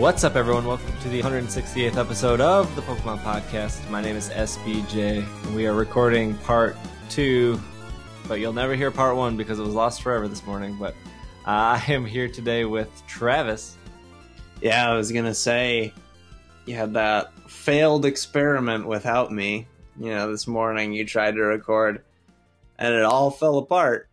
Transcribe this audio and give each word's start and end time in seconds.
What's 0.00 0.24
up, 0.24 0.34
everyone? 0.34 0.64
Welcome 0.64 0.94
to 1.02 1.10
the 1.10 1.20
168th 1.20 1.98
episode 1.98 2.40
of 2.40 2.74
the 2.74 2.80
Pokemon 2.80 3.18
Podcast. 3.18 3.86
My 3.90 4.00
name 4.00 4.16
is 4.16 4.30
SBJ, 4.30 5.26
and 5.44 5.54
we 5.54 5.66
are 5.66 5.74
recording 5.74 6.38
part 6.38 6.78
two, 7.10 7.60
but 8.26 8.40
you'll 8.40 8.54
never 8.54 8.74
hear 8.74 8.90
part 8.90 9.14
one 9.14 9.36
because 9.36 9.58
it 9.58 9.62
was 9.62 9.74
lost 9.74 10.00
forever 10.00 10.26
this 10.26 10.46
morning. 10.46 10.74
But 10.78 10.94
I 11.44 11.84
am 11.88 12.06
here 12.06 12.28
today 12.28 12.64
with 12.64 12.88
Travis. 13.06 13.76
Yeah, 14.62 14.90
I 14.90 14.96
was 14.96 15.12
gonna 15.12 15.34
say 15.34 15.92
you 16.64 16.76
had 16.76 16.94
that 16.94 17.34
failed 17.50 18.06
experiment 18.06 18.86
without 18.86 19.30
me. 19.30 19.68
You 19.98 20.12
know, 20.12 20.32
this 20.32 20.46
morning 20.46 20.94
you 20.94 21.04
tried 21.04 21.32
to 21.32 21.42
record 21.42 22.02
and 22.78 22.94
it 22.94 23.02
all 23.02 23.30
fell 23.30 23.58
apart. 23.58 24.08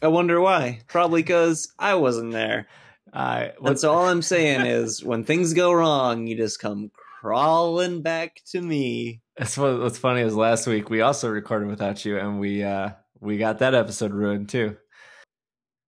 I 0.00 0.06
wonder 0.06 0.40
why. 0.40 0.82
Probably 0.86 1.22
because 1.22 1.72
I 1.80 1.96
wasn't 1.96 2.30
there. 2.30 2.68
Uh, 3.16 3.48
That's 3.64 3.82
all 3.84 4.06
I'm 4.06 4.20
saying 4.22 4.66
is 4.66 5.02
when 5.02 5.24
things 5.24 5.54
go 5.54 5.72
wrong, 5.72 6.26
you 6.26 6.36
just 6.36 6.60
come 6.60 6.90
crawling 7.20 8.02
back 8.02 8.42
to 8.50 8.60
me. 8.60 9.22
That's 9.38 9.56
what, 9.56 9.80
what's 9.80 9.96
funny 9.98 10.20
is 10.20 10.34
last 10.34 10.66
week 10.66 10.90
we 10.90 11.00
also 11.00 11.30
recorded 11.30 11.68
without 11.68 12.04
you, 12.04 12.18
and 12.18 12.38
we 12.38 12.62
uh, 12.62 12.90
we 13.20 13.38
got 13.38 13.60
that 13.60 13.74
episode 13.74 14.12
ruined 14.12 14.50
too. 14.50 14.76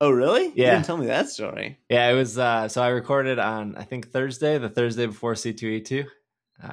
Oh, 0.00 0.10
really? 0.10 0.44
You 0.46 0.52
Yeah. 0.56 0.70
didn't 0.74 0.86
tell 0.86 0.96
me 0.96 1.06
that 1.06 1.28
story. 1.28 1.78
Yeah, 1.90 2.08
it 2.08 2.14
was. 2.14 2.38
Uh, 2.38 2.68
so 2.68 2.82
I 2.82 2.88
recorded 2.88 3.38
on 3.38 3.76
I 3.76 3.82
think 3.84 4.10
Thursday, 4.10 4.56
the 4.56 4.68
Thursday 4.68 5.06
before 5.06 5.34
C 5.34 5.52
two 5.52 5.66
E 5.68 5.80
two, 5.80 6.04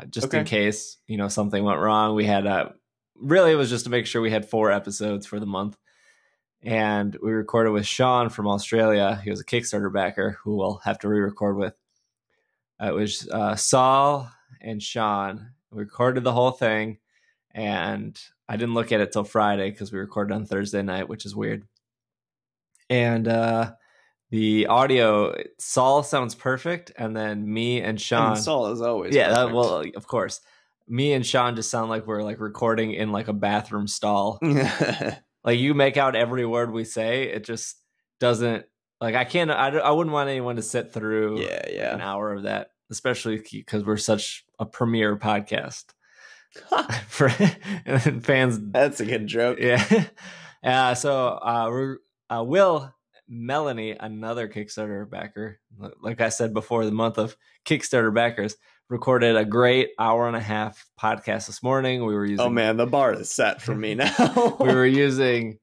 just 0.09 0.33
in 0.33 0.45
case 0.45 0.97
you 1.07 1.17
know 1.17 1.27
something 1.27 1.63
went 1.63 1.79
wrong. 1.79 2.15
We 2.15 2.25
had 2.25 2.45
uh, 2.47 2.69
really 3.15 3.51
it 3.51 3.55
was 3.55 3.69
just 3.69 3.85
to 3.85 3.89
make 3.91 4.05
sure 4.05 4.21
we 4.21 4.31
had 4.31 4.49
four 4.49 4.71
episodes 4.71 5.25
for 5.25 5.39
the 5.39 5.45
month, 5.45 5.75
and 6.65 7.15
we 7.21 7.31
recorded 7.31 7.71
with 7.71 7.85
Sean 7.85 8.29
from 8.29 8.47
Australia. 8.47 9.21
He 9.23 9.29
was 9.29 9.39
a 9.39 9.45
Kickstarter 9.45 9.93
backer 9.93 10.39
who 10.43 10.55
we'll 10.55 10.81
have 10.83 10.97
to 10.99 11.07
re-record 11.07 11.57
with. 11.57 11.75
Uh, 12.81 12.87
it 12.87 12.95
was 12.95 13.29
uh, 13.31 13.55
Saul 13.55 14.29
and 14.59 14.81
Sean. 14.81 15.51
We 15.71 15.83
recorded 15.83 16.23
the 16.23 16.33
whole 16.33 16.51
thing, 16.51 16.97
and 17.51 18.19
I 18.49 18.57
didn't 18.57 18.73
look 18.73 18.91
at 18.91 18.99
it 18.99 19.11
till 19.11 19.23
Friday 19.23 19.69
because 19.69 19.91
we 19.91 19.99
recorded 19.99 20.33
on 20.33 20.45
Thursday 20.45 20.81
night, 20.81 21.07
which 21.07 21.25
is 21.25 21.35
weird. 21.35 21.67
And 22.89 23.27
uh, 23.27 23.73
the 24.31 24.65
audio, 24.65 25.35
Saul 25.59 26.01
sounds 26.01 26.33
perfect, 26.33 26.91
and 26.97 27.15
then 27.15 27.51
me 27.51 27.81
and 27.81 28.01
Sean, 28.01 28.31
And 28.31 28.39
Saul 28.39 28.71
is 28.71 28.81
always 28.81 29.13
yeah, 29.13 29.29
that, 29.29 29.53
well, 29.53 29.83
of 29.95 30.07
course, 30.07 30.41
me 30.87 31.13
and 31.13 31.25
Sean 31.25 31.55
just 31.55 31.69
sound 31.69 31.91
like 31.91 32.07
we're 32.07 32.23
like 32.23 32.39
recording 32.39 32.93
in 32.93 33.11
like 33.11 33.27
a 33.27 33.33
bathroom 33.33 33.87
stall. 33.87 34.39
Like 35.45 35.59
you 35.59 35.75
make 35.75 35.95
out 35.95 36.15
every 36.15 36.45
word 36.45 36.71
we 36.71 36.83
say, 36.83 37.29
it 37.29 37.43
just 37.43 37.77
doesn't. 38.19 38.65
Like 38.99 39.15
I 39.15 39.23
can't. 39.23 39.51
I, 39.51 39.69
I 39.69 39.91
wouldn't 39.91 40.13
want 40.13 40.29
anyone 40.29 40.55
to 40.55 40.63
sit 40.63 40.91
through 40.91 41.41
yeah, 41.41 41.65
yeah. 41.69 41.93
an 41.93 42.01
hour 42.01 42.33
of 42.33 42.43
that, 42.43 42.71
especially 42.89 43.43
because 43.51 43.85
we're 43.85 43.97
such 43.97 44.43
a 44.57 44.65
premier 44.65 45.15
podcast 45.17 45.85
for 47.07 47.31
and 47.85 48.25
fans. 48.25 48.59
That's 48.59 48.99
a 48.99 49.05
good 49.05 49.27
joke. 49.27 49.59
Yeah. 49.59 50.05
Uh, 50.63 50.95
so 50.95 51.27
uh, 51.27 51.67
we're, 51.69 51.97
uh, 52.27 52.43
Will 52.43 52.91
Melanie, 53.27 53.95
another 53.99 54.47
Kickstarter 54.47 55.07
backer, 55.07 55.59
like 56.01 56.21
I 56.21 56.29
said 56.29 56.55
before, 56.55 56.85
the 56.85 56.91
month 56.91 57.19
of 57.19 57.37
Kickstarter 57.65 58.11
backers, 58.11 58.55
recorded 58.89 59.35
a 59.35 59.45
great 59.45 59.89
hour 59.97 60.27
and 60.27 60.35
a 60.35 60.41
half 60.41 60.85
podcast 60.99 61.47
this 61.47 61.63
morning. 61.63 62.05
We 62.05 62.13
were 62.13 62.25
using 62.25 62.45
Oh 62.45 62.49
man, 62.49 62.77
the 62.77 62.85
bar 62.85 63.13
is 63.13 63.31
set 63.31 63.61
for 63.61 63.75
me 63.75 63.95
now. 63.95 64.55
we 64.59 64.73
were 64.73 64.85
using 64.85 65.59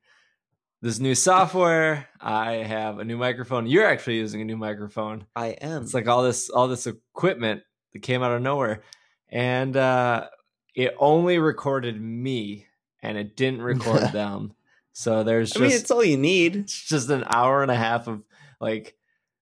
this 0.80 0.98
new 0.98 1.14
software. 1.14 2.08
I 2.20 2.54
have 2.54 2.98
a 2.98 3.04
new 3.04 3.16
microphone. 3.16 3.66
You're 3.66 3.86
actually 3.86 4.16
using 4.16 4.40
a 4.40 4.44
new 4.44 4.56
microphone. 4.56 5.26
I 5.36 5.48
am. 5.48 5.82
It's 5.82 5.94
like 5.94 6.08
all 6.08 6.22
this 6.22 6.50
all 6.50 6.68
this 6.68 6.86
equipment 6.86 7.62
that 7.92 8.02
came 8.02 8.22
out 8.22 8.32
of 8.32 8.42
nowhere, 8.42 8.82
and 9.28 9.76
uh, 9.76 10.28
it 10.74 10.94
only 10.98 11.38
recorded 11.38 12.00
me, 12.00 12.66
and 13.02 13.16
it 13.16 13.36
didn't 13.36 13.62
record 13.62 14.12
them. 14.12 14.54
So 14.94 15.22
there's 15.22 15.56
I 15.56 15.60
mean, 15.60 15.70
it's 15.70 15.90
all 15.90 16.04
you 16.04 16.18
need. 16.18 16.56
it's 16.56 16.88
just 16.88 17.08
an 17.08 17.24
hour 17.26 17.62
and 17.62 17.70
a 17.70 17.76
half 17.76 18.08
of 18.08 18.22
like 18.60 18.94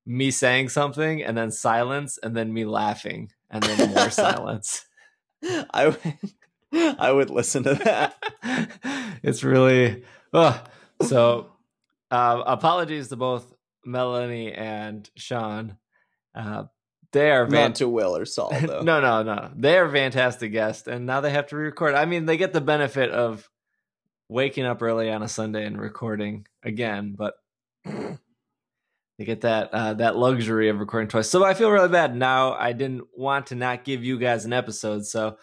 me 0.06 0.30
saying 0.30 0.68
something 0.68 1.22
and 1.22 1.36
then 1.36 1.50
silence 1.50 2.18
and 2.22 2.36
then 2.36 2.52
me 2.52 2.64
laughing 2.64 3.30
and 3.50 3.62
then 3.62 3.94
more 3.94 4.11
silence. 4.11 4.84
I 5.71 5.88
would, 5.88 6.19
I 6.99 7.11
would 7.11 7.31
listen 7.31 7.65
to 7.65 7.75
that. 7.75 8.16
it's 9.22 9.43
really 9.43 10.03
oh. 10.33 10.62
so 11.03 11.53
uh, 12.10 12.43
apologies 12.47 13.09
to 13.09 13.16
both 13.16 13.53
melanie 13.84 14.53
and 14.53 15.09
sean 15.16 15.77
uh, 16.34 16.65
they 17.12 17.31
are 17.31 17.49
Not 17.49 17.77
to 17.77 17.89
Will 17.89 18.16
or 18.16 18.25
Saul 18.25 18.50
though. 18.50 18.83
no 18.83 19.00
no 19.00 19.22
no 19.22 19.50
they 19.56 19.78
are 19.78 19.91
fantastic 19.91 20.53
guests 20.53 20.87
and 20.87 21.06
now 21.06 21.21
they 21.21 21.31
have 21.31 21.47
to 21.49 21.56
re-record 21.56 21.94
i 21.94 22.05
mean 22.05 22.27
they 22.27 22.37
get 22.37 22.53
the 22.53 22.60
benefit 22.60 23.10
of 23.10 23.49
waking 24.28 24.65
up 24.65 24.83
early 24.83 25.10
on 25.10 25.22
a 25.22 25.28
sunday 25.28 25.65
and 25.65 25.81
recording 25.81 26.47
again 26.62 27.16
but 27.16 27.34
they 29.20 29.26
get 29.26 29.42
that 29.42 29.69
uh, 29.75 29.92
that 29.92 30.16
luxury 30.16 30.70
of 30.70 30.81
recording 30.81 31.06
twice 31.06 31.28
so 31.28 31.44
i 31.44 31.53
feel 31.53 31.70
really 31.70 31.91
bad 31.91 32.16
now 32.16 32.54
i 32.54 32.72
didn't 32.72 33.03
want 33.14 33.48
to 33.48 33.54
not 33.54 33.84
give 33.84 34.03
you 34.03 34.19
guys 34.19 34.47
an 34.47 34.53
episode 34.54 35.04
so 35.04 35.36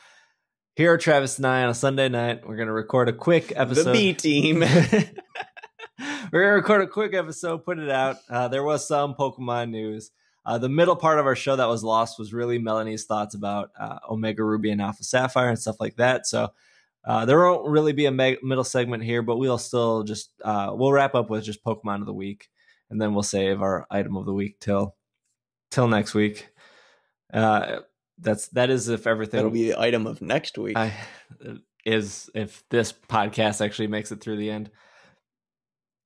here 0.76 0.92
are 0.92 0.98
travis 0.98 1.38
and 1.38 1.46
i 1.46 1.62
on 1.62 1.70
a 1.70 1.76
sunday 1.76 2.10
night 2.10 2.42
we're 2.48 2.56
going 2.56 2.68
to 2.68 2.74
record 2.74 3.08
a 3.08 3.14
quick 3.14 3.54
episode 3.56 3.86
the 3.86 3.92
B 3.92 4.14
team. 4.14 4.60
we're 6.32 6.42
gonna 6.42 6.56
record 6.56 6.82
a 6.82 6.88
quick 6.88 7.14
episode, 7.14 7.66
put 7.66 7.80
it 7.80 7.90
out. 7.90 8.18
Uh, 8.30 8.48
there 8.48 8.64
was 8.64 8.88
some 8.88 9.16
Pokemon 9.16 9.70
news. 9.70 10.12
Uh, 10.46 10.58
the 10.58 10.70
middle 10.70 10.96
part 10.96 11.20
of 11.20 11.26
our 11.26 11.36
show 11.36 11.56
that 11.56 11.68
was 11.68 11.84
lost 11.84 12.18
was 12.18 12.34
really 12.34 12.58
Melanie's 12.58 13.06
thoughts 13.06 13.36
about 13.36 13.72
uh, 13.80 14.00
Omega 14.10 14.44
Ruby 14.44 14.72
and 14.72 14.82
Alpha 14.82 15.04
Sapphire 15.04 15.50
and 15.50 15.60
stuff 15.60 15.76
like 15.80 15.98
that. 15.98 16.26
So 16.26 16.50
uh, 17.06 17.26
there 17.26 17.40
won't 17.40 17.70
really 17.70 17.92
be 17.92 18.06
a 18.06 18.12
meg- 18.12 18.44
middle 18.44 18.64
segment 18.64 19.04
here, 19.04 19.22
but 19.22 19.38
we'll 19.38 19.58
still 19.58 20.04
just 20.04 20.32
uh, 20.44 20.72
we'll 20.74 20.92
wrap 20.92 21.16
up 21.16 21.30
with 21.30 21.44
just 21.44 21.64
Pokemon 21.64 22.00
of 22.00 22.06
the 22.06 22.14
week, 22.14 22.48
and 22.90 23.02
then 23.02 23.14
we'll 23.14 23.24
save 23.24 23.62
our 23.62 23.86
item 23.90 24.16
of 24.18 24.26
the 24.26 24.34
week 24.34 24.60
till 24.60 24.96
till 25.72 25.88
next 25.88 26.14
week. 26.14 26.50
Uh, 27.34 27.80
that's 28.20 28.48
that 28.50 28.70
is 28.70 28.90
if 28.90 29.06
everything 29.06 29.38
That'll 29.38 29.52
be 29.52 29.70
the 29.70 29.80
item 29.80 30.08
of 30.08 30.22
next 30.22 30.58
week. 30.58 30.78
I, 30.78 30.94
is 31.86 32.30
if 32.36 32.64
this 32.70 32.92
podcast 32.92 33.64
actually 33.64 33.88
makes 33.88 34.12
it 34.12 34.22
through 34.22 34.38
the 34.38 34.52
end. 34.52 34.70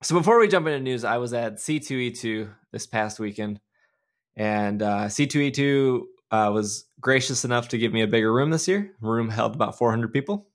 So 0.03 0.15
before 0.15 0.39
we 0.39 0.47
jump 0.47 0.67
into 0.67 0.79
news, 0.79 1.03
I 1.03 1.17
was 1.17 1.33
at 1.33 1.57
C2E2 1.57 2.49
this 2.71 2.87
past 2.87 3.19
weekend, 3.19 3.59
and 4.35 4.81
uh, 4.81 5.05
C2E2 5.05 6.01
uh, 6.31 6.51
was 6.53 6.85
gracious 6.99 7.45
enough 7.45 7.69
to 7.69 7.77
give 7.77 7.93
me 7.93 8.01
a 8.01 8.07
bigger 8.07 8.31
room 8.31 8.51
this 8.51 8.67
year. 8.67 8.93
Room 9.01 9.29
held 9.29 9.55
about 9.55 9.77
400 9.77 10.13
people. 10.13 10.47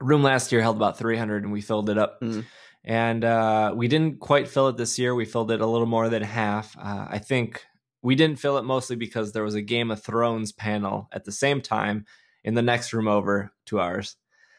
Room 0.00 0.22
last 0.22 0.52
year 0.52 0.60
held 0.60 0.76
about 0.76 0.98
300, 0.98 1.44
and 1.44 1.52
we 1.52 1.60
filled 1.60 1.88
it 1.88 1.98
up. 1.98 2.20
Mm. 2.20 2.44
And 2.86 3.24
uh, 3.24 3.72
we 3.74 3.88
didn't 3.88 4.20
quite 4.20 4.46
fill 4.48 4.68
it 4.68 4.76
this 4.76 4.96
year. 4.98 5.14
We 5.14 5.24
filled 5.24 5.50
it 5.50 5.60
a 5.60 5.66
little 5.66 5.88
more 5.88 6.08
than 6.08 6.22
half. 6.22 6.76
Uh, 6.78 7.06
I 7.10 7.18
think 7.18 7.64
we 8.02 8.14
didn't 8.14 8.38
fill 8.38 8.58
it 8.58 8.62
mostly 8.64 8.94
because 8.94 9.32
there 9.32 9.42
was 9.42 9.54
a 9.56 9.62
Game 9.62 9.90
of 9.90 10.02
Thrones 10.02 10.52
panel 10.52 11.08
at 11.12 11.24
the 11.24 11.32
same 11.32 11.60
time 11.60 12.04
in 12.44 12.54
the 12.54 12.62
next 12.62 12.92
room 12.92 13.08
over 13.08 13.52
to 13.66 13.80
ours, 13.80 14.14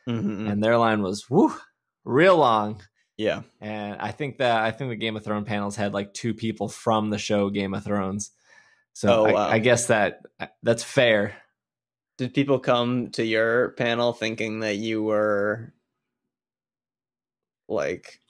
Mhm. 0.08 0.52
and 0.52 0.62
their 0.62 0.78
line 0.78 1.02
was 1.02 1.30
woo 1.30 1.54
real 2.04 2.36
long. 2.36 2.82
Yeah. 3.16 3.44
And 3.62 3.96
I 4.02 4.12
think 4.12 4.40
that 4.40 4.62
I 4.62 4.72
think 4.72 4.90
the 4.90 4.96
Game 4.98 5.16
of 5.16 5.24
Thrones 5.24 5.48
panels 5.48 5.78
had 5.78 5.94
like 5.94 6.14
two 6.14 6.34
people 6.34 6.68
from 6.68 7.10
the 7.10 7.18
show 7.18 7.50
Game 7.50 7.74
of 7.74 7.86
Thrones. 7.86 8.32
So 8.92 9.22
Oh, 9.22 9.26
I, 9.26 9.32
wow. 9.32 9.48
I 9.50 9.60
guess 9.60 9.88
that 9.88 10.22
that's 10.64 10.84
fair. 10.84 11.36
Did 12.18 12.34
people 12.34 12.60
come 12.60 13.12
to 13.12 13.24
your 13.24 13.70
panel 13.72 14.12
thinking 14.12 14.60
that 14.62 14.76
you 14.76 15.02
were 15.04 15.74
like 17.68 18.22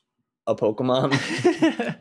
a 0.45 0.55
Pokemon? 0.55 1.13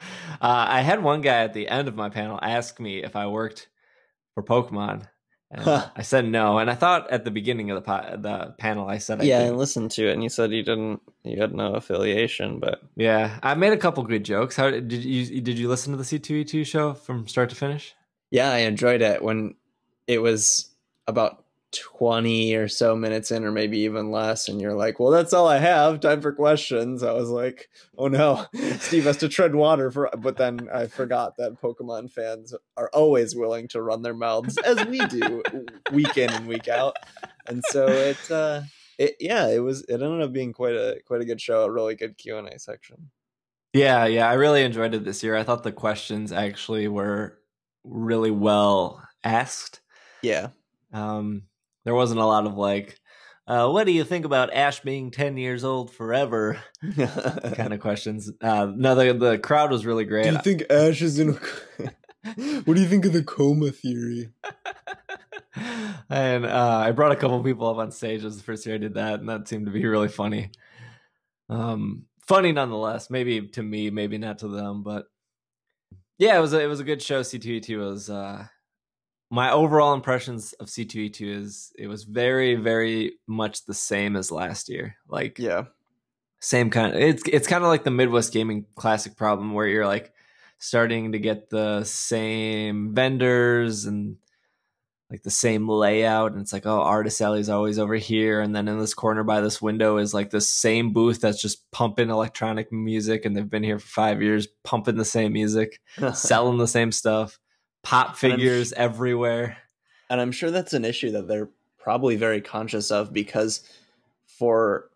uh, 0.00 0.06
I 0.40 0.80
had 0.82 1.02
one 1.02 1.20
guy 1.20 1.44
at 1.44 1.54
the 1.54 1.68
end 1.68 1.88
of 1.88 1.94
my 1.96 2.08
panel 2.08 2.38
ask 2.40 2.78
me 2.80 3.02
if 3.02 3.16
I 3.16 3.26
worked 3.26 3.68
for 4.34 4.42
Pokemon. 4.42 5.08
And 5.50 5.62
Huh. 5.62 5.88
I 5.96 6.02
said 6.02 6.26
no, 6.26 6.58
and 6.58 6.70
I 6.70 6.74
thought 6.74 7.10
at 7.10 7.24
the 7.24 7.30
beginning 7.30 7.70
of 7.70 7.76
the 7.76 7.80
po- 7.80 8.16
the 8.18 8.54
panel 8.58 8.86
I 8.86 8.98
said 8.98 9.22
I 9.22 9.24
yeah, 9.24 9.44
I 9.44 9.50
listened 9.50 9.90
to 9.92 10.06
it, 10.06 10.12
and 10.12 10.22
you 10.22 10.28
said 10.28 10.52
you 10.52 10.62
didn't, 10.62 11.00
you 11.24 11.40
had 11.40 11.54
no 11.54 11.72
affiliation, 11.72 12.60
but 12.60 12.82
yeah. 12.96 13.38
I 13.42 13.54
made 13.54 13.72
a 13.72 13.78
couple 13.78 14.02
good 14.02 14.26
jokes. 14.26 14.56
How 14.56 14.70
did 14.70 14.92
you 14.92 15.40
did 15.40 15.58
you 15.58 15.70
listen 15.70 15.92
to 15.92 15.96
the 15.96 16.04
C 16.04 16.18
two 16.18 16.34
E 16.34 16.44
two 16.44 16.64
show 16.64 16.92
from 16.92 17.26
start 17.26 17.48
to 17.48 17.56
finish? 17.56 17.94
Yeah, 18.30 18.50
I 18.52 18.58
enjoyed 18.58 19.00
it 19.00 19.22
when 19.22 19.54
it 20.06 20.20
was 20.20 20.68
about 21.06 21.46
20 21.72 22.54
or 22.54 22.68
so 22.68 22.96
minutes 22.96 23.30
in, 23.30 23.44
or 23.44 23.52
maybe 23.52 23.78
even 23.80 24.10
less. 24.10 24.48
And 24.48 24.60
you're 24.60 24.74
like, 24.74 24.98
well, 24.98 25.10
that's 25.10 25.32
all 25.32 25.46
I 25.46 25.58
have. 25.58 26.00
Time 26.00 26.20
for 26.20 26.32
questions. 26.32 27.02
I 27.02 27.12
was 27.12 27.28
like, 27.28 27.68
oh 27.96 28.08
no, 28.08 28.46
Steve 28.78 29.04
has 29.04 29.16
to 29.18 29.28
tread 29.28 29.54
water 29.54 29.90
for. 29.90 30.10
But 30.18 30.36
then 30.36 30.68
I 30.72 30.86
forgot 30.86 31.36
that 31.36 31.60
Pokemon 31.60 32.12
fans 32.12 32.54
are 32.76 32.90
always 32.92 33.34
willing 33.34 33.68
to 33.68 33.82
run 33.82 34.02
their 34.02 34.14
mouths, 34.14 34.58
as 34.58 34.84
we 34.86 34.98
do 35.06 35.42
week 35.92 36.16
in 36.16 36.30
and 36.30 36.46
week 36.46 36.68
out. 36.68 36.96
And 37.46 37.62
so 37.70 37.86
it, 37.86 38.30
uh, 38.30 38.62
it, 38.98 39.16
yeah, 39.20 39.48
it 39.48 39.60
was. 39.60 39.82
It 39.82 40.02
ended 40.02 40.22
up 40.22 40.32
being 40.32 40.52
quite 40.52 40.74
a 40.74 41.00
quite 41.06 41.20
a 41.20 41.26
good 41.26 41.40
show. 41.40 41.64
A 41.64 41.70
really 41.70 41.94
good 41.94 42.18
Q 42.18 42.36
and 42.36 42.48
A 42.48 42.58
section. 42.58 43.10
Yeah, 43.74 44.06
yeah, 44.06 44.28
I 44.28 44.34
really 44.34 44.62
enjoyed 44.62 44.94
it 44.94 45.04
this 45.04 45.22
year. 45.22 45.36
I 45.36 45.44
thought 45.44 45.62
the 45.62 45.72
questions 45.72 46.32
actually 46.32 46.88
were 46.88 47.38
really 47.84 48.30
well 48.30 49.02
asked. 49.22 49.80
Yeah. 50.22 50.48
Um, 50.92 51.42
there 51.84 51.94
wasn't 51.94 52.20
a 52.20 52.26
lot 52.26 52.46
of 52.46 52.54
like, 52.56 52.98
uh, 53.46 53.68
what 53.70 53.84
do 53.84 53.92
you 53.92 54.04
think 54.04 54.26
about 54.26 54.52
Ash 54.52 54.80
being 54.80 55.10
10 55.10 55.38
years 55.38 55.64
old 55.64 55.90
forever? 55.90 56.62
kind 56.96 57.72
of 57.72 57.80
questions. 57.80 58.30
Uh, 58.42 58.70
no, 58.76 58.94
the, 58.94 59.14
the 59.14 59.38
crowd 59.38 59.70
was 59.70 59.86
really 59.86 60.04
great. 60.04 60.24
Do 60.24 60.32
you 60.32 60.38
think 60.38 60.64
Ash 60.70 61.00
is 61.00 61.18
in 61.18 61.30
a. 61.30 61.32
what 62.64 62.74
do 62.74 62.80
you 62.80 62.88
think 62.88 63.06
of 63.06 63.14
the 63.14 63.22
coma 63.22 63.70
theory? 63.70 64.28
and 66.10 66.44
uh, 66.44 66.82
I 66.84 66.90
brought 66.90 67.12
a 67.12 67.16
couple 67.16 67.42
people 67.42 67.68
up 67.68 67.78
on 67.78 67.90
stage. 67.90 68.20
It 68.22 68.26
was 68.26 68.36
the 68.36 68.42
first 68.42 68.66
year 68.66 68.74
I 68.74 68.78
did 68.78 68.94
that, 68.94 69.20
and 69.20 69.28
that 69.30 69.48
seemed 69.48 69.64
to 69.64 69.72
be 69.72 69.86
really 69.86 70.08
funny. 70.08 70.50
Um, 71.48 72.04
funny 72.26 72.52
nonetheless. 72.52 73.08
Maybe 73.08 73.48
to 73.48 73.62
me, 73.62 73.88
maybe 73.88 74.18
not 74.18 74.40
to 74.40 74.48
them, 74.48 74.82
but 74.82 75.06
yeah, 76.18 76.36
it 76.36 76.40
was 76.40 76.52
a, 76.52 76.60
it 76.60 76.66
was 76.66 76.80
a 76.80 76.84
good 76.84 77.00
show. 77.00 77.22
C2E2 77.22 77.78
was 77.78 78.10
uh, 78.10 78.46
my 79.30 79.50
overall 79.50 79.94
impressions 79.94 80.52
of 80.54 80.68
C2E2 80.68 81.36
is 81.36 81.72
it 81.78 81.86
was 81.86 82.04
very 82.04 82.54
very 82.54 83.14
much 83.26 83.64
the 83.64 83.74
same 83.74 84.16
as 84.16 84.30
last 84.30 84.68
year. 84.68 84.96
Like 85.08 85.38
yeah, 85.38 85.64
same 86.40 86.70
kind 86.70 86.94
of 86.94 87.00
it's 87.00 87.22
it's 87.26 87.48
kind 87.48 87.64
of 87.64 87.68
like 87.68 87.84
the 87.84 87.90
Midwest 87.90 88.32
Gaming 88.32 88.66
Classic 88.74 89.16
problem 89.16 89.52
where 89.52 89.66
you're 89.66 89.86
like 89.86 90.12
starting 90.58 91.12
to 91.12 91.18
get 91.18 91.50
the 91.50 91.84
same 91.84 92.94
vendors 92.94 93.84
and 93.84 94.16
like 95.10 95.22
the 95.22 95.30
same 95.30 95.68
layout 95.68 96.32
and 96.32 96.40
it's 96.42 96.52
like 96.52 96.66
oh 96.66 96.82
artist 96.82 97.20
alley's 97.20 97.48
always 97.48 97.78
over 97.78 97.94
here 97.94 98.40
and 98.40 98.54
then 98.54 98.68
in 98.68 98.78
this 98.78 98.92
corner 98.92 99.24
by 99.24 99.40
this 99.40 99.62
window 99.62 99.96
is 99.96 100.12
like 100.12 100.30
the 100.30 100.40
same 100.40 100.92
booth 100.92 101.20
that's 101.20 101.40
just 101.40 101.70
pumping 101.70 102.10
electronic 102.10 102.70
music 102.70 103.24
and 103.24 103.34
they've 103.34 103.48
been 103.48 103.62
here 103.62 103.78
for 103.78 103.88
five 103.88 104.20
years 104.20 104.48
pumping 104.64 104.96
the 104.96 105.04
same 105.04 105.32
music 105.32 105.80
selling 106.12 106.58
the 106.58 106.68
same 106.68 106.92
stuff 106.92 107.38
pop 107.82 108.16
figures 108.16 108.72
and 108.72 108.82
everywhere. 108.82 109.58
And 110.10 110.20
I'm 110.20 110.32
sure 110.32 110.50
that's 110.50 110.72
an 110.72 110.84
issue 110.84 111.12
that 111.12 111.28
they're 111.28 111.48
probably 111.78 112.16
very 112.16 112.40
conscious 112.40 112.90
of 112.90 113.12
because 113.12 113.62
for 114.26 114.90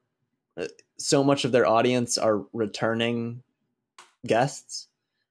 uh, 0.56 0.67
so 0.99 1.25
much 1.25 1.44
of 1.44 1.52
their 1.52 1.67
audience 1.67 2.19
are 2.19 2.44
returning 2.52 3.43
guests. 4.26 4.88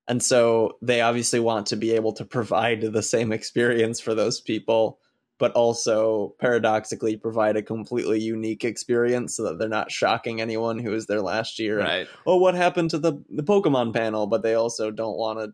And 0.07 0.21
so 0.21 0.77
they 0.81 1.01
obviously 1.01 1.39
want 1.39 1.68
to 1.68 1.75
be 1.75 1.92
able 1.92 2.13
to 2.13 2.25
provide 2.25 2.81
the 2.81 3.03
same 3.03 3.31
experience 3.31 4.00
for 4.00 4.13
those 4.13 4.42
people, 4.42 5.00
but 5.38 5.54
also 5.54 6.36
paradoxically 6.39 7.15
provide 7.15 7.56
a 7.56 7.62
completely 7.62 8.19
unique 8.19 8.65
experience 8.65 9.36
so 9.38 9.44
that 9.44 9.59
they're 9.59 9.69
not 9.69 9.92
shocking 9.92 10.42
anyone 10.42 10.80
who 10.80 10.92
was 10.92 11.07
there 11.07 11.21
last 11.21 11.59
year. 11.59 11.80
Right. 11.80 12.00
And, 12.00 12.09
oh, 12.25 12.38
what 12.38 12.56
happened 12.56 12.89
to 12.89 12.97
the, 12.97 13.24
the 13.30 13.44
Pokemon 13.44 13.94
panel? 13.94 14.27
But 14.27 14.44
they 14.44 14.56
also 14.56 14.92
don't 14.92 15.18
want 15.18 15.39
to 15.39 15.54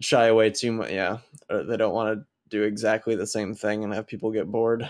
shy 0.00 0.26
away 0.26 0.50
too 0.50 0.72
much. 0.72 0.90
Yeah, 0.90 1.18
or 1.50 1.64
they 1.64 1.76
don't 1.76 1.94
want 1.94 2.18
to 2.18 2.26
do 2.48 2.62
exactly 2.62 3.14
the 3.16 3.26
same 3.26 3.54
thing 3.54 3.84
and 3.84 3.92
have 3.92 4.06
people 4.06 4.30
get 4.30 4.50
bored. 4.50 4.88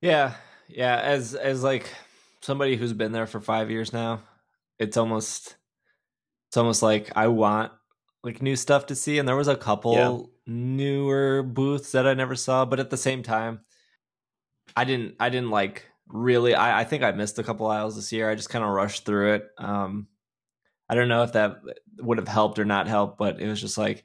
Yeah, 0.00 0.34
yeah. 0.68 1.00
As 1.00 1.34
as 1.34 1.62
like 1.62 1.92
somebody 2.40 2.76
who's 2.76 2.92
been 2.92 3.12
there 3.12 3.26
for 3.26 3.40
five 3.40 3.70
years 3.70 3.92
now, 3.92 4.22
it's 4.78 4.96
almost 4.96 5.56
it's 6.48 6.56
almost 6.56 6.82
like 6.82 7.10
I 7.16 7.28
want 7.28 7.72
like 8.22 8.42
new 8.42 8.56
stuff 8.56 8.86
to 8.86 8.94
see, 8.94 9.18
and 9.18 9.28
there 9.28 9.36
was 9.36 9.48
a 9.48 9.56
couple 9.56 9.94
yeah. 9.94 10.52
newer 10.52 11.42
booths 11.42 11.92
that 11.92 12.06
I 12.06 12.14
never 12.14 12.34
saw, 12.34 12.64
but 12.64 12.80
at 12.80 12.90
the 12.90 12.96
same 12.96 13.22
time, 13.22 13.60
I 14.76 14.84
didn't 14.84 15.16
I 15.20 15.30
didn't 15.30 15.50
like 15.50 15.86
really. 16.08 16.54
I 16.54 16.80
I 16.80 16.84
think 16.84 17.02
I 17.02 17.12
missed 17.12 17.38
a 17.38 17.42
couple 17.44 17.66
aisles 17.66 17.96
this 17.96 18.12
year. 18.12 18.30
I 18.30 18.34
just 18.34 18.50
kind 18.50 18.64
of 18.64 18.70
rushed 18.70 19.04
through 19.04 19.34
it. 19.34 19.46
Um, 19.58 20.08
I 20.88 20.94
don't 20.94 21.08
know 21.08 21.22
if 21.22 21.32
that 21.32 21.60
would 21.98 22.18
have 22.18 22.28
helped 22.28 22.58
or 22.58 22.64
not 22.64 22.88
helped, 22.88 23.18
but 23.18 23.40
it 23.40 23.48
was 23.48 23.60
just 23.60 23.78
like 23.78 24.04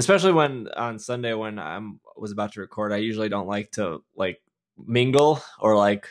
especially 0.00 0.32
when 0.32 0.66
on 0.76 0.98
Sunday 0.98 1.34
when 1.34 1.58
I 1.58 1.78
was 2.16 2.32
about 2.32 2.52
to 2.52 2.60
record, 2.60 2.90
I 2.90 2.96
usually 2.96 3.28
don't 3.28 3.46
like 3.46 3.72
to 3.72 4.02
like 4.16 4.40
mingle 4.78 5.42
or 5.60 5.76
like 5.76 6.08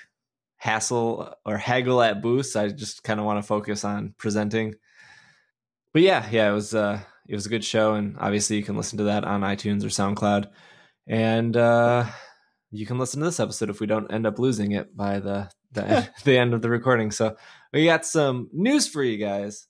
hassle 0.57 1.33
or 1.43 1.57
haggle 1.57 2.01
at 2.03 2.21
booths. 2.21 2.55
I 2.55 2.67
just 2.69 3.03
kind 3.03 3.19
of 3.19 3.25
want 3.25 3.39
to 3.39 3.47
focus 3.47 3.83
on 3.83 4.13
presenting. 4.19 4.75
But 5.91 6.03
yeah, 6.03 6.27
yeah, 6.29 6.51
it 6.51 6.53
was 6.53 6.75
uh 6.75 6.99
it 7.27 7.33
was 7.33 7.47
a 7.47 7.49
good 7.49 7.65
show 7.65 7.95
and 7.95 8.15
obviously 8.19 8.57
you 8.57 8.63
can 8.63 8.77
listen 8.77 8.99
to 8.99 9.05
that 9.05 9.23
on 9.23 9.41
iTunes 9.41 9.83
or 9.83 9.87
SoundCloud. 9.87 10.49
And 11.07 11.57
uh 11.57 12.05
you 12.69 12.85
can 12.85 12.99
listen 12.99 13.21
to 13.21 13.25
this 13.25 13.39
episode 13.39 13.71
if 13.71 13.79
we 13.79 13.87
don't 13.87 14.13
end 14.13 14.27
up 14.27 14.37
losing 14.37 14.73
it 14.73 14.95
by 14.95 15.19
the 15.19 15.49
the, 15.71 16.07
the 16.25 16.37
end 16.37 16.53
of 16.53 16.61
the 16.61 16.69
recording. 16.69 17.09
So 17.09 17.37
we 17.73 17.85
got 17.85 18.05
some 18.05 18.49
news 18.53 18.87
for 18.87 19.03
you 19.03 19.17
guys 19.17 19.65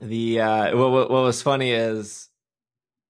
the 0.00 0.40
uh, 0.40 0.76
what, 0.76 0.90
what, 0.90 1.10
what 1.10 1.22
was 1.22 1.42
funny 1.42 1.72
is 1.72 2.28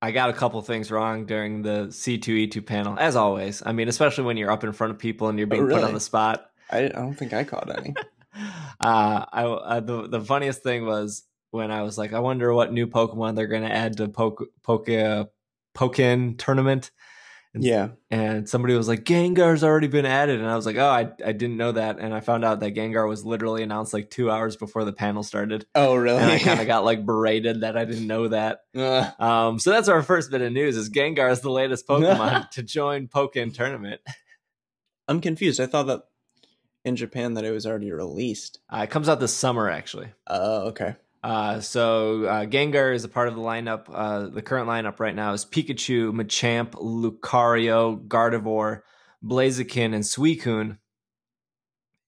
I 0.00 0.12
got 0.12 0.30
a 0.30 0.32
couple 0.32 0.60
things 0.62 0.90
wrong 0.90 1.26
during 1.26 1.62
the 1.62 1.88
C2E2 1.88 2.64
panel, 2.64 2.96
as 2.98 3.16
always. 3.16 3.62
I 3.66 3.72
mean, 3.72 3.88
especially 3.88 4.24
when 4.24 4.36
you're 4.36 4.50
up 4.50 4.64
in 4.64 4.72
front 4.72 4.92
of 4.92 4.98
people 4.98 5.28
and 5.28 5.38
you're 5.38 5.48
being 5.48 5.62
oh, 5.62 5.66
really? 5.66 5.80
put 5.80 5.88
on 5.88 5.94
the 5.94 6.00
spot. 6.00 6.50
I, 6.70 6.84
I 6.84 6.88
don't 6.88 7.14
think 7.14 7.32
I 7.32 7.44
caught 7.44 7.76
any. 7.76 7.94
uh, 8.80 9.24
I 9.32 9.44
uh, 9.44 9.80
the 9.80 10.08
the 10.08 10.20
funniest 10.20 10.62
thing 10.62 10.86
was 10.86 11.24
when 11.50 11.70
I 11.70 11.82
was 11.82 11.98
like, 11.98 12.12
I 12.12 12.20
wonder 12.20 12.52
what 12.52 12.72
new 12.72 12.86
Pokemon 12.86 13.34
they're 13.34 13.46
going 13.46 13.62
to 13.62 13.72
add 13.72 13.96
to 13.96 14.08
Poke 14.08 14.44
Poke 14.62 14.88
uh, 14.88 15.24
Pokken 15.74 16.38
tournament, 16.38 16.90
and, 17.54 17.64
yeah. 17.64 17.88
And 18.10 18.48
somebody 18.48 18.74
was 18.74 18.88
like, 18.88 19.04
Gengar's 19.04 19.64
already 19.64 19.88
been 19.88 20.04
added. 20.04 20.38
And 20.38 20.48
I 20.48 20.54
was 20.54 20.66
like, 20.66 20.76
oh, 20.76 20.88
I, 20.88 21.10
I 21.24 21.32
didn't 21.32 21.56
know 21.56 21.72
that. 21.72 21.98
And 21.98 22.12
I 22.12 22.20
found 22.20 22.44
out 22.44 22.60
that 22.60 22.74
Gengar 22.74 23.08
was 23.08 23.24
literally 23.24 23.62
announced 23.62 23.94
like 23.94 24.10
two 24.10 24.30
hours 24.30 24.56
before 24.56 24.84
the 24.84 24.92
panel 24.92 25.22
started. 25.22 25.66
Oh, 25.74 25.94
really? 25.96 26.18
And 26.18 26.30
I 26.30 26.38
kind 26.38 26.60
of 26.60 26.66
got 26.68 26.84
like 26.84 27.06
berated 27.06 27.62
that 27.62 27.76
I 27.76 27.84
didn't 27.84 28.06
know 28.06 28.28
that. 28.28 28.60
Uh. 28.76 29.10
Um, 29.18 29.58
so 29.58 29.70
that's 29.70 29.88
our 29.88 30.02
first 30.02 30.30
bit 30.30 30.42
of 30.42 30.52
news 30.52 30.76
is 30.76 30.90
Gengar 30.90 31.30
is 31.30 31.40
the 31.40 31.50
latest 31.50 31.86
Pokemon 31.88 32.50
to 32.50 32.62
join 32.62 33.08
Pokken 33.08 33.54
tournament. 33.54 34.00
I'm 35.08 35.20
confused. 35.20 35.58
I 35.58 35.66
thought 35.66 35.86
that 35.86 36.02
in 36.84 36.96
Japan 36.96 37.34
that 37.34 37.44
it 37.44 37.50
was 37.50 37.66
already 37.66 37.90
released. 37.92 38.60
Uh, 38.68 38.80
it 38.84 38.90
comes 38.90 39.08
out 39.08 39.20
this 39.20 39.34
summer, 39.34 39.70
actually. 39.70 40.12
Oh, 40.26 40.68
okay. 40.68 40.96
Uh, 41.28 41.60
so 41.60 42.24
uh, 42.24 42.46
Gengar 42.46 42.94
is 42.94 43.04
a 43.04 43.08
part 43.08 43.28
of 43.28 43.34
the 43.34 43.40
lineup. 43.42 43.84
Uh, 43.92 44.28
the 44.28 44.40
current 44.40 44.66
lineup 44.66 44.98
right 44.98 45.14
now 45.14 45.34
is 45.34 45.44
Pikachu, 45.44 46.10
Machamp, 46.10 46.70
Lucario, 46.70 48.02
Gardevoir, 48.08 48.80
Blaziken, 49.22 49.94
and 49.94 50.04
Suicune. 50.04 50.78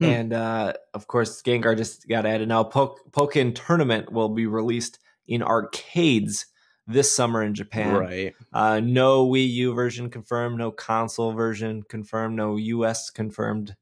Hmm. 0.00 0.04
And 0.06 0.32
uh, 0.32 0.72
of 0.94 1.06
course, 1.06 1.42
Gengar 1.42 1.76
just 1.76 2.08
got 2.08 2.24
added. 2.24 2.48
Now, 2.48 2.64
Pokken 2.64 3.54
Tournament 3.54 4.10
will 4.10 4.30
be 4.30 4.46
released 4.46 4.98
in 5.26 5.42
arcades 5.42 6.46
this 6.86 7.14
summer 7.14 7.42
in 7.42 7.54
Japan. 7.54 7.96
Right. 7.96 8.34
Uh, 8.54 8.80
no 8.80 9.28
Wii 9.28 9.46
U 9.50 9.74
version 9.74 10.08
confirmed, 10.08 10.56
no 10.56 10.70
console 10.70 11.32
version 11.32 11.82
confirmed, 11.82 12.36
no 12.36 12.56
US 12.56 13.10
confirmed. 13.10 13.76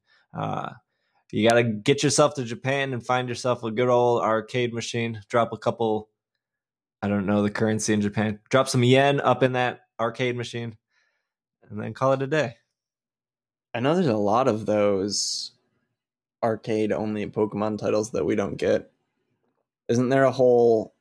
You 1.31 1.47
got 1.47 1.55
to 1.55 1.63
get 1.63 2.01
yourself 2.01 2.33
to 2.35 2.43
Japan 2.43 2.91
and 2.93 3.05
find 3.05 3.29
yourself 3.29 3.63
a 3.63 3.71
good 3.71 3.89
old 3.89 4.21
arcade 4.21 4.73
machine. 4.73 5.21
Drop 5.29 5.53
a 5.53 5.57
couple, 5.57 6.09
I 7.01 7.07
don't 7.07 7.27
know 7.27 7.43
the 7.43 7.51
currency 7.51 7.93
in 7.93 8.01
Japan. 8.01 8.39
Drop 8.49 8.67
some 8.67 8.83
yen 8.83 9.19
up 9.21 9.43
in 9.43 9.53
that 9.53 9.81
arcade 9.99 10.35
machine, 10.35 10.75
and 11.69 11.79
then 11.79 11.93
call 11.93 12.13
it 12.13 12.21
a 12.21 12.27
day. 12.27 12.55
I 13.73 13.79
know 13.79 13.93
there's 13.93 14.07
a 14.07 14.17
lot 14.17 14.47
of 14.47 14.65
those 14.65 15.51
arcade 16.41 16.91
only 16.91 17.27
Pokemon 17.27 17.77
titles 17.77 18.11
that 18.11 18.25
we 18.25 18.35
don't 18.35 18.57
get. 18.57 18.91
Isn't 19.87 20.09
there 20.09 20.23
a 20.23 20.31
whole 20.31 20.95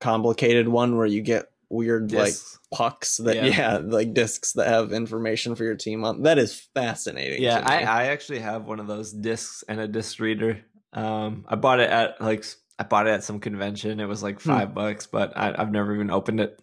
complicated 0.00 0.66
one 0.68 0.96
where 0.96 1.06
you 1.06 1.20
get 1.20 1.51
weird 1.72 2.08
discs. 2.08 2.58
like 2.70 2.78
pucks 2.78 3.16
that 3.16 3.36
yeah. 3.36 3.44
yeah. 3.46 3.80
like 3.82 4.12
discs 4.12 4.52
that 4.52 4.68
have 4.68 4.92
information 4.92 5.54
for 5.54 5.64
your 5.64 5.74
team 5.74 6.04
on 6.04 6.22
that 6.22 6.38
is 6.38 6.68
fascinating 6.74 7.42
yeah 7.42 7.62
I, 7.64 7.82
I 7.82 8.04
actually 8.06 8.40
have 8.40 8.66
one 8.66 8.78
of 8.78 8.86
those 8.86 9.10
discs 9.12 9.64
and 9.68 9.80
a 9.80 9.88
disc 9.88 10.20
reader 10.20 10.60
um 10.92 11.46
i 11.48 11.56
bought 11.56 11.80
it 11.80 11.88
at 11.88 12.20
like 12.20 12.44
i 12.78 12.84
bought 12.84 13.06
it 13.06 13.10
at 13.10 13.24
some 13.24 13.40
convention 13.40 14.00
it 14.00 14.06
was 14.06 14.22
like 14.22 14.42
hmm. 14.42 14.50
five 14.50 14.68
hmm. 14.68 14.74
bucks 14.74 15.06
but 15.06 15.36
I, 15.36 15.54
have 15.56 15.72
never 15.72 15.94
even 15.94 16.10
opened 16.10 16.40
it 16.40 16.60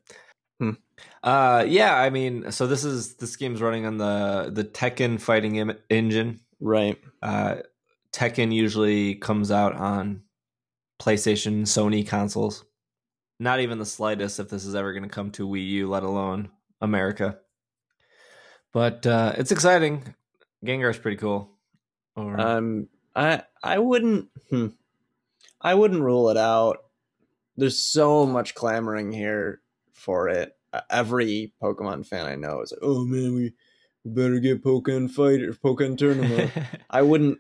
hmm. 0.60 0.72
uh 1.24 1.66
yeah 1.68 1.96
i 1.96 2.12
mean 2.12 2.51
so 2.51 2.68
this 2.68 2.84
is 2.86 3.16
this 3.16 3.36
game's 3.36 3.62
running 3.62 3.88
on 3.88 3.98
the 3.98 4.51
the 4.54 4.63
tekken 4.63 5.20
fighting 5.20 5.56
Im- 5.56 5.80
engine 5.89 6.39
right 6.60 7.00
uh 7.24 7.56
tekken 8.13 8.54
usually 8.54 9.16
comes 9.16 9.50
out 9.50 9.74
on 9.74 10.22
playstation 11.01 11.62
sony 11.62 12.08
consoles 12.08 12.63
not 13.39 13.62
even 13.62 13.79
the 13.79 13.86
slightest 13.86 14.39
if 14.39 14.50
this 14.50 14.65
is 14.65 14.75
ever 14.75 14.93
going 14.93 15.03
to 15.03 15.10
come 15.10 15.31
to 15.31 15.48
Wii 15.48 15.65
U, 15.67 15.89
let 15.89 16.03
alone 16.03 16.50
America. 16.81 17.39
But 18.74 19.08
uh, 19.08 19.34
it's 19.38 19.51
exciting. 19.51 20.13
Gengar's 20.63 21.00
pretty 21.00 21.17
cool. 21.17 21.50
Or... 22.15 22.39
Um, 22.39 22.88
I 23.15 23.43
I 23.63 23.79
wouldn't. 23.79 24.27
Hmm, 24.50 24.67
I 25.62 25.74
wouldn't 25.75 26.01
rule 26.01 26.29
it 26.29 26.38
out. 26.38 26.77
There's 27.58 27.79
so 27.79 28.25
much 28.25 28.55
clamoring 28.55 29.12
here 29.12 29.62
for 29.93 30.29
it. 30.29 30.55
Every 30.89 31.53
Pokemon 31.62 32.05
fan 32.05 32.25
I 32.25 32.36
know 32.36 32.62
is 32.62 32.72
like, 32.72 32.79
"Oh 32.84 33.05
man, 33.05 33.34
we, 33.34 33.53
better 34.05 34.39
get 34.39 34.63
Pokemon 34.63 35.12
Fight 35.12 35.41
or 35.41 35.53
Pokemon 35.53 35.98
Tournament." 35.98 36.51
I 36.89 37.01
wouldn't. 37.01 37.39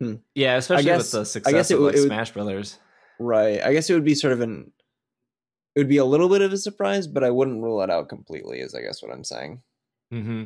Hmm. 0.00 0.14
Yeah, 0.34 0.56
especially 0.56 0.84
guess, 0.84 0.98
with 0.98 1.10
the 1.12 1.24
success 1.26 1.52
I 1.52 1.56
guess 1.56 1.70
it, 1.70 1.74
of 1.74 1.80
like 1.80 1.94
would, 1.94 2.04
Smash 2.04 2.32
Brothers. 2.32 2.78
Right. 3.18 3.62
I 3.62 3.72
guess 3.72 3.90
it 3.90 3.94
would 3.94 4.04
be 4.04 4.14
sort 4.14 4.32
of 4.32 4.40
an. 4.40 4.72
It 5.78 5.82
would 5.82 5.88
be 5.88 5.98
a 5.98 6.04
little 6.04 6.28
bit 6.28 6.42
of 6.42 6.52
a 6.52 6.58
surprise, 6.58 7.06
but 7.06 7.22
I 7.22 7.30
wouldn't 7.30 7.62
rule 7.62 7.82
it 7.82 7.88
out 7.88 8.08
completely. 8.08 8.58
Is 8.58 8.74
I 8.74 8.80
guess 8.80 9.00
what 9.00 9.12
I'm 9.12 9.22
saying. 9.22 9.62
Hmm. 10.10 10.44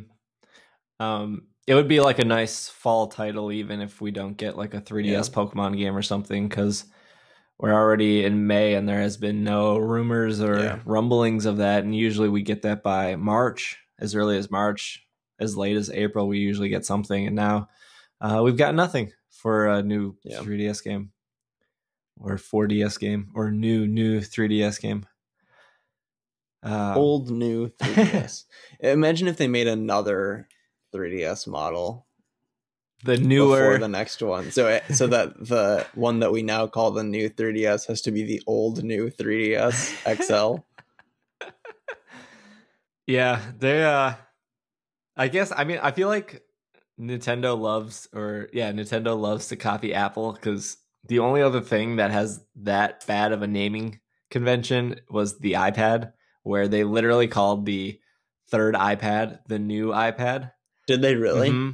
Um, 1.01 1.47
it 1.67 1.75
would 1.75 1.89
be 1.89 2.01
like 2.01 2.19
a 2.19 2.25
nice 2.27 2.69
fall 2.69 3.07
title, 3.07 3.51
even 3.51 3.81
if 3.81 4.03
we 4.03 4.11
don't 4.11 4.37
get 4.37 4.59
like 4.59 4.75
a 4.75 4.83
3DS 4.83 5.07
yeah. 5.07 5.21
Pokemon 5.23 5.79
game 5.79 5.97
or 5.97 6.03
something, 6.03 6.51
because 6.51 6.85
we're 7.59 7.73
already 7.73 8.27
in 8.27 8.47
May 8.47 8.75
and 8.75 8.87
there 8.87 9.01
has 9.01 9.17
been 9.17 9.43
no 9.43 9.79
rumors 9.79 10.43
or 10.43 10.59
yeah. 10.59 10.79
rumblings 10.85 11.47
of 11.47 11.57
that. 11.57 11.83
And 11.83 11.97
usually 11.97 12.29
we 12.29 12.43
get 12.43 12.61
that 12.63 12.83
by 12.83 13.17
March, 13.17 13.79
as 13.99 14.15
early 14.15 14.37
as 14.37 14.51
March, 14.51 15.07
as 15.41 15.57
late 15.57 15.79
as 15.79 15.89
April, 15.89 16.29
we 16.29 16.41
usually 16.41 16.69
get 16.69 16.85
something. 16.85 17.27
And 17.27 17.37
now 17.37 17.71
uh, 18.21 18.43
we've 18.45 18.59
got 18.59 18.75
nothing 18.75 19.13
for 19.31 19.67
a 19.67 19.83
new 19.83 20.15
yeah. 20.25 20.41
3DS 20.41 20.85
game 20.85 21.13
or 22.21 22.37
4DS 22.37 23.01
game 23.01 23.31
or 23.35 23.51
new, 23.51 23.87
new 23.87 24.21
3DS 24.21 24.79
game. 24.79 25.07
Uh, 26.63 26.95
Old, 26.97 27.31
new 27.31 27.69
3DS. 27.81 28.45
Imagine 28.81 29.29
if 29.29 29.37
they 29.37 29.49
made 29.49 29.67
another 29.67 30.49
3DS 30.95 31.47
model. 31.49 32.07
The 33.05 33.17
newer 33.17 33.79
the 33.79 33.89
next 33.89 34.23
one. 34.23 34.53
So 34.53 34.81
so 34.93 35.09
that 35.09 35.35
the 35.47 35.87
one 35.95 36.21
that 36.21 36.31
we 36.31 36.43
now 36.43 36.69
call 36.69 36.93
the 36.93 37.03
new 37.03 37.29
3DS 37.29 37.89
has 37.89 38.01
to 38.03 38.13
be 38.13 38.23
the 38.23 38.43
old 38.47 38.85
new 38.85 39.11
3DS 39.11 40.25
XL. 40.25 40.63
yeah, 43.07 43.41
they 43.59 43.83
uh 43.83 44.15
I 45.17 45.29
guess 45.29 45.53
I 45.55 45.65
mean 45.65 45.79
I 45.83 45.91
feel 45.91 46.07
like 46.07 46.43
Nintendo 47.01 47.59
loves 47.59 48.09
or 48.13 48.49
yeah, 48.53 48.71
Nintendo 48.71 49.19
loves 49.19 49.49
to 49.49 49.57
copy 49.57 49.93
Apple 49.93 50.35
cuz 50.35 50.77
the 51.05 51.19
only 51.19 51.43
other 51.43 51.61
thing 51.61 51.97
that 51.97 52.13
has 52.13 52.45
that 52.55 53.05
bad 53.09 53.33
of 53.33 53.43
a 53.43 53.49
naming 53.49 53.99
convention 54.31 55.01
was 55.11 55.41
the 55.41 55.55
iPad 55.55 56.13
where 56.43 56.69
they 56.69 56.85
literally 56.85 57.29
called 57.29 57.67
the 57.67 57.99
third 58.49 58.75
iPad 58.75 59.41
the 59.47 59.59
new 59.59 59.89
iPad 59.89 60.53
did 60.87 61.03
they 61.03 61.15
really? 61.15 61.51
Mm-hmm. 61.51 61.71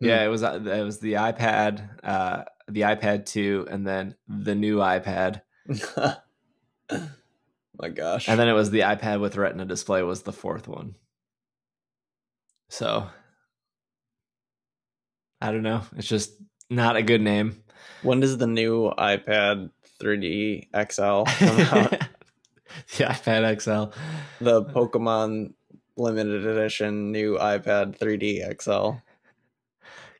Yeah, 0.00 0.24
it 0.24 0.28
was 0.28 0.42
uh, 0.42 0.60
it 0.64 0.82
was 0.82 0.98
the 0.98 1.14
iPad, 1.14 1.88
uh, 2.02 2.44
the 2.68 2.82
iPad 2.82 3.26
two, 3.26 3.66
and 3.70 3.86
then 3.86 4.16
the 4.28 4.54
new 4.54 4.78
iPad. 4.78 5.42
My 7.78 7.88
gosh! 7.94 8.28
And 8.28 8.38
then 8.40 8.48
it 8.48 8.54
was 8.54 8.70
the 8.70 8.80
iPad 8.80 9.20
with 9.20 9.36
Retina 9.36 9.64
display 9.64 10.02
was 10.02 10.22
the 10.22 10.32
fourth 10.32 10.68
one. 10.68 10.96
So 12.68 13.08
I 15.40 15.52
don't 15.52 15.62
know. 15.62 15.82
It's 15.96 16.08
just 16.08 16.32
not 16.68 16.96
a 16.96 17.02
good 17.02 17.20
name. 17.20 17.62
When 18.02 18.20
does 18.20 18.38
the 18.38 18.46
new 18.46 18.90
iPad 18.90 19.70
3D 20.00 20.68
XL 20.72 21.24
come 21.24 21.60
out? 21.78 21.94
the 22.96 23.04
iPad 23.04 23.60
XL. 23.60 23.96
The 24.44 24.64
Pokemon 24.64 25.54
limited 25.96 26.46
edition 26.46 27.12
new 27.12 27.36
iPad 27.36 27.98
3D 27.98 28.60
XL. 28.60 28.98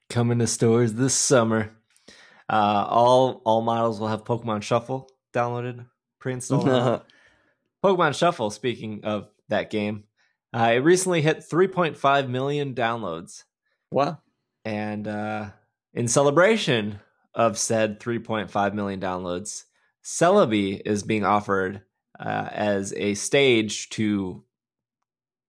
Coming 0.09 0.38
to 0.40 0.47
stores 0.47 0.95
this 0.95 1.14
summer. 1.14 1.71
Uh, 2.49 2.85
all 2.88 3.42
all 3.45 3.62
models 3.62 4.00
will 4.00 4.09
have 4.09 4.25
Pokemon 4.25 4.62
Shuffle 4.62 5.09
downloaded, 5.33 5.87
pre-installed. 6.19 6.66
Pokemon 7.85 8.19
Shuffle. 8.19 8.50
Speaking 8.50 9.04
of 9.04 9.28
that 9.49 9.71
game, 9.71 10.04
uh, 10.52 10.73
it 10.75 10.78
recently 10.78 11.23
hit 11.23 11.38
3.5 11.38 12.28
million 12.28 12.75
downloads. 12.75 13.45
Wow! 13.92 14.19
And 14.64 15.07
uh, 15.07 15.50
in 15.95 16.09
celebration 16.09 16.99
of 17.35 17.57
said 17.57 18.00
3.5 18.00 18.75
million 18.75 19.00
downloads, 19.00 19.64
Celebi 20.04 20.83
is 20.85 21.04
being 21.04 21.25
offered 21.25 21.83
uh, 22.20 22.48
as 22.52 22.92
a 22.92 23.14
stage 23.14 23.88
to 23.90 24.44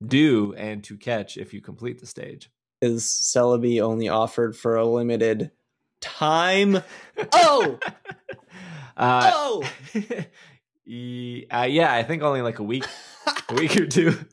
do 0.06 0.54
and 0.56 0.84
to 0.86 0.98
catch 0.98 1.38
if 1.38 1.54
you 1.54 1.62
complete 1.62 2.00
the 2.00 2.08
stage. 2.08 2.50
Is 2.82 3.04
Celebi 3.04 3.82
only 3.82 4.10
offered 4.10 4.56
for 4.56 4.76
a 4.76 4.86
limited 4.86 5.52
time? 6.00 6.82
Oh! 7.34 7.78
uh, 8.98 9.32
oh! 9.34 9.64
uh, 9.96 10.04
yeah, 10.86 11.94
I 11.94 12.04
think 12.04 12.24
only 12.24 12.42
like 12.42 12.60
a 12.60 12.64
week, 12.64 12.86
a 13.50 13.54
week 13.54 13.78
or 13.78 13.86
two. 13.86 14.18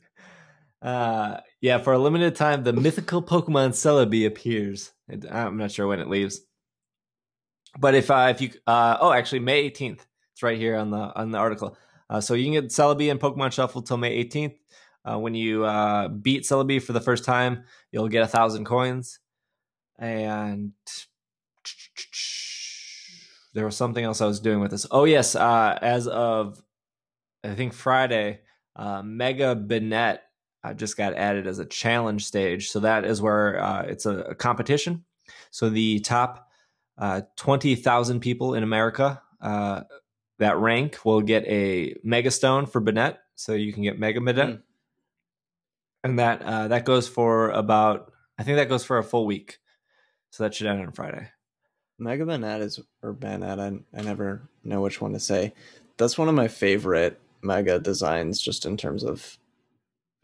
Uh, 0.81 1.41
yeah, 1.59 1.77
for 1.79 1.91
a 1.91 1.99
limited 1.99 2.37
time, 2.37 2.63
the 2.63 2.71
mythical 2.71 3.21
Pokemon 3.21 3.71
Celebi 3.71 4.25
appears. 4.25 4.93
I'm 5.29 5.57
not 5.57 5.71
sure 5.71 5.85
when 5.87 5.99
it 5.99 6.07
leaves, 6.07 6.39
but 7.77 7.95
if 7.95 8.09
uh, 8.09 8.27
if 8.33 8.39
you 8.39 8.51
uh, 8.65 8.97
oh, 9.01 9.11
actually 9.11 9.39
May 9.39 9.69
18th, 9.69 9.99
it's 10.31 10.41
right 10.41 10.57
here 10.57 10.77
on 10.77 10.89
the 10.89 10.97
on 10.97 11.31
the 11.31 11.37
article. 11.37 11.75
Uh, 12.09 12.19
so 12.19 12.33
you 12.33 12.45
can 12.45 12.53
get 12.53 12.65
Celebi 12.65 13.11
and 13.11 13.19
Pokemon 13.19 13.51
Shuffle 13.51 13.81
till 13.81 13.97
May 13.97 14.23
18th. 14.23 14.55
Uh, 15.05 15.17
when 15.17 15.33
you 15.33 15.63
uh, 15.63 16.07
beat 16.07 16.43
Celebi 16.43 16.81
for 16.81 16.93
the 16.93 17.01
first 17.01 17.23
time, 17.23 17.63
you'll 17.91 18.07
get 18.07 18.23
a 18.23 18.27
thousand 18.27 18.65
coins. 18.65 19.19
And 19.97 20.73
there 23.53 23.65
was 23.65 23.77
something 23.77 24.03
else 24.03 24.21
I 24.21 24.25
was 24.25 24.39
doing 24.39 24.59
with 24.59 24.71
this. 24.71 24.85
Oh 24.91 25.05
yes, 25.05 25.35
uh, 25.35 25.77
as 25.81 26.07
of 26.07 26.61
I 27.43 27.55
think 27.55 27.73
Friday, 27.73 28.41
uh, 28.75 29.01
Mega 29.03 29.55
Banette 29.55 30.23
uh, 30.63 30.73
just 30.73 30.97
got 30.97 31.13
added 31.13 31.47
as 31.47 31.59
a 31.59 31.65
challenge 31.65 32.25
stage. 32.25 32.69
So 32.69 32.81
that 32.81 33.05
is 33.05 33.21
where 33.21 33.85
it's 33.87 34.05
a, 34.05 34.19
a, 34.19 34.35
competition. 34.35 35.05
So 35.51 35.69
the 35.69 35.99
top 35.99 36.49
twenty 37.37 37.75
thousand 37.75 38.19
people 38.19 38.55
in 38.55 38.63
America 38.63 39.21
that 40.39 40.57
rank 40.57 41.05
will 41.05 41.21
get 41.21 41.45
a 41.45 41.95
Mega 42.03 42.31
Stone 42.31 42.65
for 42.65 42.81
Banette. 42.81 43.17
So 43.35 43.53
you 43.53 43.71
can 43.71 43.83
get 43.83 43.99
Mega 43.99 44.19
Banette. 44.19 44.49
Mm 44.49 44.61
and 46.03 46.19
that 46.19 46.41
uh, 46.41 46.67
that 46.67 46.85
goes 46.85 47.07
for 47.07 47.49
about 47.49 48.11
I 48.37 48.43
think 48.43 48.57
that 48.57 48.69
goes 48.69 48.83
for 48.83 48.97
a 48.97 49.03
full 49.03 49.25
week. 49.25 49.59
So 50.31 50.43
that 50.43 50.53
should 50.53 50.67
end 50.67 50.81
on 50.81 50.91
Friday. 50.91 51.29
Mega 51.97 52.25
Banette 52.25 52.61
is 52.61 52.79
or 53.03 53.13
Banette, 53.13 53.59
I, 53.59 53.97
I 53.97 54.01
never 54.01 54.49
know 54.63 54.81
which 54.81 55.01
one 55.01 55.13
to 55.13 55.19
say. 55.19 55.53
That's 55.97 56.17
one 56.17 56.29
of 56.29 56.35
my 56.35 56.47
favorite 56.47 57.19
Mega 57.41 57.79
designs, 57.79 58.41
just 58.41 58.65
in 58.65 58.77
terms 58.77 59.03
of 59.03 59.37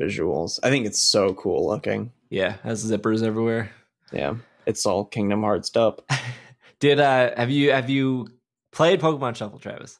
visuals. 0.01 0.59
I 0.63 0.69
think 0.69 0.85
it's 0.85 1.01
so 1.01 1.33
cool 1.33 1.67
looking. 1.67 2.11
Yeah, 2.29 2.57
has 2.63 2.89
zippers 2.89 3.23
everywhere. 3.23 3.71
Yeah, 4.11 4.35
it's 4.65 4.85
all 4.85 5.05
Kingdom 5.05 5.41
Hearts 5.41 5.75
up. 5.75 6.09
Did 6.79 6.99
uh 6.99 7.31
have 7.35 7.49
you 7.49 7.71
have 7.71 7.89
you 7.89 8.27
played 8.71 9.01
Pokemon 9.01 9.35
Shuffle, 9.35 9.59
Travis? 9.59 9.99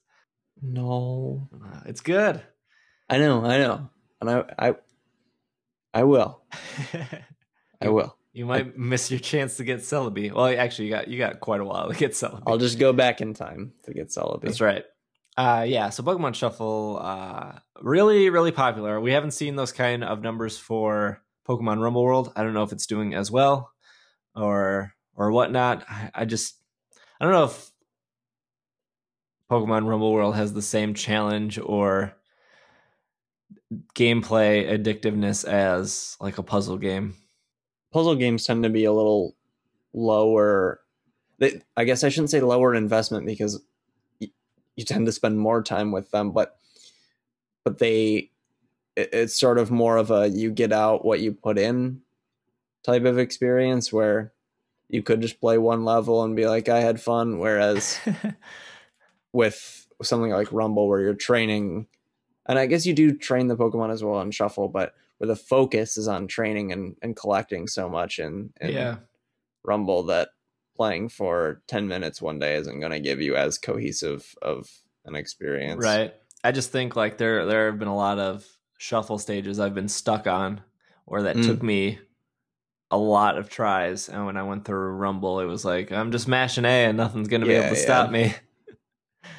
No, 0.66 1.48
uh, 1.54 1.82
it's 1.86 2.02
good. 2.02 2.42
I 3.10 3.18
know, 3.18 3.46
I 3.46 3.58
know, 3.58 3.90
and 4.22 4.30
I 4.30 4.44
I 4.58 4.76
I 5.94 6.04
will. 6.04 6.42
I 7.82 7.90
will. 7.90 8.18
You 8.34 8.46
might 8.46 8.68
I, 8.68 8.72
miss 8.76 9.12
your 9.12 9.20
chance 9.20 9.58
to 9.58 9.64
get 9.64 9.80
Celebi. 9.80 10.32
Well, 10.32 10.48
actually, 10.48 10.86
you 10.86 10.92
got 10.92 11.08
you 11.08 11.18
got 11.18 11.40
quite 11.40 11.62
a 11.62 11.66
while 11.66 11.90
to 11.90 11.96
get 11.96 12.12
Celebi. 12.12 12.44
I'll 12.48 12.58
just 12.58 12.80
go 12.80 12.94
back 12.94 13.22
in 13.22 13.34
time 13.34 13.74
to 13.84 13.94
get 13.94 14.10
Celebi. 14.10 14.42
That's 14.42 14.62
right. 14.62 14.84
Uh, 15.38 15.66
yeah, 15.68 15.90
so 15.90 16.02
Pokemon 16.02 16.34
Shuffle, 16.34 16.98
uh, 17.02 17.60
really, 17.82 18.30
really 18.30 18.54
popular. 18.54 19.02
We 19.02 19.12
haven't 19.12 19.32
seen 19.32 19.58
those 19.58 19.74
kind 19.74 20.02
of 20.04 20.22
numbers 20.22 20.58
for 20.58 21.22
Pokemon 21.48 21.82
Rumble 21.82 22.04
World. 22.04 22.32
I 22.36 22.44
don't 22.44 22.54
know 22.54 22.64
if 22.64 22.72
it's 22.72 22.88
doing 22.88 23.14
as 23.14 23.30
well 23.30 23.72
or 24.36 24.94
or 25.16 25.32
whatnot. 25.32 25.86
I, 25.90 26.12
I 26.16 26.26
just 26.26 26.56
I 27.20 27.26
don't 27.26 27.34
know 27.34 27.46
if 27.46 27.72
Pokemon 29.50 29.88
Rumble 29.88 30.12
World 30.12 30.36
has 30.36 30.54
the 30.54 30.62
same 30.62 30.94
challenge 30.94 31.60
or 31.60 32.16
gameplay 33.94 34.68
addictiveness 34.70 35.46
as 35.46 36.18
like 36.20 36.38
a 36.38 36.44
puzzle 36.44 36.78
game. 36.78 37.16
Puzzle 37.92 38.16
games 38.16 38.46
tend 38.46 38.64
to 38.64 38.70
be 38.70 38.86
a 38.86 38.94
little 38.94 39.36
lower. 39.94 40.82
They, 41.38 41.62
I 41.78 41.84
guess 41.84 42.04
I 42.04 42.10
shouldn't 42.10 42.32
say 42.32 42.42
lower 42.42 42.74
investment 42.74 43.26
because 43.26 43.62
you, 44.20 44.30
you 44.76 44.84
tend 44.84 45.06
to 45.06 45.12
spend 45.12 45.40
more 45.40 45.62
time 45.62 45.92
with 45.92 46.12
them, 46.12 46.32
but 46.32 46.58
but 47.64 47.80
they 47.80 48.32
it, 48.96 49.10
it's 49.14 49.40
sort 49.40 49.58
of 49.58 49.72
more 49.72 49.98
of 49.98 50.12
a 50.12 50.30
you 50.30 50.52
get 50.52 50.72
out 50.72 51.06
what 51.06 51.20
you 51.20 51.34
put 51.34 51.58
in 51.58 52.02
type 52.84 53.06
of 53.06 53.18
experience 53.18 53.92
where 53.92 54.32
you 54.90 55.02
could 55.02 55.22
just 55.22 55.42
play 55.42 55.58
one 55.58 55.84
level 55.84 56.24
and 56.24 56.36
be 56.36 56.48
like 56.48 56.70
I 56.70 56.80
had 56.80 57.02
fun 57.02 57.40
whereas 57.40 58.00
with 59.36 59.88
something 60.02 60.32
like 60.32 60.52
Rumble 60.52 60.88
where 60.88 61.02
you're 61.02 61.14
training 61.14 61.88
and 62.46 62.60
I 62.60 62.68
guess 62.68 62.86
you 62.86 62.94
do 62.94 63.12
train 63.18 63.48
the 63.48 63.58
Pokemon 63.58 63.92
as 63.92 64.04
well 64.04 64.16
on 64.16 64.32
Shuffle, 64.32 64.68
but 64.68 64.94
where 65.18 65.28
the 65.28 65.36
focus 65.36 65.98
is 65.98 66.08
on 66.08 66.28
training 66.28 66.72
and, 66.72 66.96
and 67.02 67.16
collecting 67.16 67.68
so 67.68 67.90
much 67.90 68.20
in, 68.20 68.52
in 68.62 68.72
yeah. 68.72 68.98
Rumble 69.64 70.04
that 70.04 70.30
playing 70.76 71.10
for 71.10 71.62
10 71.68 71.88
minutes 71.88 72.22
one 72.22 72.38
day 72.38 72.56
isn't 72.56 72.80
going 72.80 72.92
to 72.92 73.00
give 73.00 73.20
you 73.22 73.36
as 73.36 73.58
cohesive 73.58 74.36
of 74.42 74.70
an 75.06 75.16
experience. 75.16 75.84
Right. 75.84 76.14
I 76.44 76.52
just 76.52 76.72
think 76.72 76.96
like 76.96 77.18
there 77.18 77.46
there 77.46 77.72
have 77.72 77.80
been 77.80 77.88
a 77.88 77.96
lot 77.96 78.20
of 78.20 78.46
shuffle 78.78 79.18
stages 79.18 79.60
I've 79.60 79.74
been 79.74 79.88
stuck 79.88 80.28
on 80.28 80.62
or 81.08 81.24
that 81.24 81.38
Mm. 81.38 81.46
took 81.46 81.64
me 81.64 81.98
a 82.92 82.98
lot 82.98 83.38
of 83.40 83.50
tries 83.50 84.10
and 84.10 84.26
when 84.28 84.38
I 84.38 84.44
went 84.44 84.66
through 84.66 84.90
Rumble 84.92 85.40
it 85.40 85.46
was 85.46 85.66
like 85.66 85.92
I'm 85.92 86.12
just 86.12 86.28
mashing 86.28 86.66
A 86.66 86.86
and 86.86 86.98
nothing's 86.98 87.28
going 87.28 87.42
to 87.42 87.48
be 87.48 87.54
able 87.54 87.70
to 87.70 87.76
yeah. 87.76 87.82
stop 87.82 88.12
me. 88.12 88.36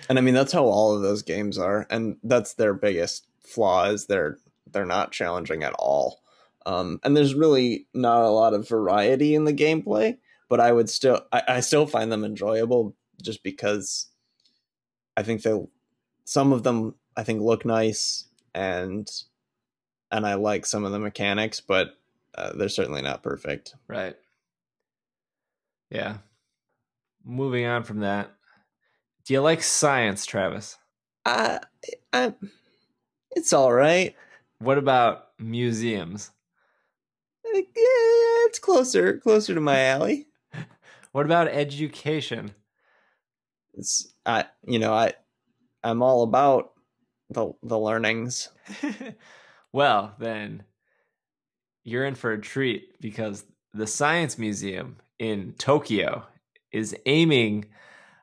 And 0.08 0.18
I 0.18 0.22
mean 0.22 0.34
that's 0.34 0.52
how 0.52 0.64
all 0.64 0.94
of 0.94 1.02
those 1.02 1.22
games 1.22 1.58
are 1.58 1.86
and 1.90 2.16
that's 2.22 2.54
their 2.54 2.74
biggest 2.74 3.26
flaw 3.40 3.86
is 3.86 4.06
they're 4.06 4.38
they're 4.70 4.84
not 4.84 5.12
challenging 5.12 5.62
at 5.62 5.74
all. 5.74 6.20
Um, 6.66 6.98
and 7.04 7.16
there's 7.16 7.34
really 7.34 7.86
not 7.94 8.22
a 8.22 8.30
lot 8.30 8.52
of 8.52 8.68
variety 8.68 9.34
in 9.34 9.44
the 9.44 9.52
gameplay, 9.52 10.18
but 10.48 10.60
I 10.60 10.72
would 10.72 10.90
still 10.90 11.22
I, 11.32 11.42
I 11.48 11.60
still 11.60 11.86
find 11.86 12.10
them 12.10 12.24
enjoyable 12.24 12.96
just 13.22 13.42
because 13.42 14.08
I 15.16 15.22
think 15.22 15.42
they 15.42 15.58
some 16.24 16.52
of 16.52 16.62
them 16.62 16.94
I 17.16 17.22
think 17.22 17.40
look 17.40 17.64
nice 17.64 18.24
and 18.54 19.08
and 20.10 20.26
I 20.26 20.34
like 20.34 20.66
some 20.66 20.84
of 20.84 20.92
the 20.92 20.98
mechanics, 20.98 21.60
but 21.60 21.96
uh, 22.34 22.52
they're 22.54 22.68
certainly 22.68 23.02
not 23.02 23.22
perfect. 23.22 23.74
Right. 23.88 24.16
Yeah. 25.90 26.18
Moving 27.24 27.66
on 27.66 27.82
from 27.82 28.00
that. 28.00 28.35
Do 29.26 29.34
you 29.34 29.40
like 29.40 29.60
science, 29.60 30.24
Travis? 30.24 30.78
I, 31.24 31.58
I 32.12 32.32
it's 33.32 33.52
all 33.52 33.72
right. 33.72 34.14
What 34.60 34.78
about 34.78 35.26
museums? 35.38 36.30
Uh, 37.44 37.58
yeah, 37.58 38.46
It's 38.46 38.60
closer 38.60 39.18
closer 39.18 39.52
to 39.54 39.60
my 39.60 39.80
alley. 39.82 40.28
What 41.12 41.24
about 41.24 41.48
education? 41.48 42.54
It's 43.72 44.12
I 44.26 44.44
you 44.66 44.78
know 44.78 44.92
I 44.92 45.14
I'm 45.82 46.02
all 46.02 46.22
about 46.22 46.74
the 47.30 47.52
the 47.62 47.78
learnings. 47.78 48.50
well, 49.72 50.14
then 50.18 50.62
you're 51.84 52.04
in 52.04 52.16
for 52.16 52.32
a 52.32 52.40
treat 52.40 53.00
because 53.00 53.44
the 53.72 53.86
Science 53.86 54.36
Museum 54.38 54.98
in 55.18 55.54
Tokyo 55.56 56.24
is 56.70 56.94
aiming 57.06 57.64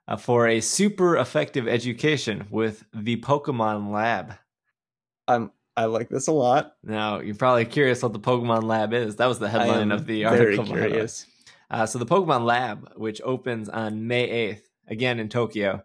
uh, 0.08 0.18
for 0.18 0.48
a 0.48 0.60
super 0.62 1.18
effective 1.18 1.68
education 1.68 2.46
with 2.50 2.84
the 2.94 3.18
Pokemon 3.18 3.92
Lab. 3.92 4.34
I'm 5.28 5.52
I 5.76 5.86
like 5.86 6.10
this 6.10 6.28
a 6.28 6.32
lot. 6.32 6.74
Now, 6.84 7.20
you're 7.20 7.34
probably 7.34 7.66
curious 7.66 8.04
what 8.04 8.14
the 8.14 8.20
Pokemon 8.20 8.64
Lab 8.64 8.94
is. 8.94 9.16
That 9.16 9.26
was 9.26 9.40
the 9.40 9.50
headline 9.50 9.92
of 9.92 10.06
the 10.06 10.26
article. 10.26 10.66
very 10.66 10.90
curious. 10.90 11.26
Uh, 11.72 11.88
so 11.88 11.98
the 11.98 12.06
Pokemon 12.06 12.46
Lab, 12.46 12.92
which 12.96 13.20
opens 13.24 13.70
on 13.70 14.06
May 14.06 14.28
8th, 14.54 14.62
again 14.88 15.20
in 15.20 15.30
Tokyo, 15.30 15.84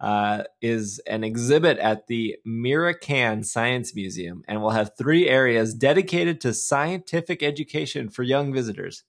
uh, 0.00 0.44
is 0.62 0.98
an 1.06 1.22
exhibit 1.22 1.76
at 1.78 2.06
the 2.06 2.36
Miraikan 2.46 3.44
Science 3.44 3.94
Museum 3.94 4.42
and 4.48 4.62
will 4.62 4.70
have 4.70 4.92
three 4.96 5.28
areas 5.28 5.74
dedicated 5.74 6.40
to 6.42 6.54
scientific 6.54 7.42
education 7.42 8.08
for 8.08 8.22
young 8.22 8.54
visitors. 8.54 9.04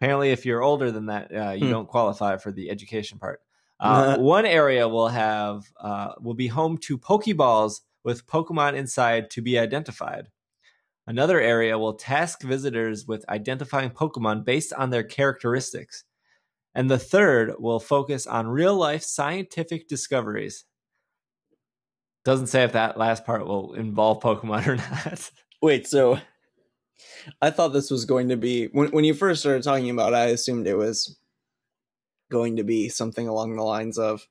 Apparently, 0.00 0.30
if 0.30 0.46
you're 0.46 0.62
older 0.62 0.90
than 0.90 1.06
that, 1.06 1.34
uh, 1.34 1.50
you 1.50 1.66
Hmm. 1.66 1.72
don't 1.72 1.88
qualify 1.88 2.38
for 2.38 2.52
the 2.52 2.70
education 2.70 3.18
part. 3.18 3.40
Uh, 3.78 4.16
one 4.18 4.46
area 4.46 4.88
will 4.88 5.08
have 5.08 5.64
uh, 5.80 6.12
will 6.20 6.34
be 6.34 6.48
home 6.48 6.78
to 6.78 6.98
Pokeballs 6.98 7.80
with 8.04 8.26
Pokemon 8.26 8.74
inside 8.74 9.30
to 9.30 9.42
be 9.42 9.58
identified. 9.58 10.28
Another 11.06 11.40
area 11.40 11.78
will 11.78 11.94
task 11.94 12.42
visitors 12.42 13.06
with 13.06 13.28
identifying 13.28 13.90
Pokemon 13.90 14.44
based 14.44 14.72
on 14.72 14.90
their 14.90 15.04
characteristics. 15.04 16.04
And 16.74 16.90
the 16.90 16.98
third 16.98 17.54
will 17.58 17.80
focus 17.80 18.26
on 18.26 18.48
real 18.48 18.74
life 18.74 19.02
scientific 19.02 19.88
discoveries. 19.88 20.64
Doesn't 22.24 22.48
say 22.48 22.64
if 22.64 22.72
that 22.72 22.98
last 22.98 23.24
part 23.24 23.46
will 23.46 23.74
involve 23.74 24.20
Pokemon 24.20 24.66
or 24.66 24.76
not. 25.10 25.30
Wait, 25.62 25.86
so 25.86 26.18
I 27.40 27.50
thought 27.50 27.68
this 27.68 27.90
was 27.90 28.04
going 28.04 28.28
to 28.28 28.36
be 28.36 28.66
when 28.66 28.90
when 28.90 29.04
you 29.04 29.14
first 29.14 29.40
started 29.40 29.62
talking 29.62 29.90
about 29.90 30.12
it, 30.12 30.16
I 30.16 30.24
assumed 30.26 30.66
it 30.66 30.76
was 30.76 31.16
going 32.30 32.56
to 32.56 32.64
be 32.64 32.88
something 32.88 33.28
along 33.28 33.56
the 33.56 33.62
lines 33.62 33.98
of 33.98 34.26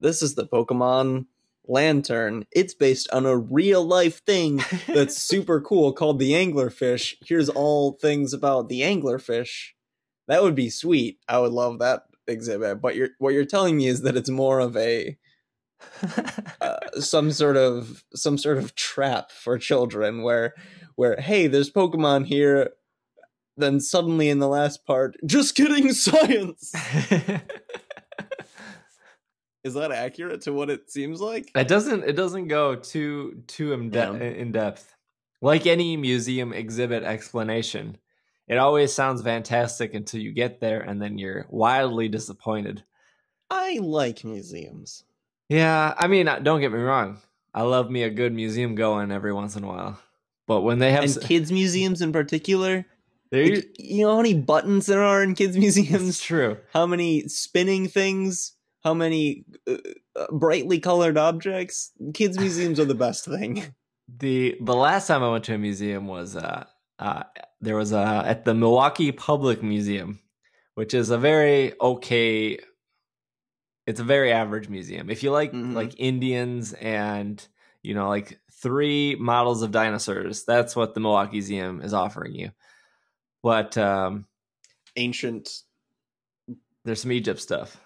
this 0.00 0.22
is 0.22 0.34
the 0.34 0.46
Pokemon 0.46 1.26
Lanturn. 1.66 2.46
It's 2.52 2.74
based 2.74 3.08
on 3.12 3.26
a 3.26 3.36
real 3.36 3.84
life 3.84 4.22
thing 4.24 4.62
that's 4.86 5.16
super 5.22 5.60
cool 5.60 5.92
called 5.92 6.18
the 6.18 6.32
anglerfish. 6.32 7.14
Here's 7.24 7.48
all 7.48 7.92
things 7.92 8.32
about 8.32 8.68
the 8.68 8.82
anglerfish. 8.82 9.70
That 10.28 10.42
would 10.42 10.54
be 10.54 10.70
sweet. 10.70 11.18
I 11.28 11.38
would 11.38 11.52
love 11.52 11.78
that 11.78 12.02
exhibit. 12.26 12.80
But 12.80 12.96
you're 12.96 13.10
what 13.18 13.34
you're 13.34 13.44
telling 13.44 13.76
me 13.76 13.86
is 13.86 14.02
that 14.02 14.16
it's 14.16 14.30
more 14.30 14.60
of 14.60 14.76
a 14.76 15.16
uh, 16.60 16.76
some 17.00 17.30
sort 17.30 17.56
of 17.56 18.04
some 18.14 18.38
sort 18.38 18.58
of 18.58 18.74
trap 18.74 19.30
for 19.30 19.58
children 19.58 20.22
where 20.22 20.54
where 20.94 21.20
hey 21.20 21.46
there's 21.46 21.70
pokemon 21.70 22.26
here 22.26 22.70
then 23.56 23.80
suddenly 23.80 24.28
in 24.28 24.38
the 24.38 24.48
last 24.48 24.84
part 24.86 25.16
just 25.26 25.54
kidding 25.54 25.92
science 25.92 26.72
is 29.64 29.74
that 29.74 29.90
accurate 29.92 30.42
to 30.42 30.52
what 30.52 30.70
it 30.70 30.90
seems 30.90 31.20
like 31.20 31.50
it 31.54 31.68
doesn't 31.68 32.04
it 32.04 32.14
doesn't 32.16 32.48
go 32.48 32.74
too 32.76 33.42
too 33.46 33.72
in, 33.72 33.90
de- 33.90 33.98
Yeah. 33.98 34.12
in 34.14 34.52
depth. 34.52 34.92
Like 35.42 35.66
any 35.66 35.96
museum 35.98 36.52
exhibit 36.54 37.02
explanation, 37.02 37.98
it 38.48 38.56
always 38.56 38.92
sounds 38.92 39.20
fantastic 39.22 39.92
until 39.92 40.20
you 40.20 40.32
get 40.32 40.60
there 40.60 40.80
and 40.80 41.00
then 41.00 41.18
you're 41.18 41.46
wildly 41.50 42.08
disappointed. 42.08 42.84
i 43.50 43.78
like 43.82 44.24
museums 44.24 45.04
Yeah, 45.48 45.94
I 45.98 46.06
mean, 46.06 46.26
uh, 46.28 46.38
don't 46.38 46.60
get 46.60 46.72
me 46.72 46.78
wrong. 46.78 47.18
I 47.52 47.62
love 47.62 47.90
me 47.90 48.02
a 48.02 48.10
good 48.10 48.32
museum 48.32 48.74
going 48.74 49.10
every 49.12 49.32
once 49.32 49.56
in 49.56 49.64
a 49.64 49.68
while. 49.68 49.98
But 50.46 50.62
when 50.62 50.78
they 50.78 50.92
have 50.92 51.04
and 51.04 51.20
kids 51.22 51.50
museums 51.52 52.00
in 52.02 52.12
particular 52.12 52.86
like, 53.32 53.64
you 53.78 54.04
know 54.04 54.12
how 54.12 54.16
many 54.22 54.34
buttons 54.34 54.86
there 54.86 55.02
are 55.02 55.22
in 55.22 55.34
kids 55.34 55.56
it's 55.56 55.76
museums 55.76 56.20
true. 56.20 56.56
how 56.72 56.86
many 56.86 57.26
spinning 57.28 57.88
things 57.88 58.52
how 58.84 58.94
many 58.94 59.44
uh, 59.68 59.76
uh, 60.14 60.26
brightly 60.32 60.78
colored 60.78 61.18
objects 61.18 61.92
kids 62.14 62.38
museums 62.38 62.78
are 62.78 62.84
the 62.84 62.94
best 62.94 63.24
thing 63.24 63.74
the 64.20 64.56
The 64.60 64.74
last 64.74 65.08
time 65.08 65.22
I 65.24 65.30
went 65.30 65.44
to 65.44 65.54
a 65.54 65.58
museum 65.58 66.06
was 66.06 66.36
uh, 66.36 66.64
uh 66.98 67.24
there 67.60 67.76
was 67.76 67.92
a 67.92 68.22
at 68.24 68.44
the 68.44 68.54
Milwaukee 68.54 69.10
Public 69.12 69.62
Museum, 69.62 70.20
which 70.74 70.94
is 70.94 71.10
a 71.10 71.18
very 71.18 71.72
okay. 71.80 72.58
It's 73.86 74.00
a 74.00 74.04
very 74.04 74.32
average 74.32 74.68
museum. 74.68 75.10
If 75.10 75.22
you 75.22 75.30
like 75.32 75.52
Mhm. 75.52 75.74
like 75.74 75.94
Indians 75.98 76.72
and 76.74 77.44
you 77.82 77.94
know 77.94 78.08
like 78.08 78.38
three 78.52 79.16
models 79.18 79.62
of 79.62 79.70
dinosaurs, 79.72 80.44
that's 80.44 80.76
what 80.76 80.94
the 80.94 81.00
Milwaukee 81.00 81.36
Museum 81.38 81.80
is 81.82 81.92
offering 81.92 82.34
you. 82.34 82.50
But 83.46 83.78
um, 83.78 84.26
ancient 84.96 85.62
there's 86.84 87.02
some 87.02 87.12
Egypt 87.12 87.40
stuff. 87.40 87.76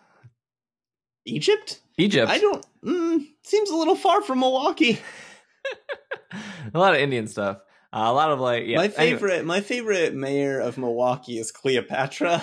Egypt? 1.26 1.82
Egypt. 1.98 2.30
I 2.30 2.38
don't. 2.38 2.64
Mm, 2.82 3.26
seems 3.44 3.68
a 3.68 3.76
little 3.76 3.94
far 3.94 4.22
from 4.22 4.40
Milwaukee. 4.40 4.98
a 6.72 6.78
lot 6.78 6.94
of 6.94 7.00
Indian 7.00 7.26
stuff. 7.26 7.58
Uh, 7.92 8.06
a 8.06 8.12
lot 8.14 8.30
of 8.30 8.40
like 8.40 8.64
yeah. 8.68 8.78
my 8.78 8.84
anyway. 8.84 8.94
favorite, 8.94 9.44
my 9.44 9.60
favorite 9.60 10.14
mayor 10.14 10.60
of 10.60 10.78
Milwaukee 10.78 11.38
is 11.38 11.52
Cleopatra. 11.52 12.42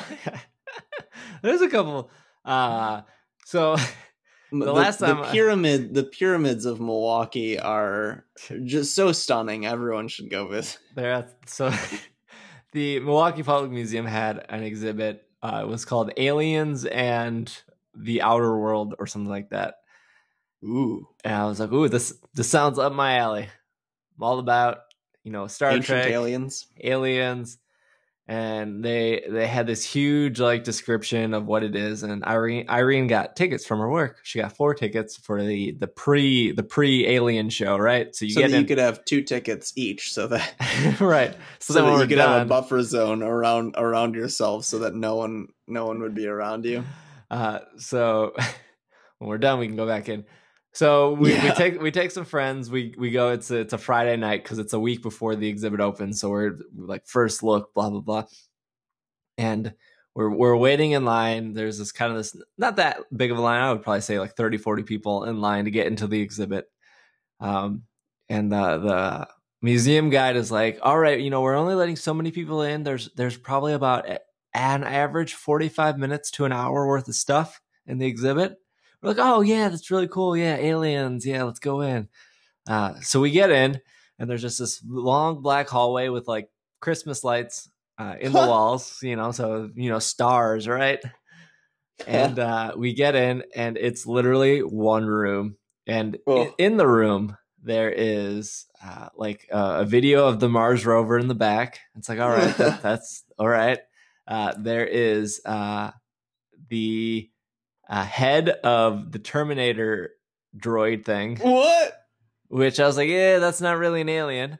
There's 1.41 1.61
a 1.61 1.69
couple. 1.69 2.11
Uh, 2.45 3.01
so 3.45 3.77
the, 4.51 4.71
last 4.71 4.99
time 4.99 5.17
the 5.17 5.23
I- 5.23 5.31
pyramid, 5.31 5.95
the 5.95 6.03
pyramids 6.03 6.65
of 6.65 6.79
Milwaukee 6.79 7.57
are 7.59 8.25
just 8.63 8.93
so 8.93 9.11
stunning. 9.11 9.65
Everyone 9.65 10.07
should 10.07 10.29
go 10.29 10.47
visit. 10.47 10.77
there. 10.93 11.29
So 11.47 11.73
the 12.77 12.99
Milwaukee 12.99 13.41
Public 13.41 13.71
Museum 13.71 14.05
had 14.05 14.45
an 14.49 14.61
exhibit. 14.61 15.25
Uh, 15.41 15.61
it 15.63 15.67
was 15.67 15.83
called 15.83 16.11
Aliens 16.15 16.85
and 16.85 17.51
the 17.95 18.21
Outer 18.21 18.55
World 18.55 18.93
or 18.99 19.07
something 19.07 19.29
like 19.31 19.49
that. 19.49 19.75
Ooh, 20.63 21.07
And 21.23 21.33
I 21.33 21.45
was 21.45 21.59
like, 21.59 21.71
"Ooh, 21.71 21.89
this 21.89 22.13
this 22.35 22.49
sounds 22.49 22.77
up 22.77 22.93
my 22.93 23.17
alley. 23.17 23.43
I'm 24.17 24.23
all 24.23 24.37
about 24.39 24.79
you 25.23 25.31
know 25.31 25.47
Star 25.47 25.71
ancient 25.71 25.85
Trek, 26.03 26.11
aliens. 26.11 26.67
aliens." 26.83 27.57
And 28.29 28.83
they 28.83 29.23
they 29.29 29.47
had 29.47 29.67
this 29.67 29.85
huge 29.85 30.41
like 30.41 30.65
description 30.65 31.33
of 31.33 31.45
what 31.45 31.63
it 31.63 31.77
is, 31.77 32.03
and 32.03 32.25
Irene 32.25 32.69
Irene 32.69 33.07
got 33.07 33.37
tickets 33.37 33.65
from 33.65 33.79
her 33.79 33.89
work. 33.89 34.19
She 34.23 34.41
got 34.41 34.55
four 34.55 34.73
tickets 34.73 35.15
for 35.15 35.41
the 35.41 35.71
the 35.79 35.87
pre 35.87 36.51
the 36.51 36.63
pre 36.63 37.07
Alien 37.07 37.49
show, 37.49 37.77
right? 37.77 38.13
So 38.13 38.25
you 38.25 38.31
so 38.31 38.41
get 38.41 38.51
in, 38.51 38.61
you 38.61 38.67
could 38.67 38.79
have 38.79 39.05
two 39.05 39.21
tickets 39.21 39.71
each, 39.77 40.13
so 40.13 40.27
that 40.27 40.99
right. 40.99 41.33
So, 41.59 41.73
so, 41.73 41.85
that 41.85 42.01
you 42.01 42.07
could 42.07 42.17
have 42.17 42.41
a 42.41 42.45
buffer 42.45 42.83
zone 42.83 43.23
around 43.23 43.75
around 43.77 44.15
yourself, 44.15 44.65
so 44.65 44.79
that 44.79 44.93
no 44.93 45.15
one 45.15 45.47
no 45.65 45.85
one 45.85 46.01
would 46.01 46.13
be 46.13 46.27
around 46.27 46.65
you. 46.65 46.83
uh, 47.31 47.59
so 47.77 48.33
when 49.19 49.29
we're 49.29 49.37
done, 49.37 49.59
we 49.59 49.67
can 49.67 49.77
go 49.77 49.87
back 49.87 50.09
in. 50.09 50.25
So 50.73 51.13
we, 51.13 51.33
we 51.33 51.51
take 51.51 51.81
we 51.81 51.91
take 51.91 52.11
some 52.11 52.25
friends. 52.25 52.69
We 52.69 52.93
we 52.97 53.11
go. 53.11 53.31
It's 53.31 53.49
a, 53.49 53.57
it's 53.57 53.73
a 53.73 53.77
Friday 53.77 54.15
night 54.15 54.43
because 54.43 54.59
it's 54.59 54.73
a 54.73 54.79
week 54.79 55.01
before 55.01 55.35
the 55.35 55.47
exhibit 55.47 55.79
opens. 55.79 56.21
So 56.21 56.29
we're 56.29 56.55
like 56.75 57.07
first 57.07 57.41
look, 57.41 57.73
blah 57.73 57.89
blah 57.89 58.01
blah, 58.01 58.23
and 59.37 59.73
we're 60.17 60.29
we're 60.29 60.55
waiting 60.55 60.91
in 60.91 61.05
line. 61.05 61.53
There's 61.53 61.77
this 61.77 61.91
kind 61.91 62.11
of 62.11 62.17
this 62.17 62.35
not 62.57 62.77
that 62.77 63.01
big 63.15 63.31
of 63.31 63.37
a 63.37 63.41
line. 63.41 63.61
I 63.61 63.71
would 63.71 63.83
probably 63.83 64.01
say 64.01 64.19
like 64.19 64.35
30, 64.35 64.57
40 64.57 64.83
people 64.83 65.23
in 65.25 65.39
line 65.41 65.65
to 65.65 65.71
get 65.71 65.87
into 65.87 66.07
the 66.07 66.19
exhibit. 66.21 66.65
Um, 67.39 67.83
and 68.29 68.51
the 68.51 68.77
the 68.77 69.27
museum 69.61 70.09
guide 70.09 70.35
is 70.35 70.51
like, 70.51 70.79
all 70.81 70.97
right, 70.97 71.19
you 71.19 71.29
know, 71.29 71.41
we're 71.41 71.55
only 71.55 71.75
letting 71.75 71.95
so 71.95 72.13
many 72.13 72.31
people 72.31 72.63
in. 72.63 72.83
There's 72.83 73.09
there's 73.15 73.37
probably 73.37 73.73
about 73.73 74.07
an 74.53 74.83
average 74.83 75.33
forty 75.35 75.69
five 75.69 75.97
minutes 75.97 76.31
to 76.31 76.45
an 76.45 76.51
hour 76.51 76.87
worth 76.87 77.07
of 77.07 77.15
stuff 77.15 77.61
in 77.85 77.99
the 77.99 78.07
exhibit. 78.07 78.57
We're 79.01 79.09
like, 79.09 79.17
oh 79.19 79.41
yeah, 79.41 79.69
that's 79.69 79.91
really 79.91 80.07
cool. 80.07 80.35
Yeah, 80.35 80.55
aliens. 80.55 81.25
Yeah, 81.25 81.43
let's 81.43 81.59
go 81.59 81.81
in. 81.81 82.09
Uh, 82.67 82.99
so 83.01 83.19
we 83.21 83.31
get 83.31 83.49
in, 83.51 83.79
and 84.19 84.29
there's 84.29 84.41
just 84.41 84.59
this 84.59 84.81
long 84.85 85.41
black 85.41 85.69
hallway 85.69 86.09
with 86.09 86.27
like 86.27 86.49
Christmas 86.81 87.23
lights 87.23 87.69
uh, 87.97 88.15
in 88.19 88.33
the 88.33 88.39
walls. 88.47 88.99
You 89.01 89.15
know, 89.15 89.31
so 89.31 89.69
you 89.75 89.89
know 89.89 89.99
stars, 89.99 90.67
right? 90.67 90.99
And 92.05 92.39
uh, 92.39 92.73
we 92.77 92.93
get 92.93 93.15
in, 93.15 93.43
and 93.55 93.77
it's 93.77 94.05
literally 94.05 94.59
one 94.61 95.05
room, 95.05 95.57
and 95.87 96.17
Oh. 96.27 96.53
in 96.57 96.77
the 96.77 96.87
room 96.87 97.37
there 97.63 97.91
is 97.91 98.65
uh, 98.85 99.09
like 99.15 99.47
uh, 99.51 99.79
a 99.81 99.85
video 99.85 100.27
of 100.27 100.39
the 100.39 100.47
Mars 100.47 100.85
rover 100.85 101.17
in 101.17 101.27
the 101.27 101.35
back. 101.35 101.79
It's 101.97 102.07
like, 102.07 102.19
all 102.19 102.29
right, 102.29 102.55
that, 102.57 102.81
that's 102.83 103.23
all 103.37 103.47
right. 103.47 103.79
Uh, 104.27 104.53
there 104.57 104.85
is 104.85 105.41
uh, 105.43 105.91
the 106.69 107.29
uh, 107.89 108.03
head 108.03 108.49
of 108.49 109.11
the 109.11 109.19
Terminator 109.19 110.11
droid 110.57 111.05
thing, 111.05 111.37
what? 111.37 111.93
which 112.49 112.79
I 112.79 112.87
was 112.87 112.97
like, 112.97 113.09
yeah, 113.09 113.39
that's 113.39 113.61
not 113.61 113.77
really 113.77 114.01
an 114.01 114.09
alien. 114.09 114.59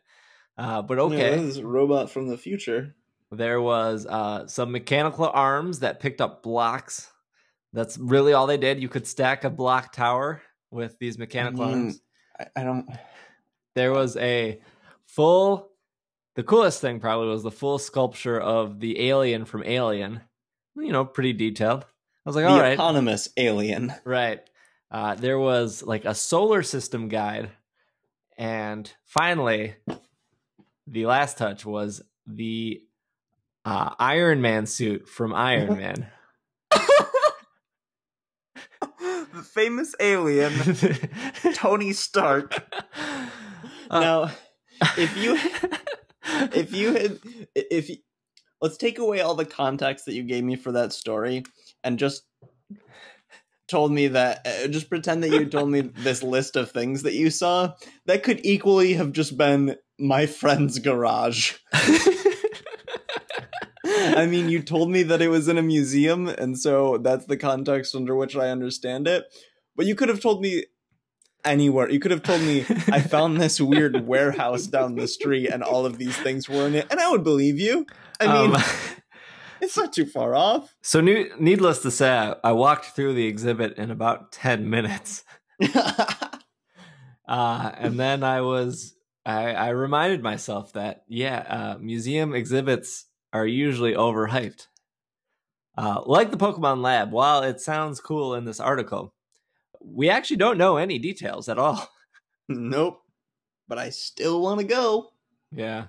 Uh, 0.57 0.81
but 0.81 0.97
okay. 0.99 1.35
this 1.35 1.41
is 1.41 1.57
a 1.57 1.67
robot 1.67 2.09
from 2.09 2.27
the 2.27 2.37
future. 2.37 2.95
There 3.31 3.61
was 3.61 4.05
uh, 4.05 4.47
some 4.47 4.71
mechanical 4.71 5.27
arms 5.27 5.79
that 5.79 5.99
picked 5.99 6.21
up 6.21 6.43
blocks. 6.43 7.11
That's 7.73 7.97
really 7.97 8.33
all 8.33 8.47
they 8.47 8.57
did. 8.57 8.81
You 8.81 8.89
could 8.89 9.05
stack 9.05 9.43
a 9.43 9.49
block 9.49 9.93
tower 9.93 10.41
with 10.71 10.97
these 10.99 11.17
mechanical 11.17 11.65
mean, 11.65 11.73
arms. 11.75 12.01
I, 12.39 12.45
I 12.55 12.63
don't. 12.63 12.89
There 13.75 13.91
was 13.91 14.15
a 14.17 14.61
full. 15.05 15.69
The 16.35 16.43
coolest 16.43 16.81
thing 16.81 16.99
probably 16.99 17.27
was 17.27 17.43
the 17.43 17.51
full 17.51 17.79
sculpture 17.79 18.39
of 18.39 18.79
the 18.79 19.07
alien 19.09 19.45
from 19.45 19.63
Alien. 19.63 20.21
You 20.75 20.91
know, 20.91 21.03
pretty 21.03 21.33
detailed. 21.33 21.85
I 22.27 22.29
was 22.29 22.35
like, 22.35 22.43
the 22.43 22.51
all 22.51 22.59
right, 22.59 22.73
eponymous 22.73 23.29
alien. 23.37 23.93
right. 24.03 24.41
Uh, 24.91 25.15
there 25.15 25.39
was 25.39 25.81
like 25.81 26.03
a 26.03 26.13
solar 26.13 26.61
system 26.61 27.07
guide, 27.07 27.51
and 28.37 28.91
finally, 29.05 29.75
the 30.85 31.05
last 31.05 31.37
touch 31.37 31.65
was 31.65 32.01
the 32.25 32.81
uh, 33.63 33.91
Iron 33.97 34.41
Man 34.41 34.65
suit 34.65 35.07
from 35.07 35.33
Iron 35.33 35.77
Man. 35.77 36.07
the 38.99 39.43
famous 39.53 39.95
alien, 40.01 40.51
Tony 41.53 41.93
Stark. 41.93 42.61
Uh, 43.89 44.01
now, 44.01 44.31
if 44.97 45.15
you 45.15 45.39
if 46.53 46.73
you 46.73 46.93
had 46.93 47.19
if 47.55 47.87
you, 47.87 47.95
let's 48.61 48.75
take 48.75 48.99
away 48.99 49.21
all 49.21 49.35
the 49.35 49.45
context 49.45 50.07
that 50.07 50.13
you 50.13 50.23
gave 50.23 50.43
me 50.43 50.57
for 50.57 50.73
that 50.73 50.91
story 50.91 51.43
and 51.87 51.97
just 51.97 52.23
told 53.69 53.91
me 53.93 54.09
that 54.09 54.45
uh, 54.45 54.67
just 54.67 54.89
pretend 54.89 55.23
that 55.23 55.29
you 55.29 55.45
told 55.45 55.69
me 55.69 55.81
this 55.97 56.21
list 56.21 56.57
of 56.57 56.69
things 56.69 57.03
that 57.03 57.13
you 57.13 57.29
saw 57.29 57.73
that 58.05 58.23
could 58.23 58.45
equally 58.45 58.93
have 58.93 59.13
just 59.13 59.37
been 59.37 59.77
my 59.97 60.25
friend's 60.25 60.79
garage. 60.79 61.53
I 63.85 64.25
mean 64.29 64.49
you 64.49 64.61
told 64.61 64.89
me 64.89 65.03
that 65.03 65.21
it 65.21 65.29
was 65.29 65.47
in 65.47 65.57
a 65.57 65.61
museum 65.61 66.27
and 66.27 66.59
so 66.59 66.97
that's 66.97 67.25
the 67.25 67.37
context 67.37 67.95
under 67.95 68.15
which 68.15 68.35
i 68.35 68.49
understand 68.49 69.07
it. 69.07 69.23
But 69.75 69.85
you 69.85 69.95
could 69.95 70.09
have 70.09 70.19
told 70.19 70.41
me 70.41 70.65
anywhere. 71.45 71.89
You 71.89 71.99
could 71.99 72.11
have 72.11 72.23
told 72.23 72.41
me 72.41 72.65
i 72.91 72.99
found 72.99 73.39
this 73.39 73.61
weird 73.61 74.07
warehouse 74.07 74.67
down 74.67 74.95
the 74.95 75.07
street 75.07 75.49
and 75.49 75.63
all 75.63 75.85
of 75.85 75.97
these 75.97 76.17
things 76.17 76.49
were 76.49 76.67
in 76.67 76.75
it 76.75 76.87
and 76.89 76.99
i 76.99 77.09
would 77.09 77.23
believe 77.23 77.59
you. 77.59 77.85
I 78.19 78.27
mean 78.27 78.55
um, 78.55 78.61
it's 79.61 79.77
not 79.77 79.93
too 79.93 80.05
far 80.05 80.35
off 80.35 80.73
so, 80.81 81.01
new, 81.01 81.29
needless 81.39 81.81
to 81.81 81.91
say, 81.91 82.09
I, 82.09 82.35
I 82.43 82.51
walked 82.51 82.85
through 82.87 83.13
the 83.13 83.25
exhibit 83.27 83.77
in 83.77 83.91
about 83.91 84.31
ten 84.31 84.69
minutes, 84.69 85.23
uh, 85.75 87.71
and 87.77 87.99
then 87.99 88.23
I 88.23 88.41
was 88.41 88.95
I, 89.25 89.53
I 89.53 89.69
reminded 89.69 90.23
myself 90.23 90.73
that 90.73 91.03
yeah, 91.07 91.39
uh, 91.47 91.77
museum 91.79 92.33
exhibits 92.33 93.05
are 93.33 93.45
usually 93.45 93.93
overhyped. 93.93 94.67
Uh, 95.77 96.01
like 96.05 96.31
the 96.31 96.37
Pokemon 96.37 96.81
Lab, 96.81 97.11
while 97.11 97.43
it 97.43 97.61
sounds 97.61 97.99
cool 97.99 98.33
in 98.33 98.45
this 98.45 98.59
article, 98.59 99.13
we 99.79 100.09
actually 100.09 100.37
don't 100.37 100.57
know 100.57 100.77
any 100.77 100.97
details 100.97 101.47
at 101.49 101.59
all. 101.59 101.87
nope 102.49 103.01
but 103.67 103.77
i 103.77 103.89
still 103.89 104.41
want 104.41 104.59
to 104.59 104.65
go 104.65 105.09
Yeah. 105.51 105.87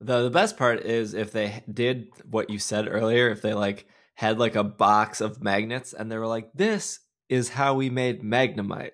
The 0.00 0.22
the 0.22 0.30
best 0.30 0.56
part 0.56 0.80
is 0.80 1.14
if 1.14 1.32
they 1.32 1.62
did 1.72 2.08
what 2.28 2.50
you 2.50 2.58
said 2.58 2.88
earlier, 2.88 3.28
if 3.28 3.42
they 3.42 3.54
like 3.54 3.86
had 4.14 4.38
like 4.38 4.56
a 4.56 4.64
box 4.64 5.20
of 5.20 5.42
magnets 5.42 5.92
and 5.92 6.10
they 6.10 6.16
were 6.18 6.26
like, 6.26 6.50
"This 6.54 7.00
is 7.28 7.50
how 7.50 7.74
we 7.74 7.90
made 7.90 8.22
Magnemite," 8.22 8.92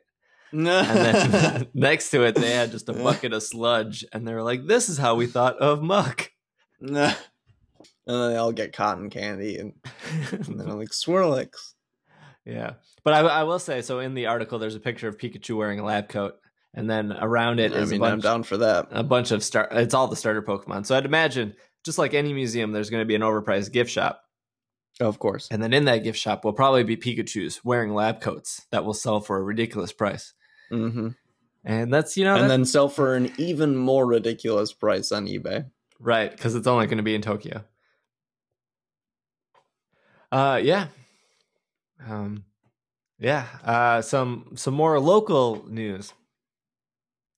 and 0.52 0.66
then 0.66 1.68
next 1.74 2.10
to 2.10 2.22
it 2.24 2.34
they 2.34 2.52
had 2.52 2.72
just 2.72 2.88
a 2.88 2.92
bucket 2.92 3.32
of 3.32 3.42
sludge, 3.42 4.04
and 4.12 4.26
they 4.26 4.34
were 4.34 4.42
like, 4.42 4.66
"This 4.66 4.88
is 4.88 4.98
how 4.98 5.14
we 5.14 5.26
thought 5.26 5.58
of 5.58 5.82
Muk." 5.82 6.30
And 8.06 8.14
then 8.14 8.30
they 8.32 8.36
all 8.36 8.52
get 8.52 8.72
cotton 8.72 9.10
candy 9.10 9.58
and, 9.58 9.72
and 10.30 10.60
then 10.60 10.70
I'm 10.70 10.78
like 10.78 10.90
Swirlix. 10.90 11.74
yeah, 12.44 12.74
but 13.02 13.14
I, 13.14 13.18
I 13.20 13.42
will 13.42 13.58
say 13.58 13.82
so. 13.82 13.98
In 13.98 14.14
the 14.14 14.26
article, 14.26 14.60
there's 14.60 14.76
a 14.76 14.80
picture 14.80 15.08
of 15.08 15.18
Pikachu 15.18 15.56
wearing 15.56 15.80
a 15.80 15.84
lab 15.84 16.08
coat, 16.08 16.36
and 16.76 16.88
then 16.88 17.12
around 17.12 17.58
it 17.58 17.72
I 17.72 17.76
is 17.78 17.90
mean, 17.90 18.02
a 18.02 18.04
I'm 18.04 18.20
down 18.20 18.42
for 18.44 18.58
that. 18.58 18.88
a 18.92 19.02
bunch 19.02 19.32
of 19.32 19.42
star. 19.42 19.66
It's 19.72 19.94
all 19.94 20.06
the 20.06 20.14
starter 20.16 20.42
Pokemon. 20.42 20.86
So 20.86 20.96
I'd 20.96 21.04
imagine, 21.06 21.54
just 21.84 21.98
like 21.98 22.14
any 22.14 22.32
museum, 22.32 22.70
there's 22.72 22.90
going 22.90 23.00
to 23.00 23.06
be 23.06 23.14
an 23.16 23.22
overpriced 23.22 23.72
gift 23.72 23.90
shop. 23.90 24.20
Of 25.00 25.18
course. 25.18 25.48
And 25.50 25.62
then 25.62 25.72
in 25.72 25.86
that 25.86 26.04
gift 26.04 26.18
shop 26.18 26.44
will 26.44 26.52
probably 26.52 26.84
be 26.84 26.96
Pikachu's 26.96 27.64
wearing 27.64 27.92
lab 27.94 28.20
coats 28.20 28.66
that 28.70 28.84
will 28.84 28.94
sell 28.94 29.20
for 29.20 29.36
a 29.38 29.42
ridiculous 29.42 29.92
price. 29.92 30.32
hmm 30.70 31.08
And 31.64 31.92
that's, 31.92 32.16
you 32.16 32.24
know, 32.24 32.36
And 32.36 32.48
then 32.50 32.64
sell 32.64 32.88
for 32.88 33.14
an 33.14 33.32
even 33.38 33.76
more 33.76 34.06
ridiculous 34.06 34.72
price 34.72 35.12
on 35.12 35.26
eBay. 35.26 35.66
right, 35.98 36.30
because 36.30 36.54
it's 36.54 36.66
only 36.66 36.86
going 36.86 36.96
to 36.98 37.02
be 37.02 37.14
in 37.14 37.22
Tokyo. 37.22 37.64
Uh, 40.32 40.60
yeah. 40.62 40.88
Um, 42.06 42.44
yeah. 43.18 43.46
Uh, 43.64 44.02
some 44.02 44.52
some 44.56 44.74
more 44.74 44.98
local 45.00 45.64
news. 45.68 46.12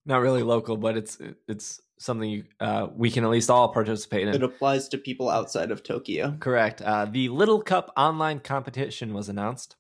Not 0.09 0.23
really 0.23 0.43
local, 0.43 0.79
but 0.79 0.97
it's 0.97 1.19
it's 1.47 1.83
something 1.99 2.31
you, 2.31 2.45
uh, 2.61 2.87
we 2.97 3.11
can 3.11 3.25
at 3.25 3.31
least 3.31 3.51
all 3.51 3.69
participate 3.69 4.27
in. 4.27 4.35
It 4.35 4.43
applies 4.43 4.89
to 4.89 4.97
people 4.97 5.29
outside 5.29 5.71
of 5.71 5.83
Tokyo. 5.83 6.35
Correct. 6.41 6.81
Uh, 6.81 7.05
the 7.05 7.29
Little 7.29 7.61
Cup 7.61 7.93
online 7.95 8.41
competition 8.41 9.13
was 9.13 9.29
announced, 9.29 9.77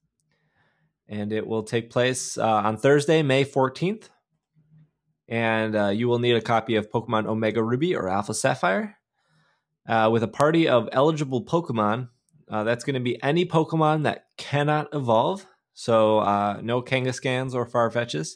and 1.09 1.33
it 1.33 1.47
will 1.47 1.63
take 1.63 1.89
place 1.89 2.37
uh, 2.37 2.47
on 2.47 2.77
Thursday, 2.77 3.23
May 3.23 3.43
14th. 3.43 4.11
And 5.29 5.75
uh, 5.75 5.89
you 5.89 6.09
will 6.09 6.19
need 6.19 6.37
a 6.37 6.43
copy 6.43 6.77
of 6.77 6.91
Pokemon 6.91 7.27
Omega 7.27 7.63
Ruby 7.63 7.97
or 7.97 8.11
Alpha 8.11 8.35
Sapphire 8.35 8.99
uh, 9.89 10.11
with 10.13 10.23
a 10.23 10.29
party 10.29 10.69
of 10.69 10.91
eligible 10.93 11.43
Pokemon. 11.43 12.11
Uh, 12.51 12.65
that's 12.65 12.85
going 12.85 12.95
to 12.95 13.01
be 13.01 13.23
any 13.23 13.47
Pokemon 13.47 14.03
that 14.03 14.27
cannot 14.37 14.89
evolve. 14.93 15.47
So, 15.73 16.19
uh, 16.19 16.61
no 16.63 16.83
Kangaskhans 16.83 17.55
or 17.55 17.67
Farfetches. 17.67 18.35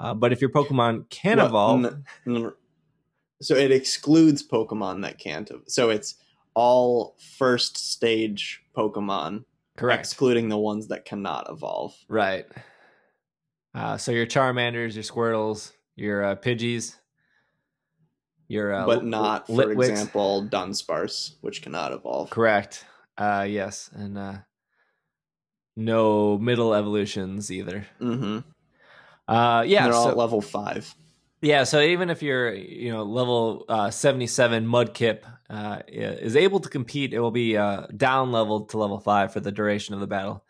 Uh, 0.00 0.14
but 0.14 0.32
if 0.32 0.40
your 0.40 0.50
Pokemon 0.50 1.08
can 1.10 1.36
Well, 1.36 1.46
evolve, 1.46 1.84
n- 1.84 2.04
n- 2.26 2.52
so 3.42 3.54
it 3.54 3.70
excludes 3.70 4.42
Pokemon 4.46 5.02
that 5.02 5.18
can't. 5.18 5.50
So 5.66 5.90
it's 5.90 6.14
all 6.54 7.16
first 7.38 7.76
stage 7.76 8.62
Pokemon, 8.76 9.44
correct. 9.76 10.00
excluding 10.00 10.48
the 10.48 10.56
ones 10.58 10.88
that 10.88 11.04
cannot 11.04 11.46
evolve. 11.50 11.94
Right. 12.08 12.46
Uh, 13.74 13.96
so 13.98 14.10
your 14.10 14.26
Charmanders, 14.26 14.94
your 14.94 15.04
Squirtles, 15.04 15.72
your 15.96 16.24
uh, 16.24 16.34
Pidgeys, 16.34 16.96
your 18.48 18.72
uh, 18.74 18.86
but 18.86 19.04
not, 19.04 19.46
for 19.46 19.52
Litwicks. 19.52 19.90
example, 19.90 20.46
Dunsparce, 20.50 21.34
which 21.42 21.62
cannot 21.62 21.92
evolve. 21.92 22.30
Correct. 22.30 22.84
Uh, 23.18 23.46
yes, 23.48 23.90
and 23.94 24.16
uh, 24.18 24.38
no 25.76 26.38
middle 26.38 26.74
evolutions 26.74 27.50
either. 27.52 27.86
Mm-hmm. 28.00 28.38
Uh, 29.30 29.62
yeah. 29.62 29.84
They're 29.84 29.92
so, 29.92 30.10
at 30.10 30.16
level 30.16 30.40
five. 30.40 30.92
yeah. 31.40 31.64
So 31.64 31.80
even 31.80 32.10
if 32.10 32.22
you're, 32.22 32.52
you 32.52 32.90
know, 32.92 33.04
level 33.04 33.64
uh, 33.68 33.90
seventy-seven 33.90 34.66
Mudkip 34.66 35.20
uh, 35.48 35.82
is 35.88 36.34
able 36.34 36.58
to 36.60 36.68
compete, 36.68 37.14
it 37.14 37.20
will 37.20 37.30
be 37.30 37.56
uh, 37.56 37.86
down 37.96 38.32
leveled 38.32 38.70
to 38.70 38.78
level 38.78 38.98
five 38.98 39.32
for 39.32 39.40
the 39.40 39.52
duration 39.52 39.94
of 39.94 40.00
the 40.00 40.06
battle. 40.06 40.44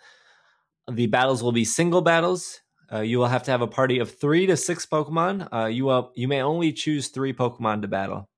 The 0.91 1.07
battles 1.07 1.43
will 1.43 1.53
be 1.53 1.65
single 1.65 2.01
battles. 2.01 2.61
Uh, 2.93 3.01
you 3.01 3.19
will 3.19 3.29
have 3.29 3.45
to 3.45 3.51
have 3.53 3.63
a 3.63 3.69
party 3.69 4.01
of 4.01 4.19
three 4.19 4.47
to 4.47 4.57
six 4.57 4.87
Pokemon. 4.87 5.47
Uh, 5.53 5.67
you 5.67 5.85
will, 5.85 6.11
you 6.17 6.27
may 6.27 6.43
only 6.43 6.73
choose 6.73 7.09
three 7.09 7.33
Pokemon 7.33 7.83
to 7.83 7.89
battle. 7.89 8.29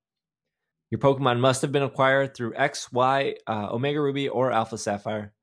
Your 0.91 0.99
Pokemon 0.99 1.39
must 1.39 1.63
have 1.63 1.71
been 1.71 1.81
acquired 1.81 2.35
through 2.35 2.53
X, 2.55 2.91
Y, 2.91 3.35
uh, 3.47 3.69
Omega 3.71 3.99
Ruby, 3.99 4.29
or 4.29 4.51
Alpha 4.51 4.77
Sapphire. 4.77 5.33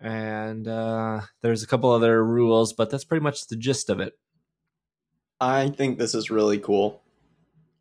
And 0.00 0.66
uh, 0.66 1.20
there's 1.42 1.62
a 1.62 1.66
couple 1.66 1.90
other 1.90 2.24
rules, 2.24 2.72
but 2.72 2.90
that's 2.90 3.04
pretty 3.04 3.22
much 3.22 3.46
the 3.46 3.56
gist 3.56 3.90
of 3.90 4.00
it. 4.00 4.18
I 5.40 5.68
think 5.68 5.98
this 5.98 6.14
is 6.14 6.30
really 6.30 6.58
cool. 6.58 7.02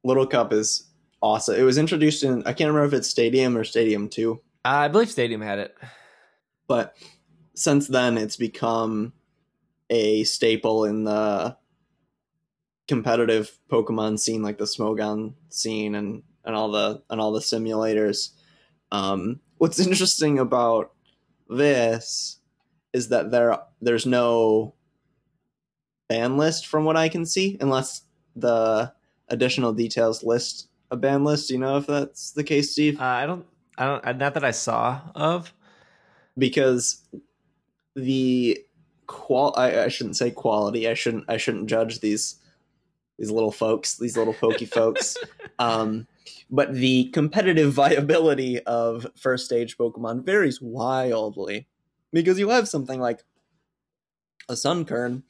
Little 0.04 0.28
Cup 0.28 0.54
is 0.54 0.90
awesome. 1.22 1.56
It 1.56 1.64
was 1.64 1.78
introduced 1.78 2.24
in 2.24 2.42
I 2.46 2.54
can't 2.54 2.70
remember 2.70 2.86
if 2.86 2.94
it's 2.94 3.10
Stadium 3.10 3.58
or 3.58 3.64
Stadium 3.64 4.10
Two. 4.10 4.42
I 4.64 4.88
believe 4.88 5.10
Stadium 5.10 5.42
had 5.42 5.60
it, 5.60 5.78
but 6.68 6.96
since 7.56 7.88
then 7.88 8.18
it's 8.18 8.38
become 8.38 9.14
a 9.90 10.24
staple 10.24 10.86
in 10.86 11.04
the 11.04 11.58
competitive 12.88 13.58
Pokemon 13.70 14.20
scene, 14.20 14.42
like 14.42 14.58
the 14.58 14.66
Smogon 14.66 15.34
scene 15.50 15.96
and 15.96 16.24
and 16.46 16.56
all 16.56 16.72
the 16.72 17.04
and 17.10 17.20
all 17.20 17.32
the 17.32 17.40
simulators. 17.40 18.30
Um, 18.92 19.42
what's 19.58 19.80
interesting 19.80 20.40
about 20.40 20.94
this 21.50 22.40
is 22.94 23.10
that 23.10 23.32
there 23.32 23.58
there's 23.82 24.06
no 24.06 24.74
ban 26.08 26.38
list 26.38 26.68
from 26.68 26.86
what 26.86 26.98
I 26.98 27.10
can 27.10 27.26
see, 27.26 27.58
unless 27.60 28.04
the 28.36 28.94
additional 29.28 29.74
details 29.74 30.24
list 30.24 30.70
a 30.92 30.98
ban 30.98 31.24
list. 31.24 31.48
Do 31.48 31.54
you 31.54 31.60
know 31.60 31.78
if 31.78 31.88
that's 31.88 32.32
the 32.32 32.44
case, 32.44 32.72
Steve? 32.72 33.00
Uh, 33.00 33.04
I 33.04 33.26
don't. 33.26 33.46
I 33.78 33.86
don't. 33.86 34.18
Not 34.18 34.34
that 34.34 34.44
I 34.44 34.52
saw 34.52 35.02
of. 35.16 35.54
Because 36.38 37.02
the 37.96 38.60
qual 39.08 39.54
I, 39.58 39.84
I 39.84 39.88
shouldn't 39.88 40.18
say 40.18 40.32
quality. 40.32 40.88
I 40.88 40.94
shouldn't. 40.94 41.26
I 41.28 41.38
shouldn't 41.38 41.70
judge 41.70 42.00
these 42.00 42.36
these 43.18 43.32
little 43.32 43.52
folks, 43.52 43.98
these 43.98 44.18
little 44.18 44.34
pokey 44.34 44.66
folks. 44.66 45.18
Um, 45.62 46.08
but 46.50 46.74
the 46.74 47.06
competitive 47.06 47.74
viability 47.74 48.60
of 48.62 49.08
first 49.18 49.46
stage 49.46 49.78
Pokemon 49.78 50.26
varies 50.26 50.62
wildly 50.62 51.68
because 52.12 52.40
you 52.40 52.50
have 52.50 52.68
something 52.68 53.00
like 53.00 53.24
a 54.48 54.54
Sunkern, 54.54 55.24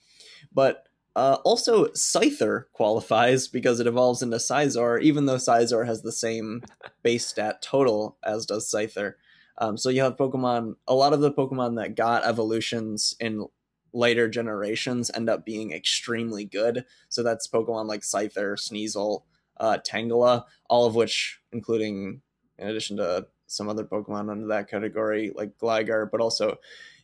but 0.53 0.85
uh, 1.15 1.37
also, 1.43 1.87
Scyther 1.87 2.65
qualifies 2.71 3.49
because 3.49 3.81
it 3.81 3.87
evolves 3.87 4.21
into 4.21 4.37
Scizor, 4.37 5.01
even 5.01 5.25
though 5.25 5.35
Scizor 5.35 5.85
has 5.85 6.01
the 6.01 6.13
same 6.13 6.61
base 7.03 7.25
stat 7.25 7.61
total 7.61 8.17
as 8.23 8.45
does 8.45 8.71
Scyther. 8.71 9.15
Um, 9.57 9.77
so 9.77 9.89
you 9.89 10.01
have 10.01 10.15
Pokemon, 10.15 10.75
a 10.87 10.95
lot 10.95 11.11
of 11.11 11.19
the 11.19 11.33
Pokemon 11.33 11.75
that 11.75 11.95
got 11.95 12.25
evolutions 12.25 13.15
in 13.19 13.47
later 13.91 14.29
generations 14.29 15.11
end 15.13 15.29
up 15.29 15.45
being 15.45 15.73
extremely 15.73 16.45
good. 16.45 16.85
So 17.09 17.21
that's 17.21 17.47
Pokemon 17.47 17.87
like 17.87 18.01
Scyther, 18.01 18.55
Sneasel, 18.55 19.23
uh, 19.59 19.77
Tangela, 19.85 20.45
all 20.69 20.85
of 20.85 20.95
which, 20.95 21.39
including, 21.51 22.21
in 22.57 22.67
addition 22.67 22.97
to 22.97 23.27
some 23.47 23.69
other 23.69 23.83
Pokemon 23.83 24.29
under 24.29 24.47
that 24.47 24.69
category, 24.69 25.31
like 25.35 25.57
Gligar, 25.57 26.09
but 26.09 26.21
also 26.21 26.57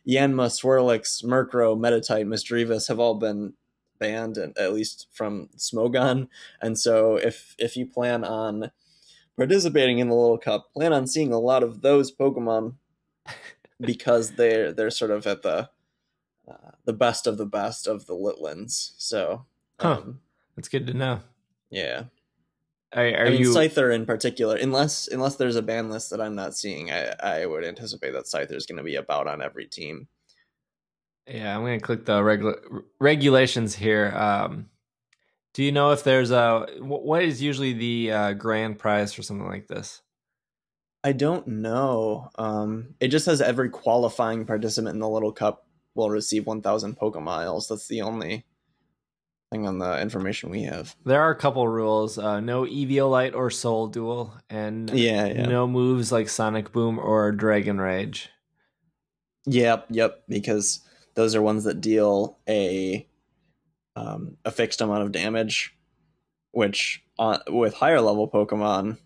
Yanma, 0.08 0.46
Swirlix, 0.46 1.24
Murkrow, 1.24 1.76
Meditite, 1.76 2.26
Misdreavus 2.26 2.88
have 2.88 3.00
all 3.00 3.16
been 3.16 3.54
banned, 3.98 4.38
at 4.38 4.72
least 4.72 5.08
from 5.10 5.48
Smogon. 5.56 6.28
And 6.60 6.78
so 6.78 7.16
if 7.16 7.54
if 7.58 7.76
you 7.76 7.86
plan 7.86 8.24
on 8.24 8.70
participating 9.36 9.98
in 9.98 10.08
the 10.08 10.14
Little 10.14 10.38
Cup, 10.38 10.72
plan 10.72 10.92
on 10.92 11.06
seeing 11.06 11.32
a 11.32 11.38
lot 11.38 11.62
of 11.62 11.82
those 11.82 12.14
Pokemon 12.14 12.74
because 13.80 14.32
they're 14.32 14.72
they're 14.72 14.90
sort 14.90 15.10
of 15.10 15.26
at 15.26 15.42
the 15.42 15.70
uh, 16.48 16.70
the 16.84 16.92
best 16.92 17.26
of 17.26 17.38
the 17.38 17.46
best 17.46 17.88
of 17.88 18.06
the 18.06 18.14
Litlands. 18.14 18.92
So, 18.98 19.46
um, 19.80 19.92
huh. 19.92 20.12
that's 20.54 20.68
good 20.68 20.86
to 20.86 20.94
know. 20.94 21.20
Yeah. 21.70 22.04
Are, 22.92 23.04
are 23.04 23.26
I 23.26 23.30
mean, 23.30 23.40
you 23.40 23.52
Scyther 23.52 23.94
in 23.94 24.06
particular, 24.06 24.56
unless 24.56 25.08
unless 25.08 25.36
there's 25.36 25.56
a 25.56 25.62
ban 25.62 25.90
list 25.90 26.10
that 26.10 26.20
I'm 26.20 26.34
not 26.34 26.56
seeing, 26.56 26.90
I 26.90 27.14
I 27.20 27.46
would 27.46 27.64
anticipate 27.64 28.12
that 28.12 28.24
Scyther 28.24 28.54
is 28.54 28.66
going 28.66 28.78
to 28.78 28.84
be 28.84 28.96
about 28.96 29.26
on 29.26 29.42
every 29.42 29.66
team. 29.66 30.08
Yeah, 31.26 31.56
I'm 31.56 31.62
going 31.62 31.78
to 31.78 31.84
click 31.84 32.04
the 32.04 32.22
regula- 32.22 32.82
regulations 33.00 33.74
here. 33.74 34.12
Um, 34.16 34.70
do 35.54 35.64
you 35.64 35.72
know 35.72 35.90
if 35.90 36.04
there's 36.04 36.30
a 36.30 36.66
what 36.78 37.22
is 37.22 37.42
usually 37.42 37.72
the 37.72 38.12
uh, 38.12 38.32
grand 38.34 38.78
prize 38.78 39.12
for 39.12 39.22
something 39.22 39.48
like 39.48 39.66
this? 39.66 40.02
I 41.02 41.12
don't 41.12 41.46
know. 41.46 42.30
Um, 42.36 42.94
it 43.00 43.08
just 43.08 43.24
says 43.24 43.40
every 43.40 43.70
qualifying 43.70 44.44
participant 44.44 44.94
in 44.94 45.00
the 45.00 45.08
Little 45.08 45.32
Cup 45.32 45.66
will 45.94 46.10
receive 46.10 46.46
1,000 46.46 46.98
Pokemiles. 46.98 47.68
That's 47.68 47.86
the 47.86 48.02
only 48.02 48.44
thing 49.50 49.66
on 49.66 49.78
the 49.78 50.00
information 50.00 50.50
we 50.50 50.62
have. 50.62 50.94
There 51.04 51.20
are 51.22 51.30
a 51.30 51.36
couple 51.36 51.66
rules: 51.68 52.18
uh, 52.18 52.40
no 52.40 52.64
Eviolite 52.64 53.34
or 53.34 53.50
Soul 53.50 53.88
Dew, 53.88 54.30
and 54.50 54.90
yeah, 54.90 55.26
yeah, 55.26 55.46
no 55.46 55.66
moves 55.66 56.12
like 56.12 56.28
Sonic 56.28 56.72
Boom 56.72 56.98
or 56.98 57.32
Dragon 57.32 57.80
Rage. 57.80 58.30
Yep, 59.46 59.86
yep. 59.90 60.22
Because 60.28 60.80
those 61.14 61.34
are 61.34 61.42
ones 61.42 61.64
that 61.64 61.80
deal 61.80 62.38
a 62.48 63.06
um, 63.94 64.36
a 64.44 64.50
fixed 64.50 64.80
amount 64.80 65.02
of 65.02 65.12
damage, 65.12 65.74
which 66.52 67.02
uh, 67.18 67.38
with 67.48 67.74
higher 67.74 68.00
level 68.00 68.28
Pokemon, 68.28 68.98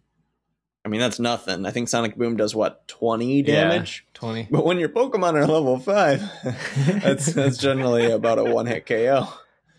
I 0.84 0.88
mean 0.88 1.00
that's 1.00 1.20
nothing. 1.20 1.66
I 1.66 1.70
think 1.70 1.88
Sonic 1.88 2.16
Boom 2.16 2.36
does 2.36 2.54
what 2.54 2.88
twenty 2.88 3.42
damage, 3.42 4.04
yeah, 4.06 4.18
twenty. 4.18 4.48
But 4.50 4.64
when 4.64 4.78
your 4.78 4.88
Pokemon 4.88 5.34
are 5.34 5.46
level 5.46 5.78
five, 5.78 6.22
that's 7.02 7.26
that's 7.32 7.58
generally 7.58 8.10
about 8.10 8.38
a 8.38 8.44
one 8.44 8.66
hit 8.66 8.86
KO. 8.86 9.28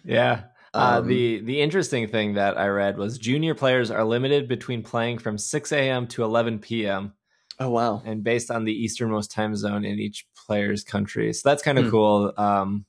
Yeah. 0.04 0.44
Uh, 0.74 1.00
um, 1.00 1.08
the 1.08 1.42
the 1.42 1.60
interesting 1.60 2.08
thing 2.08 2.36
that 2.36 2.58
I 2.58 2.68
read 2.68 2.98
was 2.98 3.18
junior 3.18 3.54
players 3.54 3.92
are 3.92 4.06
limited 4.06 4.48
between 4.48 4.84
playing 4.84 5.18
from 5.18 5.38
6 5.38 5.72
a.m. 5.74 6.08
to 6.08 6.24
11 6.24 6.60
p.m. 6.60 7.14
Oh 7.60 7.70
wow! 7.70 8.02
And 8.06 8.24
based 8.24 8.50
on 8.50 8.64
the 8.64 8.74
easternmost 8.74 9.32
time 9.32 9.56
zone 9.56 9.84
in 9.84 10.00
each 10.00 10.26
player's 10.36 10.84
country, 10.84 11.34
so 11.34 11.50
that's 11.50 11.62
kind 11.62 11.78
of 11.78 11.86
hmm. 11.86 11.92
cool. 11.92 12.34
Um, 12.38 12.86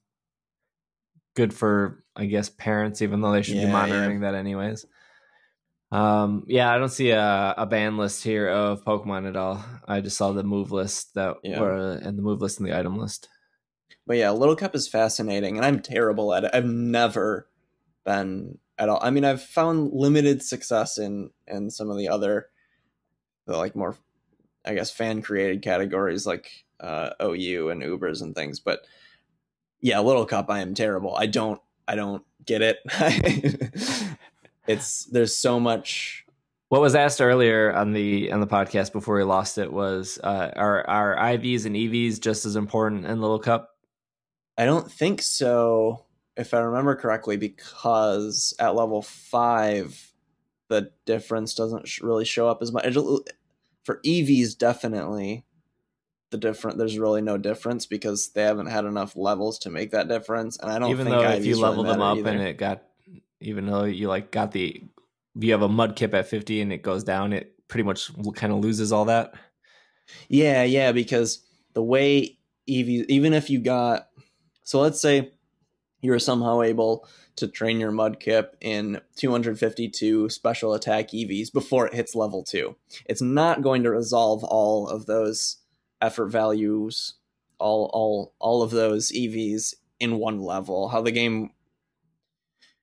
good 1.34 1.52
for 1.52 2.04
I 2.14 2.26
guess 2.26 2.48
parents, 2.48 3.02
even 3.02 3.20
though 3.20 3.32
they 3.32 3.42
should 3.42 3.56
yeah, 3.56 3.66
be 3.66 3.72
monitoring 3.72 4.22
yeah. 4.22 4.30
that 4.30 4.38
anyways. 4.38 4.86
Um, 5.90 6.44
yeah, 6.46 6.72
I 6.72 6.78
don't 6.78 6.88
see 6.88 7.10
a, 7.10 7.54
a 7.56 7.66
ban 7.66 7.98
list 7.98 8.24
here 8.24 8.48
of 8.48 8.84
Pokemon 8.84 9.28
at 9.28 9.36
all. 9.36 9.62
I 9.86 10.00
just 10.00 10.16
saw 10.16 10.32
the 10.32 10.42
move 10.42 10.72
list 10.72 11.14
that 11.14 11.36
yeah. 11.42 11.60
were 11.60 11.92
and 12.02 12.16
the 12.16 12.22
move 12.22 12.40
list 12.40 12.60
and 12.60 12.68
the 12.68 12.78
item 12.78 12.96
list. 12.96 13.28
But 14.06 14.16
yeah, 14.16 14.30
Little 14.30 14.56
Cup 14.56 14.74
is 14.74 14.88
fascinating, 14.88 15.56
and 15.56 15.66
I'm 15.66 15.80
terrible 15.80 16.32
at 16.32 16.44
it. 16.44 16.50
I've 16.54 16.64
never 16.64 17.48
been 18.04 18.58
at 18.78 18.88
all. 18.88 18.98
I 19.02 19.10
mean, 19.10 19.24
I've 19.24 19.42
found 19.42 19.92
limited 19.92 20.42
success 20.42 20.98
in 20.98 21.30
in 21.46 21.70
some 21.70 21.90
of 21.90 21.98
the 21.98 22.08
other, 22.08 22.48
the 23.46 23.56
like 23.56 23.76
more 23.76 23.96
I 24.64 24.74
guess 24.74 24.90
fan 24.90 25.22
created 25.22 25.62
categories 25.62 26.26
like 26.26 26.64
uh, 26.80 27.10
OU 27.22 27.70
and 27.70 27.82
Ubers 27.82 28.22
and 28.22 28.34
things. 28.34 28.60
But 28.60 28.80
yeah, 29.80 30.00
Little 30.00 30.26
Cup, 30.26 30.50
I 30.50 30.60
am 30.60 30.74
terrible. 30.74 31.14
I 31.16 31.26
don't 31.26 31.60
I 31.86 31.94
don't 31.94 32.22
get 32.44 32.62
it. 32.62 32.78
it's 34.66 35.04
there's 35.06 35.36
so 35.36 35.60
much. 35.60 36.24
What 36.68 36.80
was 36.80 36.94
asked 36.94 37.20
earlier 37.20 37.74
on 37.74 37.92
the 37.92 38.32
on 38.32 38.40
the 38.40 38.46
podcast 38.46 38.92
before 38.92 39.16
we 39.16 39.24
lost 39.24 39.58
it 39.58 39.72
was 39.72 40.18
uh, 40.22 40.50
are 40.56 40.88
are 40.88 41.16
IVs 41.16 41.66
and 41.66 41.76
EVs 41.76 42.20
just 42.20 42.46
as 42.46 42.56
important 42.56 43.06
in 43.06 43.20
Little 43.20 43.38
Cup? 43.38 43.70
I 44.56 44.64
don't 44.64 44.90
think 44.90 45.22
so, 45.22 46.04
if 46.36 46.54
I 46.54 46.60
remember 46.60 46.94
correctly, 46.96 47.36
because 47.36 48.54
at 48.58 48.74
level 48.74 49.02
five, 49.02 50.12
the 50.68 50.90
difference 51.04 51.54
doesn't 51.54 52.00
really 52.00 52.24
show 52.24 52.48
up 52.48 52.62
as 52.62 52.72
much 52.72 52.94
for 53.84 54.00
EVs, 54.04 54.56
definitely 54.56 55.44
the 56.30 56.38
different. 56.38 56.78
There's 56.78 56.98
really 56.98 57.22
no 57.22 57.36
difference 57.36 57.86
because 57.86 58.30
they 58.30 58.42
haven't 58.42 58.66
had 58.66 58.84
enough 58.84 59.14
levels 59.14 59.58
to 59.60 59.70
make 59.70 59.92
that 59.92 60.08
difference. 60.08 60.58
And 60.58 60.70
I 60.70 60.78
don't 60.78 60.90
even 60.90 61.08
though 61.08 61.20
IVs 61.20 61.38
if 61.38 61.46
you 61.46 61.60
level 61.60 61.84
them 61.84 62.00
up 62.00 62.18
either. 62.18 62.30
and 62.30 62.40
it 62.40 62.56
got, 62.56 62.82
even 63.40 63.66
though 63.66 63.84
you 63.84 64.08
like 64.08 64.30
got 64.30 64.52
the, 64.52 64.82
you 65.34 65.52
have 65.52 65.62
a 65.62 65.68
mud 65.68 65.96
Mudkip 65.96 66.14
at 66.14 66.26
50 66.26 66.60
and 66.62 66.72
it 66.72 66.82
goes 66.82 67.04
down, 67.04 67.32
it 67.32 67.54
pretty 67.68 67.84
much 67.84 68.10
kind 68.34 68.52
of 68.52 68.60
loses 68.60 68.92
all 68.92 69.04
that. 69.04 69.34
Yeah, 70.28 70.64
yeah, 70.64 70.92
because 70.92 71.44
the 71.74 71.82
way 71.82 72.38
EVs, 72.68 73.06
even 73.08 73.32
if 73.32 73.48
you 73.50 73.60
got, 73.60 74.08
so 74.64 74.80
let's 74.80 75.00
say 75.00 75.32
you 76.02 76.10
were 76.10 76.18
somehow 76.18 76.60
able 76.60 77.08
to 77.36 77.48
train 77.48 77.80
your 77.80 77.92
Mudkip 77.92 78.48
in 78.60 79.00
252 79.16 80.28
special 80.28 80.74
attack 80.74 81.08
EVs 81.08 81.52
before 81.52 81.86
it 81.86 81.94
hits 81.94 82.14
level 82.14 82.42
2. 82.42 82.76
It's 83.06 83.22
not 83.22 83.62
going 83.62 83.84
to 83.84 83.90
resolve 83.90 84.44
all 84.44 84.88
of 84.88 85.06
those 85.06 85.58
effort 86.02 86.26
values, 86.26 87.14
all 87.58 87.88
all 87.94 88.34
all 88.38 88.62
of 88.62 88.72
those 88.72 89.12
EVs 89.12 89.74
in 90.00 90.18
one 90.18 90.40
level. 90.40 90.88
How 90.88 91.00
the 91.00 91.12
game 91.12 91.50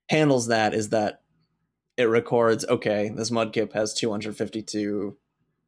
handles 0.09 0.47
that 0.47 0.73
is 0.73 0.89
that 0.89 1.21
it 1.97 2.05
records, 2.05 2.65
okay, 2.65 3.11
this 3.13 3.29
Mudkip 3.29 3.73
has 3.73 3.93
252 3.93 5.17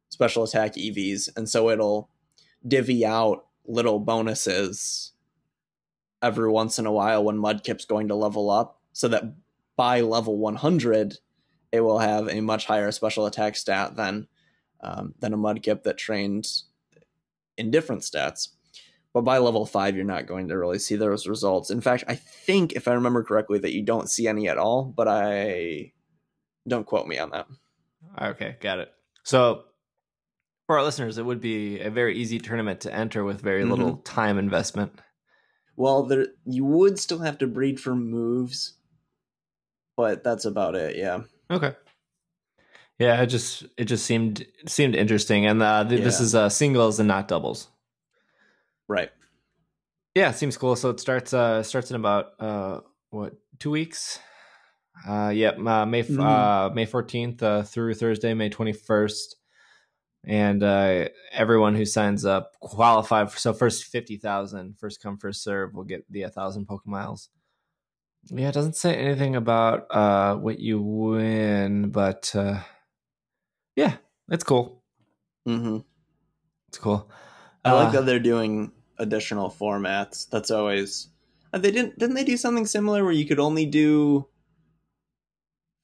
special 0.08 0.44
attack 0.44 0.74
EVs, 0.74 1.28
and 1.36 1.48
so 1.48 1.68
it'll 1.68 2.08
divvy 2.66 3.04
out 3.04 3.44
little 3.66 4.00
bonuses 4.00 5.11
every 6.22 6.50
once 6.50 6.78
in 6.78 6.86
a 6.86 6.92
while 6.92 7.24
when 7.24 7.38
Mudkip's 7.38 7.84
going 7.84 8.08
to 8.08 8.14
level 8.14 8.50
up, 8.50 8.80
so 8.92 9.08
that 9.08 9.24
by 9.76 10.00
level 10.00 10.38
100, 10.38 11.18
it 11.72 11.80
will 11.80 11.98
have 11.98 12.28
a 12.28 12.40
much 12.40 12.66
higher 12.66 12.90
special 12.92 13.26
attack 13.26 13.56
stat 13.56 13.96
than 13.96 14.28
um, 14.80 15.14
than 15.20 15.32
a 15.32 15.38
Mudkip 15.38 15.84
that 15.84 15.96
trained 15.96 16.46
in 17.56 17.70
different 17.70 18.02
stats. 18.02 18.48
But 19.14 19.22
by 19.22 19.38
level 19.38 19.66
five, 19.66 19.94
you're 19.94 20.04
not 20.04 20.26
going 20.26 20.48
to 20.48 20.58
really 20.58 20.78
see 20.78 20.96
those 20.96 21.26
results. 21.26 21.70
In 21.70 21.80
fact, 21.80 22.04
I 22.08 22.14
think, 22.14 22.72
if 22.72 22.88
I 22.88 22.94
remember 22.94 23.22
correctly, 23.22 23.58
that 23.58 23.74
you 23.74 23.82
don't 23.82 24.08
see 24.08 24.26
any 24.26 24.48
at 24.48 24.58
all. 24.58 24.84
But 24.84 25.06
I 25.06 25.92
don't 26.66 26.86
quote 26.86 27.06
me 27.06 27.18
on 27.18 27.30
that. 27.30 27.46
Okay, 28.20 28.56
got 28.60 28.78
it. 28.78 28.92
So 29.22 29.64
for 30.66 30.78
our 30.78 30.84
listeners, 30.84 31.18
it 31.18 31.26
would 31.26 31.40
be 31.40 31.80
a 31.80 31.90
very 31.90 32.16
easy 32.16 32.38
tournament 32.38 32.80
to 32.80 32.94
enter 32.94 33.24
with 33.24 33.40
very 33.40 33.64
little 33.64 33.96
time 33.98 34.38
investment. 34.38 34.98
Well, 35.76 36.02
there 36.04 36.26
you 36.44 36.64
would 36.64 36.98
still 36.98 37.20
have 37.20 37.38
to 37.38 37.46
breed 37.46 37.80
for 37.80 37.94
moves, 37.94 38.74
but 39.96 40.22
that's 40.22 40.44
about 40.44 40.74
it. 40.74 40.96
Yeah. 40.96 41.22
Okay. 41.50 41.74
Yeah, 42.98 43.20
it 43.22 43.26
just 43.26 43.64
it 43.76 43.86
just 43.86 44.04
seemed 44.06 44.46
seemed 44.66 44.94
interesting, 44.94 45.46
and 45.46 45.62
uh, 45.62 45.82
th- 45.88 46.02
this 46.02 46.20
is 46.20 46.34
uh, 46.34 46.48
singles 46.48 47.00
and 47.00 47.08
not 47.08 47.26
doubles. 47.26 47.68
Right. 48.86 49.10
Yeah, 50.14 50.30
seems 50.32 50.56
cool. 50.56 50.76
So 50.76 50.90
it 50.90 51.00
starts 51.00 51.32
uh 51.32 51.62
starts 51.62 51.90
in 51.90 51.96
about 51.96 52.34
uh 52.38 52.80
what 53.10 53.34
two 53.58 53.70
weeks? 53.70 54.18
Uh, 55.08 55.32
yep, 55.34 55.58
uh, 55.58 55.86
May 55.86 56.00
f 56.00 56.08
Mhm. 56.08 56.20
uh, 56.20 56.74
May 56.74 56.84
fourteenth 56.84 57.42
uh, 57.42 57.62
through 57.62 57.94
Thursday, 57.94 58.34
May 58.34 58.50
twenty 58.50 58.72
first, 58.74 59.36
and 60.24 60.62
uh, 60.62 61.08
everyone 61.32 61.74
who 61.74 61.84
signs 61.84 62.24
up 62.24 62.52
qualify 62.60 63.24
for 63.26 63.38
so 63.38 63.52
first 63.52 63.84
fifty 63.84 64.16
thousand, 64.16 64.78
first 64.78 65.02
come 65.02 65.18
first 65.18 65.42
serve 65.42 65.74
will 65.74 65.84
get 65.84 66.04
the 66.10 66.24
thousand 66.28 66.66
Pokemiles. 66.68 67.28
Yeah, 68.30 68.48
it 68.48 68.54
doesn't 68.54 68.76
say 68.76 68.94
anything 68.96 69.34
about 69.36 69.86
uh 69.90 70.36
what 70.36 70.58
you 70.60 70.80
win, 70.80 71.90
but 71.90 72.34
uh, 72.34 72.62
yeah, 73.76 73.96
it's 74.28 74.44
cool. 74.44 74.82
hmm 75.46 75.78
It's 76.68 76.78
cool. 76.78 77.10
I 77.64 77.72
like 77.72 77.88
Uh, 77.88 77.92
that 77.92 78.06
they're 78.06 78.18
doing 78.20 78.72
additional 78.98 79.50
formats. 79.50 80.28
That's 80.28 80.50
always 80.50 81.08
uh, 81.52 81.58
they 81.58 81.70
didn't 81.70 81.98
didn't 81.98 82.14
they 82.16 82.24
do 82.24 82.36
something 82.36 82.66
similar 82.66 83.04
where 83.04 83.12
you 83.12 83.26
could 83.26 83.40
only 83.40 83.66
do 83.66 84.26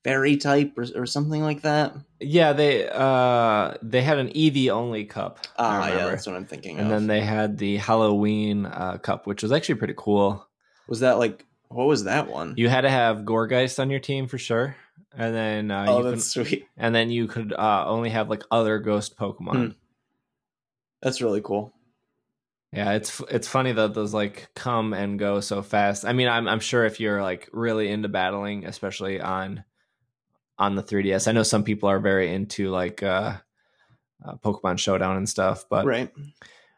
fairy 0.09 0.37
type 0.37 0.79
or, 0.79 0.87
or 0.94 1.07
something 1.07 1.42
like 1.42 1.62
that? 1.62 1.94
Yeah, 2.21 2.53
they 2.53 2.88
uh 2.88 3.75
they 3.83 4.03
had 4.03 4.18
an 4.18 4.29
Eevee 4.29 4.71
only 4.71 5.05
cup. 5.05 5.47
Ah, 5.57 5.88
yeah, 5.88 6.07
that's 6.07 6.27
what 6.27 6.35
I'm 6.37 6.47
thinking 6.47 6.79
and 6.79 6.87
of. 6.87 6.90
then 6.90 7.07
they 7.07 7.21
had 7.21 7.59
the 7.59 7.77
Halloween 7.77 8.66
uh, 8.66 8.99
cup, 8.99 9.27
which 9.27 9.42
was 9.42 9.53
actually 9.53 9.77
pretty 9.77 9.94
cool. 9.97 10.47
was 10.88 11.01
that 11.01 11.18
like 11.18 11.44
what 11.68 11.87
was 11.87 12.05
that 12.05 12.29
one? 12.29 12.55
You 12.57 12.68
had 12.68 12.83
to 12.83 12.90
have 12.90 13.18
Gourgeist 13.18 13.79
on 13.79 13.90
your 13.90 14.01
team 14.01 14.27
for 14.27 14.38
sure, 14.38 14.77
and 15.14 15.35
then 15.35 15.71
uh, 15.71 15.85
oh, 15.88 15.99
you 15.99 16.11
that's 16.11 16.33
could, 16.33 16.47
sweet. 16.47 16.66
and 16.79 16.94
then 16.94 17.11
you 17.11 17.27
could 17.27 17.53
uh, 17.53 17.85
only 17.87 18.09
have 18.11 18.31
like 18.31 18.42
other 18.51 18.79
ghost 18.79 19.18
Pokemon. 19.18 19.57
Hmm. 19.57 19.68
That's 21.03 21.21
really 21.21 21.42
cool. 21.42 21.73
Yeah, 22.73 22.92
it's 22.92 23.21
it's 23.31 23.49
funny 23.49 23.73
that 23.73 23.94
those 23.94 24.12
like 24.12 24.49
come 24.55 24.92
and 24.92 25.18
go 25.18 25.40
so 25.40 25.62
fast. 25.62 26.05
I 26.05 26.12
mean, 26.12 26.29
I'm 26.29 26.49
I'm 26.49 26.61
sure 26.61 26.85
if 26.85 27.01
you're 27.01 27.23
like 27.23 27.49
really 27.53 27.88
into 27.88 28.09
battling, 28.09 28.66
especially 28.66 29.21
on 29.21 29.64
on 30.59 30.75
the 30.75 30.83
3DS, 30.83 31.29
I 31.29 31.33
know 31.33 31.42
some 31.42 31.64
people 31.64 31.88
are 31.88 32.01
very 32.01 32.33
into 32.33 32.71
like 32.71 33.03
uh, 33.03 33.37
uh 34.25 34.35
Pokemon 34.44 34.79
Showdown 34.79 35.16
and 35.16 35.29
stuff, 35.29 35.64
but 35.68 35.87
right. 35.87 36.11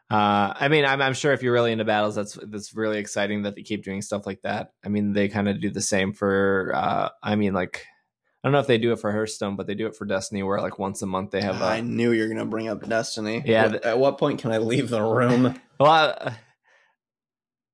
Uh, 0.09 0.53
I 0.59 0.67
mean, 0.67 0.83
I'm, 0.83 1.01
I'm 1.01 1.13
sure 1.13 1.31
if 1.31 1.41
you're 1.41 1.53
really 1.53 1.71
into 1.71 1.85
battles, 1.85 2.15
that's 2.15 2.37
that's 2.43 2.75
really 2.75 2.97
exciting 2.97 3.43
that 3.43 3.55
they 3.55 3.63
keep 3.63 3.85
doing 3.85 4.01
stuff 4.01 4.25
like 4.25 4.41
that. 4.41 4.73
I 4.83 4.89
mean, 4.89 5.13
they 5.13 5.29
kind 5.29 5.47
of 5.47 5.61
do 5.61 5.69
the 5.69 5.81
same 5.81 6.11
for. 6.11 6.73
Uh, 6.75 7.09
I 7.23 7.37
mean, 7.37 7.53
like 7.53 7.85
I 8.43 8.47
don't 8.47 8.51
know 8.51 8.59
if 8.59 8.67
they 8.67 8.77
do 8.77 8.91
it 8.91 8.99
for 8.99 9.11
Hearthstone, 9.11 9.55
but 9.55 9.67
they 9.67 9.75
do 9.75 9.87
it 9.87 9.95
for 9.95 10.03
Destiny, 10.03 10.43
where 10.43 10.59
like 10.59 10.79
once 10.79 11.01
a 11.01 11.05
month 11.05 11.31
they 11.31 11.41
have. 11.41 11.61
I 11.61 11.77
A, 11.77 11.81
knew 11.81 12.11
you 12.11 12.23
were 12.23 12.27
gonna 12.27 12.45
bring 12.45 12.67
up 12.67 12.85
Destiny. 12.87 13.41
Yeah, 13.45 13.77
at 13.83 13.99
what 13.99 14.17
point 14.17 14.41
can 14.41 14.51
I 14.51 14.57
leave 14.57 14.89
the 14.89 15.01
room? 15.01 15.57
well, 15.79 15.91
I, 15.91 16.33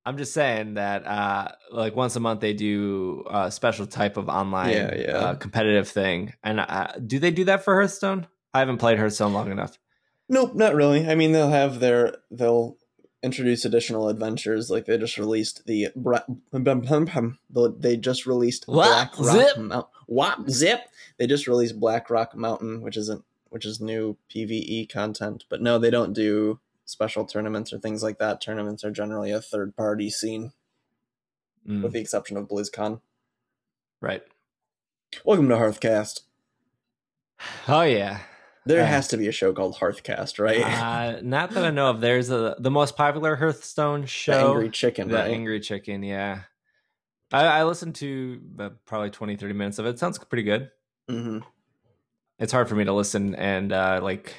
I'm 0.08 0.18
just 0.18 0.34
saying 0.34 0.76
that 0.76 1.06
uh, 1.06 1.50
like 1.70 1.94
once 1.94 2.16
a 2.16 2.22
month 2.22 2.40
they 2.40 2.54
do 2.54 3.26
a 3.30 3.52
special 3.52 3.86
type 3.86 4.16
of 4.16 4.30
online 4.30 4.70
Yeah, 4.70 4.96
yeah. 4.96 5.18
Uh, 5.18 5.36
competitive 5.36 5.90
thing. 5.90 6.34
And 6.42 6.62
uh, 6.62 6.94
do 7.06 7.20
they 7.20 7.30
do 7.30 7.44
that 7.44 7.66
for 7.66 7.74
Hearthstone? 7.74 8.26
I 8.54 8.60
haven't 8.60 8.78
played 8.78 9.00
Hearthstone 9.00 9.34
long 9.34 9.52
enough. 9.52 9.78
Nope, 10.30 10.56
not 10.56 10.76
really. 10.76 11.06
I 11.10 11.16
mean, 11.16 11.34
they'll 11.34 11.50
have 11.50 11.82
their 11.82 12.16
they'll 12.32 12.78
introduce 13.22 13.66
additional 13.66 14.08
adventures. 14.08 14.70
Like 14.70 14.86
they 14.86 14.98
just 14.98 15.18
released 15.18 15.66
the 15.66 15.90
bra- 15.94 16.24
they 16.54 17.98
just 17.98 18.26
released 18.26 18.66
Black 18.66 19.20
Rock 19.20 19.36
zip. 19.36 19.58
Mount- 19.58 19.88
Whap 20.08 20.50
zip. 20.50 20.84
They 21.18 21.28
just 21.28 21.48
released 21.48 21.82
Blackrock 21.82 22.34
Mountain, 22.34 22.80
which 22.80 22.96
isn't 22.96 23.26
which 23.50 23.66
is 23.66 23.82
new 23.82 24.16
PVE 24.34 24.88
content. 24.90 25.44
But 25.50 25.62
no, 25.62 25.78
they 25.78 25.90
don't 25.90 26.14
do 26.14 26.62
special 26.88 27.26
tournaments 27.26 27.72
or 27.72 27.78
things 27.80 28.02
like 28.02 28.18
that. 28.18 28.42
Tournaments 28.42 28.84
are 28.84 28.90
generally 28.92 29.30
a 29.32 29.42
third 29.42 29.76
party 29.76 30.10
scene, 30.10 30.54
Mm, 31.68 31.84
with 31.84 31.92
the 31.94 32.00
exception 32.00 32.38
of 32.38 32.48
BlizzCon. 32.48 33.02
right. 34.02 34.24
Welcome 35.26 35.50
to 35.50 35.56
Hearthcast. 35.56 36.22
Oh 37.68 37.82
yeah. 37.84 38.22
There 38.66 38.82
Uh, 38.84 38.88
has 38.88 39.08
to 39.10 39.18
be 39.18 39.28
a 39.28 39.32
show 39.32 39.54
called 39.54 39.76
Hearthcast, 39.76 40.40
right? 40.40 40.62
Uh, 40.64 41.20
not 41.22 41.52
that 41.52 41.64
I 41.66 41.70
know 41.72 41.90
of. 41.90 42.00
There's 42.02 42.30
a 42.30 42.56
the 42.60 42.72
most 42.72 42.96
popular 42.98 43.36
Hearthstone 43.36 44.02
the 44.02 44.08
show, 44.08 44.52
Angry 44.54 44.70
Chicken, 44.70 45.10
the 45.10 45.16
right? 45.16 45.32
Angry 45.32 45.60
Chicken. 45.60 46.04
Yeah, 46.04 46.42
I, 47.32 47.46
I 47.46 47.64
listened 47.66 47.96
to 47.96 48.42
uh, 48.60 48.70
probably 48.86 49.10
20, 49.10 49.36
30 49.36 49.54
minutes 49.54 49.80
of 49.80 49.86
it. 49.86 50.00
Sounds 50.00 50.18
pretty 50.20 50.44
good. 50.44 50.72
hmm 51.10 51.40
It's 52.40 52.52
hard 52.54 52.68
for 52.70 52.76
me 52.76 52.84
to 52.86 52.94
listen 52.94 53.36
and 53.36 53.72
uh, 53.74 54.00
like 54.02 54.36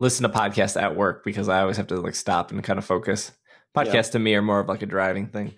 listen 0.00 0.22
to 0.24 0.28
podcasts 0.28 0.80
at 0.80 0.96
work 0.96 1.24
because 1.24 1.48
I 1.48 1.60
always 1.60 1.76
have 1.76 1.86
to 1.88 1.96
like 2.00 2.14
stop 2.14 2.50
and 2.50 2.62
kind 2.62 2.78
of 2.78 2.84
focus. 2.84 3.32
Podcasts 3.76 4.12
to 4.12 4.18
me 4.18 4.34
are 4.34 4.42
more 4.42 4.60
of 4.60 4.68
like 4.68 4.82
a 4.82 4.86
driving 4.86 5.26
thing, 5.26 5.54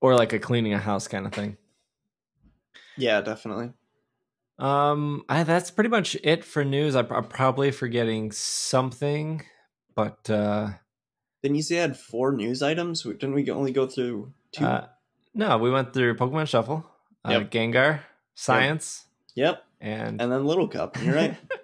or 0.00 0.14
like 0.14 0.32
a 0.32 0.38
cleaning 0.38 0.72
a 0.72 0.78
house 0.78 1.08
kind 1.08 1.26
of 1.26 1.32
thing. 1.32 1.56
Yeah, 2.96 3.20
definitely. 3.20 3.72
Um, 4.58 5.24
I, 5.28 5.42
that's 5.42 5.70
pretty 5.70 5.90
much 5.90 6.16
it 6.22 6.44
for 6.44 6.64
news. 6.64 6.94
I, 6.94 7.00
I'm 7.00 7.24
probably 7.26 7.70
forgetting 7.70 8.30
something, 8.32 9.42
but 9.94 10.30
uh, 10.30 10.70
Didn't 11.42 11.56
you 11.56 11.62
say 11.62 11.78
I 11.78 11.82
had 11.82 11.96
four 11.98 12.32
news 12.32 12.62
items? 12.62 13.02
Didn't 13.02 13.34
we 13.34 13.50
only 13.50 13.72
go 13.72 13.86
through 13.86 14.32
two? 14.52 14.64
Uh, 14.64 14.86
no, 15.34 15.58
we 15.58 15.70
went 15.70 15.92
through 15.92 16.14
Pokemon 16.16 16.46
Shuffle, 16.48 16.86
uh, 17.24 17.32
Yep. 17.32 17.50
Gengar, 17.50 18.00
Science, 18.36 19.04
yep. 19.34 19.64
and 19.80 20.22
And 20.22 20.30
then 20.30 20.46
Little 20.46 20.68
Cup. 20.68 20.96
You're 21.02 21.14
right. 21.16 21.36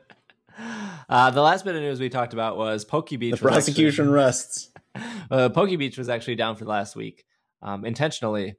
uh, 1.11 1.31
the 1.31 1.42
last 1.42 1.64
bit 1.64 1.75
of 1.75 1.83
news 1.83 2.01
we 2.01 2.09
talked 2.09 2.33
about 2.33 2.57
was 2.57 2.85
Poke 2.85 3.11
Beach. 3.11 3.33
the 3.33 3.37
prosecution 3.37 4.11
rests. 4.12 4.70
Actually, 4.94 5.16
uh, 5.31 5.49
Poke 5.51 5.77
Beach 5.79 5.99
was 5.99 6.09
actually 6.09 6.37
down 6.37 6.57
for 6.57 6.64
last 6.64 6.96
week, 6.96 7.25
um, 7.62 7.85
intentionally. 7.85 8.55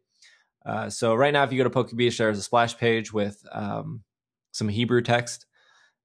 Uh, 0.65 0.89
so 0.89 1.15
right 1.15 1.33
now, 1.33 1.43
if 1.43 1.51
you 1.51 1.57
go 1.57 1.63
to 1.63 1.69
Poke 1.69 1.95
Beach, 1.95 2.17
there's 2.17 2.37
a 2.37 2.43
splash 2.43 2.77
page 2.77 3.13
with 3.13 3.43
um, 3.51 4.03
some 4.51 4.67
Hebrew 4.67 5.01
text, 5.01 5.45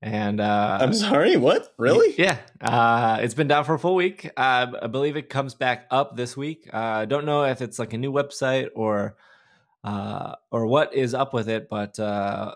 and 0.01 0.41
uh, 0.41 0.79
I'm 0.81 0.95
sorry. 0.95 1.37
What? 1.37 1.75
Really? 1.79 2.15
Yeah, 2.17 2.39
uh, 2.61 3.19
it's 3.21 3.35
been 3.35 3.49
down 3.49 3.65
for 3.65 3.75
a 3.75 3.79
full 3.79 3.97
week. 3.97 4.31
Uh, 4.37 4.67
I 4.81 4.87
believe 4.87 5.17
it 5.17 5.29
comes 5.29 5.55
back 5.55 5.87
up 5.91 6.17
this 6.17 6.37
week. 6.37 6.71
I 6.73 7.03
uh, 7.03 7.05
don't 7.07 7.27
know 7.27 7.45
if 7.45 7.61
it's 7.61 7.79
like 7.79 7.93
a 7.93 7.99
new 7.99 8.13
website 8.13 8.69
or 8.75 9.17
uh, 9.85 10.35
or 10.51 10.67
what 10.67 10.95
is 10.95 11.13
up 11.13 11.35
with 11.35 11.49
it, 11.49 11.69
but 11.69 11.99
uh, 11.99 12.55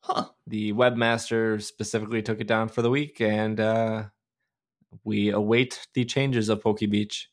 Huh. 0.00 0.26
the 0.46 0.72
webmaster 0.72 1.60
specifically 1.60 2.22
took 2.22 2.40
it 2.40 2.46
down 2.46 2.68
for 2.68 2.82
the 2.82 2.90
week, 2.90 3.20
and 3.20 3.60
uh, 3.60 4.04
we 5.04 5.30
await 5.30 5.86
the 5.94 6.04
changes 6.04 6.48
of 6.48 6.62
Poke 6.62 6.78
Beach. 6.80 7.28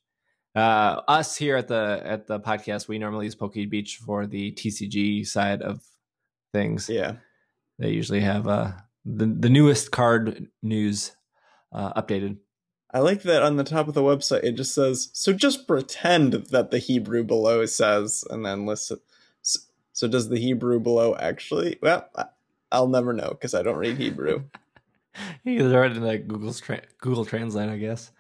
Uh, 0.56 1.02
us 1.08 1.36
here 1.36 1.58
at 1.58 1.68
the 1.68 2.02
at 2.04 2.28
the 2.28 2.40
podcast, 2.40 2.88
we 2.88 2.98
normally 2.98 3.26
use 3.26 3.36
Poke 3.36 3.54
Beach 3.54 3.98
for 3.98 4.26
the 4.26 4.52
TCG 4.54 5.26
side 5.28 5.62
of 5.62 5.84
things. 6.54 6.90
Yeah. 6.90 7.18
They 7.78 7.90
usually 7.92 8.22
have 8.22 8.48
uh, 8.48 8.72
the 9.06 9.26
the 9.26 9.50
newest 9.50 9.92
card 9.92 10.48
news 10.64 11.16
uh, 11.72 11.94
updated. 12.02 12.38
I 12.94 13.00
like 13.00 13.24
that 13.24 13.44
on 13.44 13.58
the 13.58 13.66
top 13.66 13.90
of 13.90 13.94
the 13.94 14.02
website 14.02 14.46
it 14.46 14.54
just 14.54 14.74
says, 14.74 15.10
so 15.14 15.34
just 15.34 15.68
pretend 15.68 16.34
that 16.52 16.72
the 16.72 16.80
Hebrew 16.80 17.26
below 17.26 17.66
says, 17.66 18.24
and 18.30 18.46
then 18.46 18.66
lists 18.66 18.92
it. 18.92 19.00
So, 19.42 19.60
so 19.92 20.08
does 20.08 20.30
the 20.30 20.40
Hebrew 20.40 20.80
below 20.80 21.16
actually? 21.16 21.78
Well, 21.82 22.08
I- 22.16 22.26
I'll 22.76 22.88
never 22.88 23.14
know 23.14 23.30
because 23.30 23.54
I 23.54 23.64
don't 23.64 23.78
read 23.78 23.98
Hebrew. 23.98 24.44
You 25.46 25.60
can 25.60 25.72
throw 25.72 25.84
it 25.86 25.94
in 25.96 26.04
like 26.04 26.28
Google's 26.28 26.60
tra- 26.60 26.82
Google 27.00 27.24
Translate, 27.24 27.70
I 27.70 27.78
guess. 27.78 28.12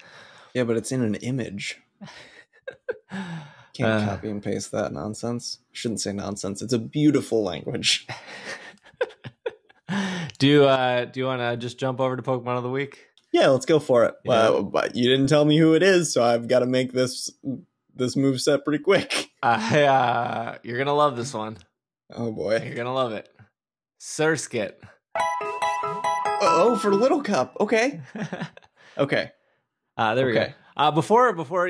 yeah, 0.53 0.63
but 0.63 0.77
it's 0.77 0.93
in 0.93 1.01
an 1.01 1.15
image. 1.15 1.81
Can't 3.11 4.03
Uh, 4.03 4.05
copy 4.05 4.29
and 4.29 4.41
paste 4.41 4.71
that 4.71 4.93
nonsense. 4.93 5.59
Shouldn't 5.73 5.99
say 5.99 6.13
nonsense. 6.13 6.61
It's 6.61 6.71
a 6.71 6.79
beautiful 6.79 7.43
language. 7.43 8.07
do 10.39 10.47
you 10.47 10.63
uh, 10.65 11.03
do 11.05 11.19
you 11.19 11.25
want 11.25 11.41
to 11.41 11.57
just 11.57 11.77
jump 11.77 11.99
over 11.99 12.15
to 12.15 12.23
Pokemon 12.23 12.55
of 12.57 12.63
the 12.63 12.69
week? 12.69 13.07
Yeah, 13.33 13.47
let's 13.49 13.65
go 13.65 13.79
for 13.79 14.05
it. 14.05 14.15
Yeah. 14.23 14.31
Uh, 14.33 14.61
but 14.61 14.95
you 14.95 15.09
didn't 15.09 15.27
tell 15.27 15.43
me 15.43 15.57
who 15.57 15.73
it 15.73 15.83
is, 15.83 16.13
so 16.13 16.23
I've 16.23 16.47
got 16.47 16.59
to 16.59 16.65
make 16.65 16.93
this 16.93 17.29
this 17.93 18.15
move 18.15 18.39
set 18.39 18.63
pretty 18.63 18.81
quick. 18.81 19.31
I, 19.43 19.83
uh, 19.83 20.57
you're 20.63 20.77
gonna 20.77 20.95
love 20.95 21.17
this 21.17 21.33
one. 21.33 21.57
Oh 22.13 22.31
boy. 22.31 22.61
You're 22.65 22.75
gonna 22.75 22.93
love 22.93 23.11
it. 23.11 23.27
Surskit. 23.99 24.73
Oh, 26.41 26.77
for 26.81 26.93
Little 26.93 27.21
Cup. 27.21 27.57
Okay. 27.59 28.01
Okay. 28.97 29.29
uh, 29.97 30.15
there 30.15 30.25
we 30.25 30.31
go. 30.31 30.47
Uh, 30.77 30.89
before 30.89 31.33
before 31.33 31.69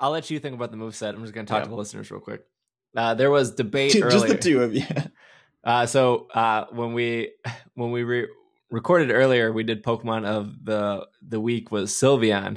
I'll 0.00 0.10
let 0.10 0.30
you 0.30 0.38
think 0.38 0.54
about 0.54 0.70
the 0.70 0.78
move 0.78 0.96
set. 0.96 1.14
I'm 1.14 1.20
just 1.20 1.34
gonna 1.34 1.46
talk 1.46 1.58
Yeah. 1.58 1.64
to 1.64 1.68
the 1.68 1.76
listeners 1.76 2.10
real 2.10 2.18
quick. 2.22 2.46
Uh, 2.96 3.12
there 3.12 3.30
was 3.30 3.54
debate 3.54 3.94
earlier. 3.94 4.10
Just 4.10 4.24
earlier. 4.24 4.36
the 4.38 4.42
two 4.42 4.62
of 4.62 4.74
you. 4.74 4.84
Uh, 5.64 5.84
so 5.86 6.28
uh, 6.34 6.64
when 6.70 6.92
we 6.94 7.32
when 7.74 7.90
we 7.92 8.02
re- 8.04 8.26
recorded 8.70 9.10
earlier, 9.12 9.52
we 9.52 9.62
did 9.64 9.84
Pokemon 9.84 10.24
of 10.24 10.64
the 10.64 11.06
the 11.28 11.40
week 11.40 11.70
was 11.70 11.92
Sylveon, 11.92 12.56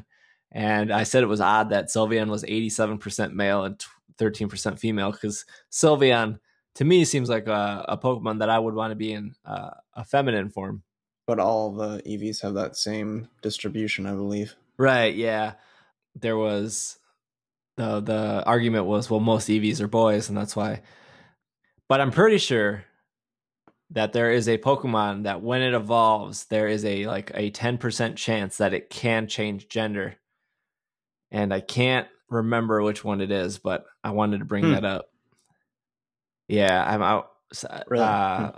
and 0.54 0.92
I 0.94 1.04
said 1.04 1.22
it 1.22 1.28
was 1.28 1.42
odd 1.42 1.70
that 1.72 1.90
Sylveon 1.90 2.30
was 2.30 2.44
87% 2.46 3.34
male 3.34 3.66
and 3.66 3.78
13% 4.18 4.80
female 4.80 5.12
because 5.12 5.46
Sylveon 5.72 6.40
to 6.76 6.86
me 6.86 7.02
it 7.02 7.08
seems 7.08 7.30
like 7.30 7.48
a, 7.48 7.86
a 7.88 7.98
Pokemon 7.98 8.40
that 8.40 8.50
I 8.50 8.60
would 8.60 8.74
want 8.76 8.92
to 8.92 8.96
be 8.96 9.12
in 9.14 9.36
uh, 9.46 9.72
a 9.94 10.04
feminine 10.06 10.50
form. 10.50 10.84
But 11.28 11.40
all 11.40 11.72
the 11.74 12.02
Eevees 12.06 12.42
have 12.44 12.54
that 12.54 12.76
same 12.76 13.30
distribution, 13.42 14.06
I 14.06 14.12
believe. 14.14 14.56
Right? 14.78 15.16
Yeah. 15.16 15.54
There 16.16 16.38
was 16.38 16.98
the 17.78 18.00
the 18.00 18.44
argument 18.46 18.86
was 18.86 19.10
well 19.10 19.20
most 19.20 19.50
Eevees 19.50 19.82
are 19.82 19.88
boys 19.88 20.30
and 20.30 20.38
that's 20.38 20.56
why. 20.56 20.82
But 21.90 22.02
I'm 22.02 22.12
pretty 22.12 22.38
sure 22.38 22.84
that 23.92 24.14
there 24.14 24.32
is 24.32 24.48
a 24.50 24.58
Pokemon 24.58 25.24
that 25.24 25.42
when 25.42 25.62
it 25.62 25.74
evolves, 25.74 26.46
there 26.46 26.68
is 26.68 26.84
a 26.86 27.06
like 27.06 27.32
a 27.36 27.52
10% 27.52 28.16
chance 28.16 28.58
that 28.58 28.74
it 28.74 28.90
can 28.90 29.28
change 29.28 29.68
gender. 29.70 30.16
And 31.32 31.54
I 31.54 31.60
can't 31.60 32.08
remember 32.30 32.82
which 32.82 33.04
one 33.04 33.22
it 33.22 33.32
is, 33.32 33.60
but 33.60 33.86
I 34.04 34.12
wanted 34.12 34.40
to 34.40 34.46
bring 34.46 34.64
Hmm. 34.66 34.72
that 34.72 34.86
up. 34.86 35.06
Yeah, 36.48 36.84
I'm 36.84 37.02
out. 37.02 37.32
Really? 37.88 38.04
Uh, 38.04 38.52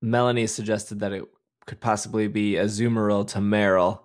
Melanie 0.00 0.46
suggested 0.46 1.00
that 1.00 1.12
it 1.12 1.24
could 1.66 1.80
possibly 1.80 2.26
be 2.28 2.56
a 2.56 2.64
Azumarill 2.64 3.26
to 3.28 3.38
Marill. 3.38 4.00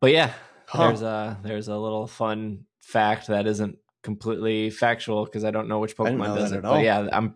But 0.00 0.12
yeah, 0.12 0.32
Huh. 0.66 0.86
there's 0.88 1.02
a 1.02 1.38
there's 1.42 1.68
a 1.68 1.76
little 1.76 2.06
fun 2.06 2.64
fact 2.80 3.26
that 3.26 3.46
isn't 3.46 3.76
completely 4.02 4.70
factual 4.70 5.24
because 5.24 5.44
I 5.44 5.50
don't 5.50 5.68
know 5.68 5.80
which 5.80 5.96
Pokemon 5.96 6.18
know 6.28 6.36
does 6.36 6.50
that 6.50 6.56
it. 6.56 6.58
at 6.60 6.64
all. 6.64 6.74
But 6.76 6.84
yeah, 6.84 7.08
I'm 7.12 7.34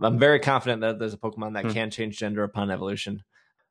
I'm 0.00 0.18
very 0.18 0.38
confident 0.38 0.82
that 0.82 0.98
there's 0.98 1.14
a 1.14 1.18
Pokemon 1.18 1.54
that 1.54 1.64
Hmm. 1.64 1.70
can 1.72 1.90
change 1.90 2.18
gender 2.18 2.44
upon 2.44 2.70
evolution. 2.70 3.22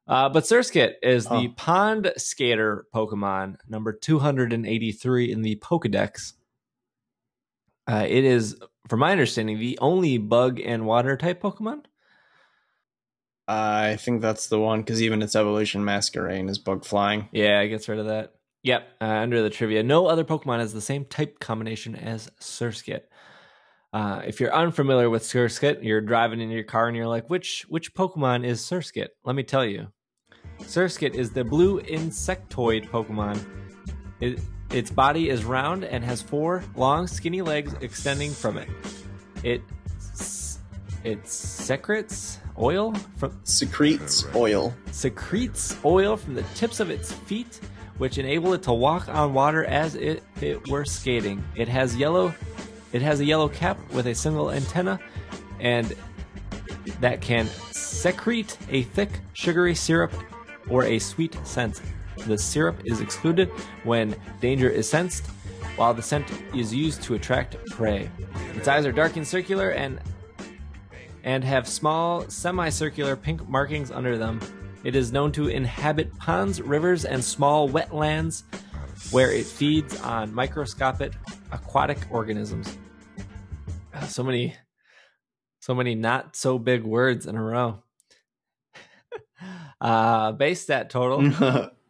Uh, 0.08 0.30
but 0.30 0.44
Surskit 0.44 0.96
is 1.02 1.26
the 1.26 1.48
Pond 1.56 2.12
Skater 2.18 2.86
Pokemon 2.94 3.56
number 3.68 3.92
283 3.92 5.32
in 5.32 5.42
the 5.42 5.56
Pokedex. 5.56 6.34
Uh, 7.88 8.06
it 8.08 8.24
is, 8.24 8.56
from 8.88 9.00
my 9.00 9.12
understanding, 9.12 9.60
the 9.60 9.78
only 9.82 10.18
bug 10.18 10.60
and 10.60 10.86
water 10.86 11.18
type 11.18 11.42
Pokemon. 11.42 11.84
I 13.48 13.98
think 13.98 14.22
that's 14.22 14.48
the 14.48 14.60
one 14.60 14.82
because 14.82 15.02
even 15.02 15.22
its 15.22 15.36
evolution 15.36 15.84
Masquerain 15.84 16.50
is 16.50 16.58
bug 16.58 16.84
flying. 16.84 17.30
Yeah, 17.32 17.62
it 17.62 17.70
gets 17.70 17.88
rid 17.88 18.00
of 18.00 18.08
that. 18.08 18.34
Yep. 18.64 18.88
Uh, 19.00 19.06
under 19.06 19.44
the 19.44 19.52
trivia, 19.52 19.84
no 19.84 20.08
other 20.08 20.24
Pokemon 20.24 20.60
has 20.60 20.74
the 20.74 20.82
same 20.82 21.06
type 21.06 21.40
combination 21.40 21.96
as 21.96 22.32
Surskit. 22.40 23.02
Uh, 23.94 24.22
if 24.26 24.40
you're 24.40 24.54
unfamiliar 24.54 25.10
with 25.10 25.24
Surskit, 25.24 25.84
you're 25.84 26.02
driving 26.02 26.42
in 26.42 26.50
your 26.50 26.64
car 26.64 26.88
and 26.88 26.98
you're 26.98 27.08
like, 27.08 27.30
which 27.30 27.66
which 27.70 27.94
Pokemon 27.94 28.44
is 28.44 28.62
Surskit? 28.62 29.10
Let 29.24 29.36
me 29.36 29.44
tell 29.44 29.64
you. 29.64 29.88
Surskit 30.62 31.14
is 31.14 31.30
the 31.30 31.44
blue 31.44 31.80
insectoid 31.82 32.90
Pokemon. 32.90 33.40
It, 34.20 34.40
its 34.72 34.90
body 34.90 35.30
is 35.30 35.46
round 35.46 35.84
and 35.84 36.04
has 36.04 36.22
four 36.22 36.64
long, 36.76 37.08
skinny 37.08 37.42
legs 37.42 37.74
extending 37.82 38.32
from 38.32 38.58
it. 38.58 38.70
It 39.44 39.62
it 41.04 41.28
secretes 41.28 42.40
oil 42.58 42.94
from 43.18 43.40
Secretes 43.44 44.26
oh, 44.34 44.42
oil. 44.42 44.74
secretes 44.92 45.78
oil 45.86 46.18
from 46.18 46.34
the 46.34 46.44
tips 46.56 46.80
of 46.80 46.90
its 46.90 47.12
feet, 47.12 47.60
which 47.98 48.18
enable 48.18 48.54
it 48.54 48.64
to 48.64 48.74
walk 48.74 49.08
on 49.08 49.34
water 49.34 49.64
as 49.66 49.96
if 49.96 50.22
it 50.42 50.68
were 50.68 50.84
skating. 50.84 51.44
It 51.56 51.68
has 51.68 51.96
yellow 51.96 52.34
it 52.92 53.02
has 53.02 53.20
a 53.20 53.26
yellow 53.26 53.50
cap 53.50 53.78
with 53.92 54.08
a 54.08 54.16
single 54.16 54.52
antenna 54.52 55.00
and 55.60 55.96
that 57.02 57.22
can 57.22 57.48
secrete 57.72 58.58
a 58.70 58.84
thick 58.84 59.20
sugary 59.34 59.76
syrup 59.76 60.14
or 60.70 60.86
a 60.86 60.98
sweet 61.00 61.38
scent. 61.46 61.82
The 62.26 62.38
syrup 62.38 62.82
is 62.86 63.02
excluded 63.02 63.50
when 63.84 64.16
danger 64.42 64.70
is 64.70 64.90
sensed, 64.90 65.28
while 65.76 65.94
the 65.94 66.02
scent 66.02 66.26
is 66.56 66.74
used 66.74 67.04
to 67.04 67.16
attract 67.16 67.58
prey. 67.68 68.10
Its 68.56 68.68
eyes 68.68 68.86
are 68.86 68.92
dark 68.92 69.16
and 69.18 69.28
circular 69.28 69.72
and 69.72 70.00
and 71.24 71.44
have 71.44 71.68
small 71.68 72.22
semicircular 72.30 73.16
pink 73.16 73.48
markings 73.50 73.92
under 73.92 74.18
them. 74.18 74.40
It 74.84 74.96
is 74.96 75.12
known 75.12 75.32
to 75.34 75.48
inhabit 75.48 76.16
ponds, 76.20 76.62
rivers, 76.62 77.06
and 77.06 77.24
small 77.24 77.68
wetlands 77.68 78.44
where 79.12 79.32
it 79.32 79.46
feeds 79.46 80.00
on 80.02 80.34
microscopic 80.34 81.14
aquatic 81.52 81.98
organisms. 82.12 82.78
Ah, 83.94 84.02
So 84.06 84.24
many 84.24 84.56
so 85.60 85.74
many 85.74 85.96
not 85.96 86.36
so 86.36 86.60
big 86.60 86.84
words 86.84 87.26
in 87.26 87.36
a 87.36 87.42
row. 87.42 87.84
uh 89.82 90.32
base 90.32 90.62
stat 90.62 90.90
total 90.90 91.72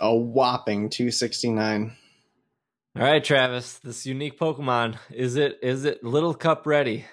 a 0.00 0.14
whopping 0.14 0.90
269. 0.90 1.96
All 2.94 3.02
right, 3.02 3.24
Travis, 3.24 3.78
this 3.78 4.06
unique 4.06 4.38
Pokemon, 4.38 4.96
is 5.10 5.34
it 5.36 5.58
is 5.60 5.84
it 5.84 6.04
Little 6.04 6.34
Cup 6.34 6.66
ready? 6.66 7.06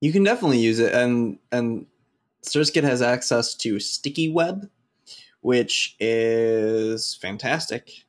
You 0.00 0.12
can 0.12 0.24
definitely 0.24 0.58
use 0.58 0.78
it, 0.78 0.92
and 0.92 1.38
and 1.50 1.86
Surskit 2.44 2.82
has 2.82 3.00
access 3.00 3.54
to 3.54 3.80
Sticky 3.80 4.30
Web, 4.30 4.68
which 5.40 5.96
is 6.00 7.14
fantastic. 7.14 8.04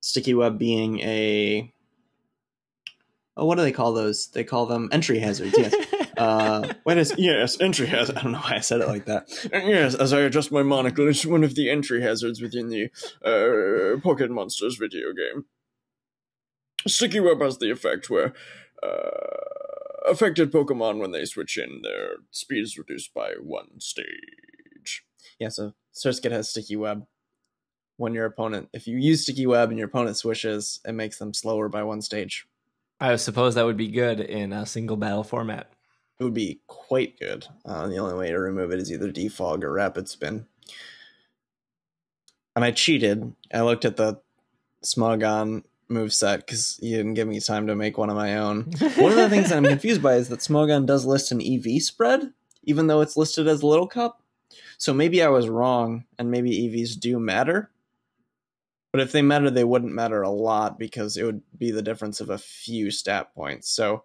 Sticky 0.00 0.34
Web 0.34 0.58
being 0.58 1.00
a 1.00 1.72
oh, 3.36 3.44
what 3.44 3.58
do 3.58 3.62
they 3.62 3.72
call 3.72 3.92
those? 3.92 4.28
They 4.28 4.44
call 4.44 4.66
them 4.66 4.88
entry 4.90 5.18
hazards. 5.18 5.54
Yes. 5.56 5.74
Uh, 6.16 6.72
what 6.84 6.98
is 6.98 7.14
yes 7.18 7.60
entry 7.60 7.86
hazard? 7.86 8.16
I 8.16 8.22
don't 8.22 8.32
know 8.32 8.38
why 8.38 8.56
I 8.56 8.60
said 8.60 8.80
it 8.80 8.88
like 8.88 9.04
that. 9.06 9.28
Yes, 9.52 9.94
as 9.94 10.12
I 10.12 10.20
adjust 10.20 10.50
my 10.50 10.62
monocle, 10.62 11.08
it's 11.08 11.26
one 11.26 11.44
of 11.44 11.54
the 11.54 11.70
entry 11.70 12.02
hazards 12.02 12.40
within 12.40 12.68
the 12.68 12.90
uh, 13.24 14.00
Pocket 14.00 14.30
Monsters 14.30 14.76
video 14.76 15.12
game. 15.12 15.44
Sticky 16.86 17.20
Web 17.20 17.40
has 17.40 17.58
the 17.58 17.70
effect 17.70 18.08
where 18.08 18.32
uh, 18.82 20.08
affected 20.08 20.52
Pokemon, 20.52 21.00
when 21.00 21.10
they 21.10 21.24
switch 21.24 21.58
in, 21.58 21.80
their 21.82 22.16
speed 22.30 22.62
is 22.62 22.78
reduced 22.78 23.12
by 23.12 23.32
one 23.40 23.80
stage. 23.80 25.04
Yeah, 25.38 25.48
so 25.48 25.74
Surskit 25.94 26.30
has 26.30 26.48
Sticky 26.48 26.76
Web. 26.76 27.06
When 27.98 28.14
your 28.14 28.26
opponent, 28.26 28.68
if 28.72 28.86
you 28.86 28.98
use 28.98 29.22
Sticky 29.22 29.46
Web 29.46 29.70
and 29.70 29.78
your 29.78 29.88
opponent 29.88 30.16
swishes, 30.16 30.80
it 30.84 30.92
makes 30.92 31.18
them 31.18 31.32
slower 31.32 31.68
by 31.68 31.82
one 31.82 32.02
stage. 32.02 32.46
I 33.00 33.16
suppose 33.16 33.54
that 33.54 33.64
would 33.64 33.76
be 33.76 33.88
good 33.88 34.20
in 34.20 34.52
a 34.52 34.66
single 34.66 34.96
battle 34.96 35.24
format. 35.24 35.70
It 36.18 36.24
would 36.24 36.34
be 36.34 36.60
quite 36.66 37.18
good. 37.18 37.46
Uh, 37.64 37.88
the 37.88 37.98
only 37.98 38.14
way 38.14 38.30
to 38.30 38.38
remove 38.38 38.72
it 38.72 38.80
is 38.80 38.90
either 38.90 39.12
defog 39.12 39.62
or 39.62 39.72
rapid 39.72 40.08
spin. 40.08 40.46
And 42.54 42.64
I 42.64 42.70
cheated. 42.70 43.34
I 43.52 43.60
looked 43.60 43.84
at 43.84 43.96
the 43.96 44.20
Smogon 44.82 45.64
moveset 45.90 46.38
because 46.38 46.78
you 46.82 46.96
didn't 46.96 47.14
give 47.14 47.28
me 47.28 47.40
time 47.40 47.66
to 47.66 47.74
make 47.74 47.98
one 47.98 48.10
of 48.10 48.16
my 48.16 48.38
own. 48.38 48.62
One 48.96 49.12
of 49.12 49.18
the 49.18 49.28
things 49.28 49.50
that 49.50 49.58
I'm 49.58 49.64
confused 49.64 50.02
by 50.02 50.14
is 50.14 50.28
that 50.28 50.40
Smogon 50.40 50.86
does 50.86 51.04
list 51.04 51.32
an 51.32 51.42
EV 51.42 51.82
spread, 51.82 52.32
even 52.64 52.86
though 52.86 53.00
it's 53.00 53.16
listed 53.16 53.46
as 53.46 53.62
Little 53.62 53.86
Cup. 53.86 54.22
So 54.78 54.92
maybe 54.92 55.22
I 55.22 55.28
was 55.28 55.48
wrong, 55.48 56.04
and 56.18 56.30
maybe 56.30 56.50
EVs 56.50 56.98
do 56.98 57.18
matter. 57.18 57.70
But 58.92 59.00
if 59.00 59.12
they 59.12 59.22
matter, 59.22 59.50
they 59.50 59.64
wouldn't 59.64 59.92
matter 59.92 60.22
a 60.22 60.30
lot 60.30 60.78
because 60.78 61.16
it 61.16 61.24
would 61.24 61.42
be 61.56 61.70
the 61.70 61.82
difference 61.82 62.20
of 62.20 62.30
a 62.30 62.38
few 62.38 62.90
stat 62.90 63.34
points. 63.34 63.70
So, 63.70 64.04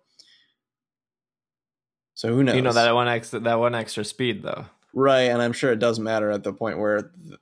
so 2.14 2.34
who 2.34 2.44
knows? 2.44 2.56
You 2.56 2.62
know 2.62 2.74
that 2.74 2.94
one 2.94 3.08
extra 3.08 3.40
that 3.40 3.60
one 3.60 3.76
extra 3.76 4.04
speed 4.04 4.44
though. 4.44 4.66
Right, 4.94 5.30
and 5.30 5.42
I'm 5.42 5.54
sure 5.54 5.72
it 5.72 5.80
does 5.80 6.00
matter 6.00 6.32
at 6.32 6.44
the 6.44 6.54
point 6.54 6.78
where, 6.78 7.12
th- 7.28 7.40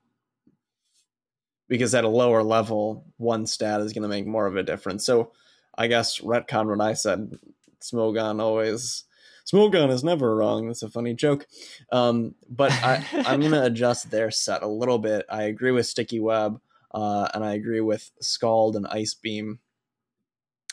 because 1.67 1.95
at 1.95 2.03
a 2.03 2.09
lower 2.09 2.43
level, 2.43 3.05
one 3.17 3.47
stat 3.47 3.82
is 3.82 3.93
going 3.93 4.03
to 4.03 4.07
make 4.07 4.28
more 4.28 4.45
of 4.45 4.55
a 4.55 4.63
difference. 4.63 5.05
So 5.05 5.32
I 5.76 5.88
guess 5.88 6.20
retcon 6.20 6.67
what 6.67 6.82
I 6.82 6.93
said. 6.93 7.39
Smogon 7.82 8.41
always, 8.41 9.05
Smogon 9.51 9.89
is 9.89 10.03
never 10.03 10.36
wrong. 10.36 10.67
That's 10.67 10.84
a 10.84 10.89
funny 10.89 11.13
joke. 11.13 11.47
Um, 11.91 12.36
but 12.49 12.72
I, 12.72 13.03
I'm 13.26 13.39
going 13.39 13.53
to 13.53 13.65
adjust 13.65 14.11
their 14.11 14.30
set 14.32 14.61
a 14.61 14.67
little 14.67 14.99
bit. 14.99 15.26
I 15.30 15.43
agree 15.43 15.72
with 15.72 15.88
Sticky 15.88 16.20
Web, 16.20 16.59
uh, 16.93 17.30
and 17.34 17.43
I 17.43 17.53
agree 17.53 17.82
with 17.82 18.11
Scald 18.22 18.76
and 18.76 18.86
Ice 18.88 19.13
Beam. 19.13 19.59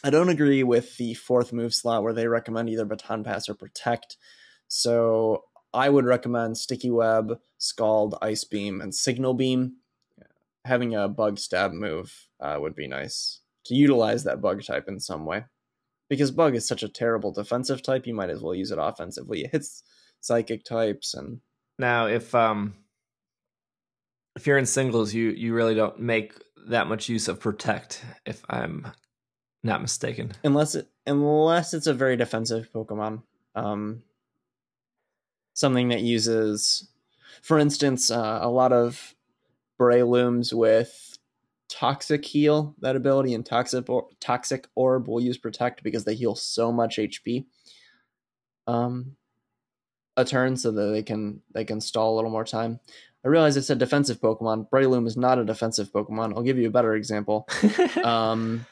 I 0.06 0.10
don't 0.10 0.28
agree 0.28 0.62
with 0.62 0.98
the 0.98 1.14
fourth 1.14 1.52
move 1.52 1.74
slot 1.74 2.04
where 2.04 2.12
they 2.12 2.28
recommend 2.28 2.70
either 2.70 2.84
Baton 2.84 3.24
Pass 3.24 3.48
or 3.48 3.54
Protect. 3.54 4.16
So 4.68 5.42
I 5.74 5.88
would 5.88 6.04
recommend 6.04 6.58
Sticky 6.58 6.92
Web, 6.92 7.40
Scald, 7.58 8.16
Ice 8.22 8.44
Beam, 8.44 8.80
and 8.80 8.94
Signal 8.94 9.34
Beam. 9.34 9.78
having 10.64 10.94
a 10.94 11.08
bug 11.08 11.40
stab 11.40 11.72
move 11.72 12.28
uh, 12.38 12.56
would 12.60 12.76
be 12.76 12.86
nice 12.86 13.40
to 13.64 13.74
utilize 13.74 14.22
that 14.22 14.40
bug 14.40 14.62
type 14.62 14.86
in 14.86 15.00
some 15.00 15.26
way. 15.26 15.46
Because 16.08 16.30
bug 16.30 16.54
is 16.54 16.68
such 16.68 16.84
a 16.84 16.88
terrible 16.88 17.32
defensive 17.32 17.82
type, 17.82 18.06
you 18.06 18.14
might 18.14 18.30
as 18.30 18.40
well 18.40 18.54
use 18.54 18.70
it 18.70 18.78
offensively. 18.80 19.42
It 19.42 19.50
hits 19.50 19.82
psychic 20.20 20.64
types 20.64 21.14
and 21.14 21.40
Now, 21.80 22.06
if 22.06 22.32
um 22.32 22.76
if 24.36 24.46
you're 24.46 24.58
in 24.58 24.66
singles, 24.66 25.12
you 25.12 25.30
you 25.30 25.52
really 25.52 25.74
don't 25.74 25.98
make 25.98 26.32
that 26.68 26.86
much 26.86 27.08
use 27.08 27.26
of 27.26 27.40
protect. 27.40 28.04
If 28.24 28.44
I'm 28.48 28.92
not 29.66 29.82
mistaken. 29.82 30.32
unless 30.44 30.74
it 30.74 30.88
unless 31.06 31.74
it's 31.74 31.86
a 31.86 31.94
very 31.94 32.16
defensive 32.16 32.68
Pokemon. 32.74 33.22
Um, 33.54 34.02
something 35.54 35.88
that 35.88 36.00
uses, 36.02 36.88
for 37.42 37.58
instance, 37.58 38.10
uh, 38.10 38.38
a 38.42 38.48
lot 38.50 38.72
of 38.72 39.14
Brelooms 39.78 40.52
with 40.52 41.18
Toxic 41.68 42.24
Heal 42.24 42.74
that 42.80 42.96
ability 42.96 43.34
and 43.34 43.44
Toxic 43.44 43.88
or- 43.88 44.08
Toxic 44.20 44.68
Orb 44.74 45.08
will 45.08 45.20
use 45.20 45.38
Protect 45.38 45.82
because 45.82 46.04
they 46.04 46.14
heal 46.14 46.34
so 46.34 46.70
much 46.72 46.96
HP. 46.98 47.46
Um, 48.66 49.16
a 50.16 50.24
turn 50.24 50.56
so 50.56 50.70
that 50.72 50.92
they 50.92 51.02
can 51.02 51.42
they 51.52 51.64
can 51.64 51.80
stall 51.80 52.14
a 52.14 52.16
little 52.16 52.30
more 52.30 52.44
time. 52.44 52.80
I 53.24 53.28
realize 53.28 53.56
I 53.56 53.60
said 53.60 53.78
defensive 53.78 54.20
Pokemon. 54.20 54.70
Breloom 54.70 55.06
is 55.06 55.16
not 55.16 55.38
a 55.38 55.44
defensive 55.44 55.92
Pokemon. 55.92 56.34
I'll 56.34 56.42
give 56.42 56.58
you 56.58 56.68
a 56.68 56.70
better 56.70 56.94
example 56.94 57.48
um, 58.04 58.64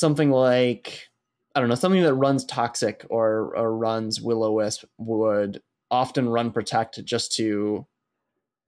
something 0.00 0.30
like 0.30 1.08
I 1.54 1.60
don't 1.60 1.68
know, 1.68 1.74
something 1.74 2.02
that 2.02 2.14
runs 2.14 2.44
toxic 2.44 3.04
or, 3.10 3.56
or 3.56 3.76
runs 3.76 4.20
will 4.20 4.44
o 4.44 4.52
wisp 4.52 4.84
would 4.98 5.60
often 5.90 6.28
run 6.28 6.52
protect 6.52 7.04
just 7.04 7.32
to 7.36 7.86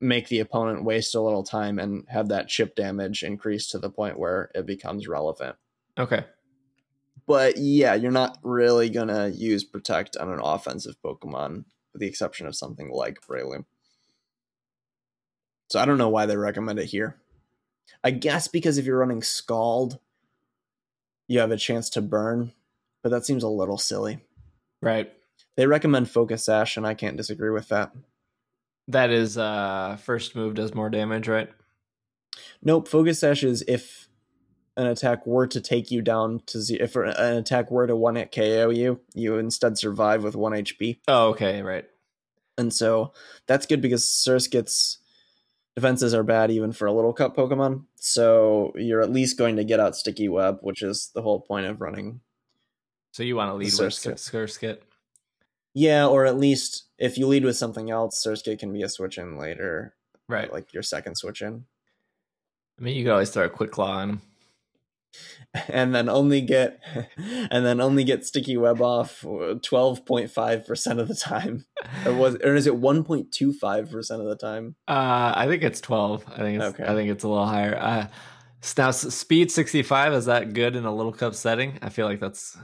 make 0.01 0.29
the 0.29 0.41
opponent 0.41 0.85
waste 0.85 1.15
a 1.15 1.21
little 1.21 1.45
time 1.45 1.79
and 1.79 2.05
have 2.09 2.29
that 2.29 2.49
chip 2.49 2.75
damage 2.75 3.23
increase 3.23 3.69
to 3.69 3.79
the 3.79 3.91
point 3.91 4.19
where 4.19 4.51
it 4.55 4.67
becomes 4.67 5.09
relevant. 5.09 5.57
okay. 5.99 6.25
But 7.25 7.57
yeah, 7.57 7.95
you're 7.95 8.11
not 8.11 8.39
really 8.43 8.91
gonna 8.91 9.29
use 9.29 9.63
protect 9.63 10.17
on 10.17 10.29
an 10.29 10.41
offensive 10.43 10.97
Pokemon, 11.05 11.65
with 11.93 12.01
the 12.01 12.09
exception 12.09 12.49
of 12.49 12.57
something 12.57 12.91
like 12.91 13.21
Breloom. 13.21 13.65
So 15.71 15.79
I 15.79 15.85
don't 15.85 15.99
know 15.99 16.09
why 16.09 16.27
they 16.27 16.37
recommend 16.37 16.81
it 16.81 16.87
here. 16.87 17.17
I 18.03 18.11
guess 18.11 18.49
because 18.49 18.77
if 18.77 18.87
you're 18.87 18.99
running 18.99 19.23
Scald, 19.23 20.01
you 21.29 21.41
have 21.41 21.51
a 21.51 21.57
chance 21.57 21.91
to 21.91 22.03
burn, 22.03 22.53
but 23.03 23.11
that 23.11 23.27
seems 23.27 23.43
a 23.43 23.49
little 23.49 23.79
silly. 23.79 24.21
Right. 24.81 25.13
They 25.57 25.67
recommend 25.67 26.11
Focus 26.11 26.45
Sash, 26.45 26.77
and 26.77 26.87
I 26.87 26.95
can't 26.95 27.17
disagree 27.17 27.51
with 27.51 27.69
that. 27.69 27.93
That 28.89 29.11
is 29.11 29.39
uh 29.39 29.97
first 30.03 30.35
move 30.35 30.55
does 30.55 30.75
more 30.75 30.91
damage, 30.91 31.29
right? 31.29 31.51
Nope, 32.63 32.89
Focus 32.89 33.21
Sash 33.21 33.45
is 33.45 33.65
if 33.69 34.09
an 34.77 34.87
attack 34.87 35.27
were 35.27 35.47
to 35.47 35.61
take 35.61 35.91
you 35.91 36.01
down 36.01 36.41
to 36.47 36.61
zero. 36.61 36.83
If 36.83 36.97
an 36.97 37.37
attack 37.37 37.71
were 37.71 37.87
to 37.87 37.95
one 37.95 38.17
hit 38.17 38.33
KO 38.33 38.71
you, 38.71 39.01
you 39.15 39.37
instead 39.37 39.79
survive 39.79 40.25
with 40.25 40.35
one 40.35 40.53
HP. 40.53 40.99
Oh, 41.07 41.29
okay, 41.31 41.63
right. 41.63 41.85
And 42.59 42.73
so 42.73 43.13
that's 43.47 43.67
good 43.67 43.81
because 43.81 44.05
Surskit's 44.05 44.99
defenses 45.75 46.15
are 46.15 46.23
bad 46.23 46.51
even 46.51 46.73
for 46.73 46.87
a 46.87 46.93
little 46.93 47.13
cup 47.13 47.37
Pokemon. 47.37 47.85
So 48.05 48.73
you're 48.75 49.01
at 49.01 49.13
least 49.13 49.39
going 49.39 49.55
to 49.55 49.63
get 49.65 49.79
out 49.79 49.95
Sticky 49.95 50.29
Web, 50.29 50.59
which 50.61 50.83
is 50.83 51.13
the 51.15 51.23
whole 51.23 51.39
point 51.41 51.67
of 51.67 51.81
running. 51.81 52.21
So 53.13 53.23
you 53.23 53.37
want 53.37 53.51
to 53.51 53.55
lead 53.55 53.67
with. 53.67 53.73
Surskit. 53.95 54.79
Yeah, 55.73 56.09
or 56.09 56.27
at 56.27 56.37
least 56.37 56.89
if 56.99 57.17
you 57.17 57.29
lead 57.29 57.45
with 57.45 57.57
something 57.57 57.91
else, 57.93 58.21
Surskit 58.27 58.59
can 58.59 58.73
be 58.73 58.83
a 58.83 58.89
switch 58.89 59.19
in 59.19 59.39
later, 59.39 59.95
Right. 60.29 60.53
like 60.53 60.73
your 60.75 60.83
second 60.83 61.15
switch 61.15 61.43
in. 61.43 61.65
I 62.77 62.83
mean, 62.83 62.97
you 62.97 63.05
could 63.05 63.13
always 63.13 63.31
throw 63.31 63.45
a 63.45 63.49
quick 63.49 63.71
claw 63.71 63.93
on 63.99 64.11
him. 64.11 64.23
And 65.69 65.95
then 65.95 66.09
only 66.09 66.41
get 66.41 66.81
and 67.17 67.65
then 67.67 67.81
only 67.81 68.05
get 68.05 68.25
Sticky 68.25 68.57
Web 68.57 68.81
off 68.81 69.25
twelve 69.63 70.07
point 70.07 70.31
five 70.31 70.67
percent 70.67 70.99
of 71.01 71.09
the 71.09 71.15
time. 71.15 71.67
Or 72.07 72.15
was 72.15 72.37
or 72.37 72.55
is 72.55 72.67
it 72.67 72.77
one 72.77 73.05
point 73.05 73.33
two 73.33 73.53
five 73.53 73.91
percent 73.91 74.23
of 74.23 74.29
the 74.29 74.37
time? 74.37 74.77
Uh, 74.89 75.33
I 75.37 75.47
think 75.47 75.63
it's 75.63 75.81
twelve. 75.81 76.25
I 76.29 76.39
think 76.39 76.61
it's, 76.63 76.81
Okay. 76.81 76.85
I 76.91 76.95
think 76.95 77.11
it's 77.11 77.25
a 77.25 77.29
little 77.29 77.47
higher. 77.47 77.77
Uh, 77.77 78.07
now 78.79 78.91
speed 78.93 79.51
sixty 79.51 79.83
five 79.83 80.13
is 80.15 80.25
that 80.27 80.55
good 80.55 80.75
in 80.77 80.85
a 80.87 80.95
little 80.95 81.13
cup 81.13 81.35
setting? 81.35 81.79
I 81.83 81.91
feel 81.91 82.07
like 82.07 82.21
that's 82.21 82.57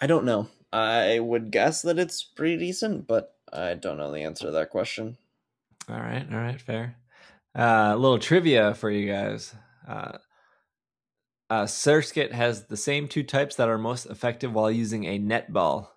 I 0.00 0.06
don't 0.06 0.24
know. 0.26 0.48
I 0.72 1.18
would 1.18 1.50
guess 1.50 1.82
that 1.82 1.98
it's 1.98 2.22
pretty 2.24 2.58
decent, 2.58 3.06
but 3.06 3.34
I 3.52 3.74
don't 3.74 3.96
know 3.98 4.10
the 4.12 4.20
answer 4.22 4.46
to 4.46 4.50
that 4.52 4.70
question. 4.70 5.16
all 5.88 5.96
right. 6.00 6.26
All 6.30 6.38
right, 6.38 6.60
fair. 6.60 6.96
Uh, 7.56 7.92
a 7.94 7.96
little 7.96 8.18
trivia 8.18 8.74
for 8.74 8.90
you 8.90 9.06
guys. 9.10 9.54
Uh, 9.86 10.18
uh, 11.52 11.64
Surskit 11.66 12.32
has 12.32 12.66
the 12.66 12.76
same 12.76 13.08
two 13.08 13.22
types 13.22 13.56
that 13.56 13.68
are 13.68 13.78
most 13.78 14.06
effective 14.06 14.52
while 14.52 14.70
using 14.70 15.04
a 15.04 15.18
net 15.18 15.52
ball. 15.52 15.94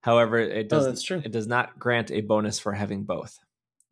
However, 0.00 0.38
it 0.38 0.66
Oh, 0.72 0.80
does 0.84 1.02
true. 1.02 1.22
it 1.24 1.32
does 1.32 1.46
not 1.46 1.78
grant 1.78 2.10
a 2.10 2.20
bonus 2.22 2.58
for 2.58 2.72
having 2.72 3.04
both. 3.04 3.38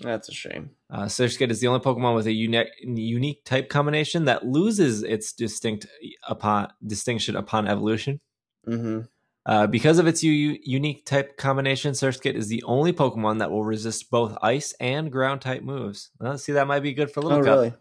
That's 0.00 0.28
a 0.28 0.32
shame. 0.32 0.70
Uh, 0.90 1.04
Surskit 1.04 1.50
is 1.50 1.60
the 1.60 1.68
only 1.68 1.80
Pokemon 1.80 2.14
with 2.16 2.26
a 2.26 2.32
unique 2.32 2.68
unique 2.82 3.44
type 3.44 3.68
combination 3.68 4.24
that 4.24 4.44
loses 4.44 5.02
its 5.04 5.32
distinct 5.32 5.86
upon 6.28 6.68
distinction 6.84 7.36
upon 7.36 7.68
evolution. 7.68 8.20
Mm-hmm. 8.66 9.00
Uh, 9.46 9.66
because 9.66 9.98
of 9.98 10.06
its 10.06 10.22
u- 10.22 10.58
unique 10.62 11.04
type 11.06 11.36
combination, 11.36 11.92
Surskit 11.94 12.34
is 12.34 12.48
the 12.48 12.62
only 12.64 12.92
Pokemon 12.92 13.38
that 13.38 13.50
will 13.50 13.64
resist 13.64 14.10
both 14.10 14.36
ice 14.42 14.74
and 14.80 15.10
ground 15.12 15.40
type 15.40 15.62
moves. 15.62 16.10
Well, 16.20 16.36
see, 16.38 16.52
that 16.52 16.66
might 16.66 16.80
be 16.82 16.92
good 16.94 17.10
for 17.10 17.22
Little 17.22 17.38
Oh, 17.38 17.44
Cup. 17.44 17.54
really? 17.56 17.72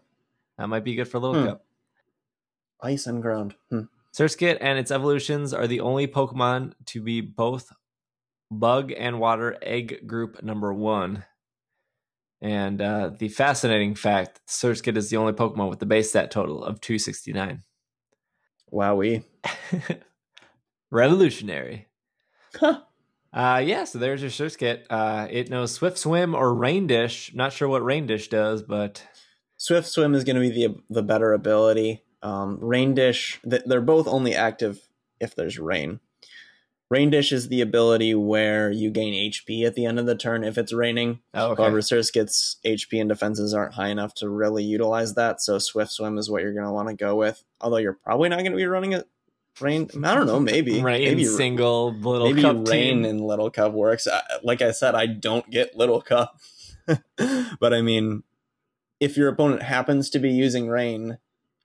That 0.58 0.68
might 0.68 0.84
be 0.84 0.94
good 0.94 1.08
for 1.08 1.18
Little 1.18 1.40
Hmm. 1.42 1.48
Cup. 1.48 1.64
Ice 2.82 3.06
and 3.06 3.22
ground. 3.22 3.54
Hmm. 3.70 3.82
Surskit 4.12 4.58
and 4.60 4.78
its 4.78 4.90
evolutions 4.90 5.54
are 5.54 5.66
the 5.66 5.80
only 5.80 6.06
Pokemon 6.06 6.74
to 6.86 7.00
be 7.00 7.20
both 7.20 7.72
bug 8.50 8.92
and 8.92 9.18
water 9.18 9.56
egg 9.62 10.06
group 10.06 10.42
number 10.42 10.72
one. 10.72 11.24
And 12.42 12.82
uh, 12.82 13.12
the 13.16 13.28
fascinating 13.28 13.94
fact 13.94 14.40
Surskit 14.46 14.96
is 14.96 15.08
the 15.08 15.16
only 15.16 15.32
Pokemon 15.32 15.70
with 15.70 15.78
the 15.78 15.86
base 15.86 16.10
stat 16.10 16.30
total 16.30 16.62
of 16.62 16.80
269. 16.80 17.62
Wowee. 18.72 19.24
Revolutionary. 20.90 21.86
Huh. 22.56 22.80
Uh, 23.32 23.62
yeah, 23.64 23.84
so 23.84 23.98
there's 23.98 24.20
your 24.20 24.30
Surskit. 24.30 24.84
Uh, 24.90 25.26
it 25.30 25.48
knows 25.48 25.72
Swift 25.72 25.96
Swim 25.96 26.34
or 26.34 26.54
Rain 26.54 26.86
Dish. 26.86 27.32
Not 27.34 27.52
sure 27.52 27.68
what 27.68 27.84
Rain 27.84 28.06
Dish 28.06 28.28
does, 28.28 28.62
but 28.62 29.02
Swift 29.56 29.88
Swim 29.88 30.14
is 30.14 30.24
going 30.24 30.36
to 30.36 30.40
be 30.40 30.50
the 30.50 30.74
the 30.90 31.02
better 31.02 31.32
ability. 31.32 32.01
Um, 32.22 32.58
rain 32.60 32.94
Dish, 32.94 33.40
th- 33.48 33.62
they're 33.66 33.80
both 33.80 34.06
only 34.06 34.34
active 34.34 34.80
if 35.20 35.34
there's 35.34 35.58
rain. 35.58 36.00
Rain 36.90 37.08
Dish 37.08 37.32
is 37.32 37.48
the 37.48 37.62
ability 37.62 38.14
where 38.14 38.70
you 38.70 38.90
gain 38.90 39.14
HP 39.14 39.64
at 39.66 39.74
the 39.74 39.86
end 39.86 39.98
of 39.98 40.04
the 40.04 40.14
turn 40.14 40.44
if 40.44 40.58
it's 40.58 40.74
raining. 40.74 41.20
oh, 41.32 41.52
okay. 41.52 41.62
However, 41.62 41.78
Surskit's 41.78 42.58
HP 42.66 43.00
and 43.00 43.08
defenses 43.08 43.54
aren't 43.54 43.74
high 43.74 43.88
enough 43.88 44.14
to 44.16 44.28
really 44.28 44.62
utilize 44.62 45.14
that, 45.14 45.40
so 45.40 45.58
Swift 45.58 45.90
Swim 45.90 46.18
is 46.18 46.30
what 46.30 46.42
you're 46.42 46.52
going 46.52 46.66
to 46.66 46.72
want 46.72 46.88
to 46.88 46.94
go 46.94 47.16
with. 47.16 47.42
Although 47.62 47.78
you're 47.78 47.98
probably 48.04 48.28
not 48.28 48.40
going 48.40 48.52
to 48.52 48.58
be 48.58 48.66
running 48.66 48.94
a 48.94 49.04
rain. 49.58 49.88
I 50.04 50.14
don't 50.14 50.26
know, 50.26 50.38
maybe 50.38 50.82
Rain 50.82 51.04
maybe 51.04 51.24
single 51.24 51.94
little 51.94 52.28
maybe 52.28 52.42
cup 52.42 52.68
rain 52.68 53.02
team. 53.02 53.04
in 53.04 53.18
Little 53.18 53.50
Cup 53.50 53.72
works. 53.72 54.06
I, 54.06 54.20
like 54.42 54.60
I 54.60 54.70
said, 54.70 54.94
I 54.94 55.06
don't 55.06 55.48
get 55.50 55.74
Little 55.76 56.02
Cup, 56.02 56.38
but 57.58 57.72
I 57.72 57.80
mean, 57.80 58.22
if 59.00 59.16
your 59.16 59.28
opponent 59.28 59.62
happens 59.62 60.10
to 60.10 60.18
be 60.18 60.30
using 60.30 60.68
rain, 60.68 61.18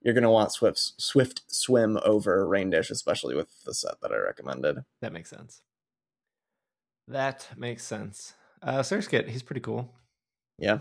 you're 0.07 0.13
going 0.13 0.23
to 0.23 0.29
want 0.29 0.53
Swift 0.53 0.93
Swift 1.01 1.41
Swim 1.47 1.99
over 2.05 2.47
Rain 2.47 2.69
Dish, 2.69 2.89
especially 2.89 3.35
with 3.35 3.65
the 3.65 3.73
set 3.73 3.99
that 4.01 4.13
I 4.13 4.15
recommended. 4.15 4.85
That 5.01 5.11
makes 5.11 5.29
sense. 5.29 5.61
That 7.09 7.45
makes 7.57 7.83
sense. 7.83 8.33
Uh, 8.63 8.79
Surskit, 8.79 9.27
he's 9.27 9.43
pretty 9.43 9.59
cool. 9.59 9.91
Yeah, 10.57 10.79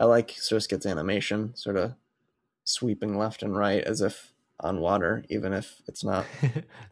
I 0.00 0.06
like 0.06 0.32
Surskit's 0.32 0.84
animation, 0.84 1.54
sort 1.54 1.76
of 1.76 1.94
sweeping 2.64 3.16
left 3.16 3.44
and 3.44 3.56
right 3.56 3.84
as 3.84 4.00
if 4.00 4.32
on 4.58 4.80
water, 4.80 5.24
even 5.28 5.52
if 5.52 5.80
it's 5.86 6.02
not. 6.02 6.26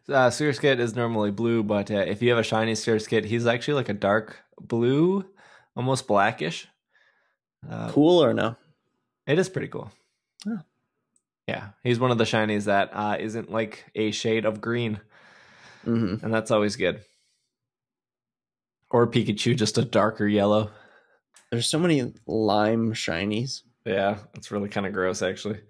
uh, 0.07 0.29
Surskit 0.29 0.79
is 0.79 0.95
normally 0.95 1.29
blue, 1.29 1.61
but 1.61 1.91
uh, 1.91 1.95
if 1.95 2.21
you 2.21 2.29
have 2.29 2.39
a 2.39 2.43
shiny 2.43 2.71
Surskit, 2.71 3.25
he's 3.25 3.45
actually 3.45 3.73
like 3.73 3.89
a 3.89 3.93
dark 3.93 4.37
blue, 4.61 5.25
almost 5.75 6.07
blackish. 6.07 6.69
Uh, 7.69 7.89
Cool 7.91 8.23
or 8.23 8.33
no? 8.33 8.55
It 9.27 9.37
is 9.37 9.49
pretty 9.49 9.67
cool. 9.67 9.91
Oh. 10.47 10.59
Yeah, 11.49 11.69
he's 11.83 11.99
one 11.99 12.11
of 12.11 12.19
the 12.19 12.25
shinies 12.25 12.65
that 12.65 12.91
uh, 12.93 13.17
isn't 13.19 13.49
like 13.49 13.83
a 13.95 14.11
shade 14.11 14.45
of 14.45 14.61
green, 14.61 15.01
hmm 15.83 16.17
and 16.21 16.31
that's 16.31 16.51
always 16.51 16.75
good. 16.75 17.01
Or 18.91 19.07
Pikachu, 19.07 19.55
just 19.55 19.79
a 19.79 19.83
darker 19.83 20.27
yellow. 20.27 20.69
There's 21.49 21.67
so 21.67 21.79
many 21.79 22.13
lime 22.27 22.93
shinies. 22.93 23.63
Yeah, 23.83 24.19
it's 24.35 24.51
really 24.51 24.69
kind 24.69 24.85
of 24.85 24.93
gross, 24.93 25.23
actually. 25.23 25.61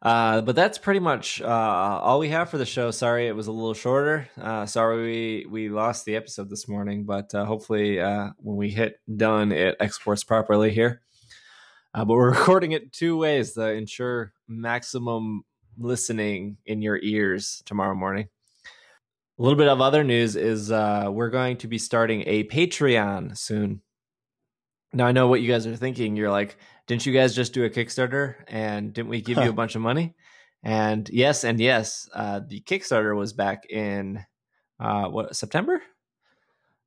Uh, 0.00 0.40
but 0.40 0.56
that's 0.56 0.78
pretty 0.78 1.00
much 1.00 1.42
uh, 1.42 1.46
all 1.46 2.18
we 2.18 2.30
have 2.30 2.48
for 2.48 2.56
the 2.56 2.64
show. 2.64 2.90
Sorry, 2.90 3.26
it 3.28 3.36
was 3.36 3.48
a 3.48 3.52
little 3.52 3.74
shorter. 3.74 4.30
Uh, 4.40 4.64
sorry 4.64 5.02
we 5.02 5.46
we 5.50 5.68
lost 5.68 6.06
the 6.06 6.16
episode 6.16 6.48
this 6.48 6.68
morning, 6.68 7.04
but 7.04 7.34
uh, 7.34 7.44
hopefully 7.44 8.00
uh, 8.00 8.30
when 8.38 8.56
we 8.56 8.70
hit 8.70 8.98
done, 9.14 9.52
it 9.52 9.76
exports 9.78 10.24
properly 10.24 10.70
here. 10.70 11.02
Uh, 11.96 12.04
but 12.04 12.14
we're 12.14 12.30
recording 12.38 12.72
it 12.72 12.92
two 12.92 13.16
ways 13.16 13.54
to 13.54 13.72
ensure 13.72 14.32
maximum 14.46 15.42
listening 15.78 16.58
in 16.66 16.82
your 16.82 17.00
ears 17.02 17.62
tomorrow 17.64 17.94
morning. 17.94 18.28
A 19.38 19.42
little 19.42 19.56
bit 19.56 19.68
of 19.68 19.80
other 19.80 20.04
news 20.04 20.36
is 20.36 20.70
uh, 20.70 21.08
we're 21.10 21.30
going 21.30 21.56
to 21.58 21.68
be 21.68 21.78
starting 21.78 22.22
a 22.26 22.44
Patreon 22.44 23.36
soon. 23.36 23.80
Now 24.92 25.06
I 25.06 25.12
know 25.12 25.28
what 25.28 25.40
you 25.40 25.50
guys 25.50 25.66
are 25.66 25.76
thinking. 25.76 26.16
You're 26.16 26.30
like, 26.30 26.56
didn't 26.86 27.06
you 27.06 27.14
guys 27.14 27.34
just 27.34 27.54
do 27.54 27.64
a 27.64 27.70
Kickstarter 27.70 28.36
and 28.46 28.92
didn't 28.92 29.08
we 29.08 29.22
give 29.22 29.38
you 29.38 29.48
a 29.48 29.54
bunch 29.54 29.74
of 29.74 29.82
money? 29.82 30.14
And 30.62 31.08
yes, 31.10 31.44
and 31.44 31.58
yes, 31.58 32.08
uh, 32.14 32.40
the 32.46 32.60
Kickstarter 32.60 33.16
was 33.16 33.32
back 33.32 33.64
in 33.70 34.24
uh, 34.80 35.08
what 35.08 35.34
September, 35.34 35.82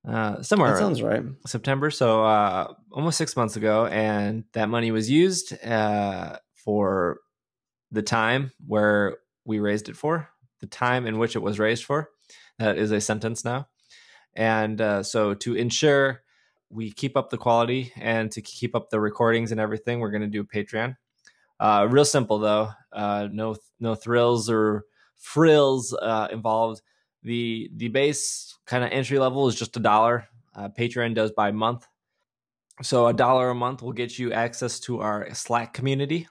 uh, 0.08 0.42
somewhere. 0.42 0.72
That 0.72 0.80
sounds 0.80 1.02
right. 1.02 1.24
September, 1.46 1.92
so 1.92 2.24
uh, 2.24 2.74
almost 2.92 3.18
six 3.18 3.36
months 3.36 3.56
ago, 3.56 3.86
and 3.86 4.46
that 4.54 4.70
money 4.70 4.92
was 4.92 5.10
used 5.10 5.54
uh, 5.66 6.38
for 6.54 7.20
the 7.92 8.02
time 8.02 8.52
where 8.66 9.18
we 9.46 9.60
raised 9.60 9.90
it 9.90 9.98
for, 9.98 10.30
the 10.60 10.68
time 10.68 11.06
in 11.06 11.18
which 11.18 11.36
it 11.36 11.40
was 11.40 11.60
raised 11.60 11.84
for. 11.84 12.10
That 12.60 12.78
is 12.78 12.92
a 12.92 13.02
sentence 13.02 13.44
now. 13.44 13.68
And 14.36 14.80
uh, 14.80 15.04
so 15.04 15.34
to 15.34 15.56
ensure 15.56 16.22
we 16.70 16.92
keep 16.92 17.18
up 17.18 17.30
the 17.30 17.38
quality 17.38 17.92
and 17.96 18.32
to 18.32 18.42
keep 18.42 18.76
up 18.76 18.90
the 18.90 19.00
recordings 19.00 19.52
and 19.52 19.60
everything, 19.60 20.00
we're 20.00 20.12
going 20.12 20.22
to 20.22 20.28
do 20.28 20.42
a 20.42 20.46
Patreon. 20.46 20.96
Uh, 21.60 21.88
real 21.90 22.06
simple 22.06 22.40
though, 22.40 22.70
uh, 22.94 23.28
no 23.32 23.56
no 23.80 23.96
thrills 23.96 24.50
or 24.50 24.86
frills 25.18 25.94
uh, 25.94 26.28
involved. 26.32 26.82
The 27.24 27.70
the 27.76 27.90
base 27.90 28.58
kind 28.66 28.84
of 28.84 28.92
entry 28.92 29.20
level 29.20 29.48
is 29.48 29.56
just 29.56 29.76
a 29.78 29.80
dollar. 29.80 30.28
Uh, 30.56 30.70
Patreon 30.70 31.16
does 31.16 31.32
by 31.32 31.52
month, 31.52 31.88
so 32.82 33.08
a 33.08 33.14
dollar 33.14 33.50
a 33.50 33.56
month 33.56 33.82
will 33.82 33.92
get 33.94 34.18
you 34.18 34.32
access 34.34 34.80
to 34.82 35.02
our 35.02 35.34
Slack 35.34 35.74
community. 35.74 36.28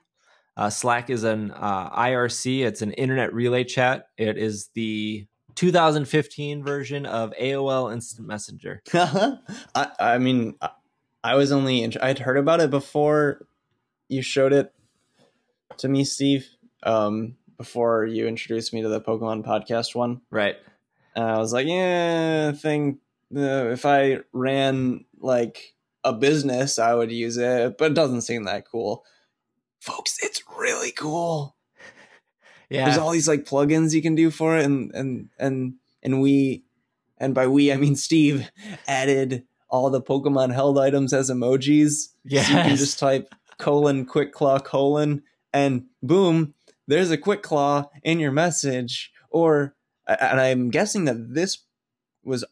Uh, 0.57 0.70
Slack 0.70 1.09
is 1.09 1.22
an 1.24 1.53
uh, 1.53 1.91
IRC. 1.91 2.64
It's 2.64 2.82
an 2.82 2.93
internet 2.93 3.32
relay 3.32 3.64
chat. 3.64 4.09
It 4.16 4.36
is 4.36 4.70
the 4.74 5.26
2015 5.55 6.64
version 6.64 7.07
of 7.07 7.32
AOL 7.41 7.93
Instant 7.93 8.26
Messenger. 8.26 8.82
I, 8.95 9.39
I 10.01 10.18
mean, 10.18 10.55
I 11.22 11.36
was 11.36 11.53
only 11.53 11.82
int- 11.82 12.03
I'd 12.03 12.18
heard 12.18 12.39
about 12.39 12.61
it 12.61 12.70
before 12.70 13.47
you 14.09 14.22
showed 14.22 14.53
it 14.53 14.72
to 15.78 15.89
me, 15.89 16.05
Steve. 16.05 16.49
Um, 16.82 17.36
before 17.57 18.07
you 18.07 18.26
introduced 18.28 18.72
me 18.72 18.82
to 18.82 18.89
the 18.89 19.01
Pokemon 19.01 19.45
podcast 19.45 19.95
one, 19.95 20.20
Right. 20.30 20.57
And 21.15 21.25
I 21.25 21.39
was 21.39 21.53
like, 21.53 21.67
yeah, 21.67 22.53
thing. 22.53 22.99
Uh, 23.35 23.69
if 23.71 23.85
I 23.85 24.21
ran 24.33 25.05
like 25.21 25.75
a 26.05 26.13
business, 26.13 26.79
I 26.79 26.95
would 26.95 27.13
use 27.13 27.37
it, 27.37 27.77
but 27.77 27.91
it 27.91 27.95
doesn't 27.95 28.23
seem 28.23 28.45
that 28.45 28.67
cool. 28.71 29.05
Folks, 29.81 30.19
it's 30.23 30.43
really 30.59 30.93
cool. 30.93 31.55
Yeah. 32.71 32.85
there's 32.85 32.99
all 32.99 33.13
these 33.13 33.29
like 33.29 33.45
plugins 33.45 33.95
you 33.95 34.03
can 34.03 34.15
do 34.15 34.31
for 34.31 34.59
it 34.59 34.65
and 34.67 34.95
and 34.95 35.31
and 35.39 35.75
and 36.03 36.21
we 36.21 36.65
and 37.17 37.35
by 37.35 37.47
we 37.47 37.73
i 37.73 37.79
mean 37.79 37.97
steve 37.97 38.47
added 38.87 39.45
all 39.71 39.89
the 39.89 40.03
pokemon 40.03 40.53
held 40.53 40.79
items 40.79 41.15
as 41.15 41.31
emojis 41.31 42.09
Yeah. 42.27 42.43
so 42.43 42.51
you 42.59 42.63
can 42.65 42.77
just 42.77 42.99
type 42.99 43.35
colon 43.59 44.05
quick 44.05 44.33
claw 44.35 44.59
colon 44.59 45.23
and 45.51 45.87
boom 46.03 46.53
there's 46.87 47.11
a 47.11 47.17
quick 47.17 47.43
claw 47.43 47.89
in 48.03 48.21
your 48.21 48.33
message 48.33 49.13
or 49.31 49.75
and 50.09 50.41
i'm 50.41 50.71
guessing 50.71 51.05
that 51.05 51.35
this 51.35 51.59
was 52.25 52.45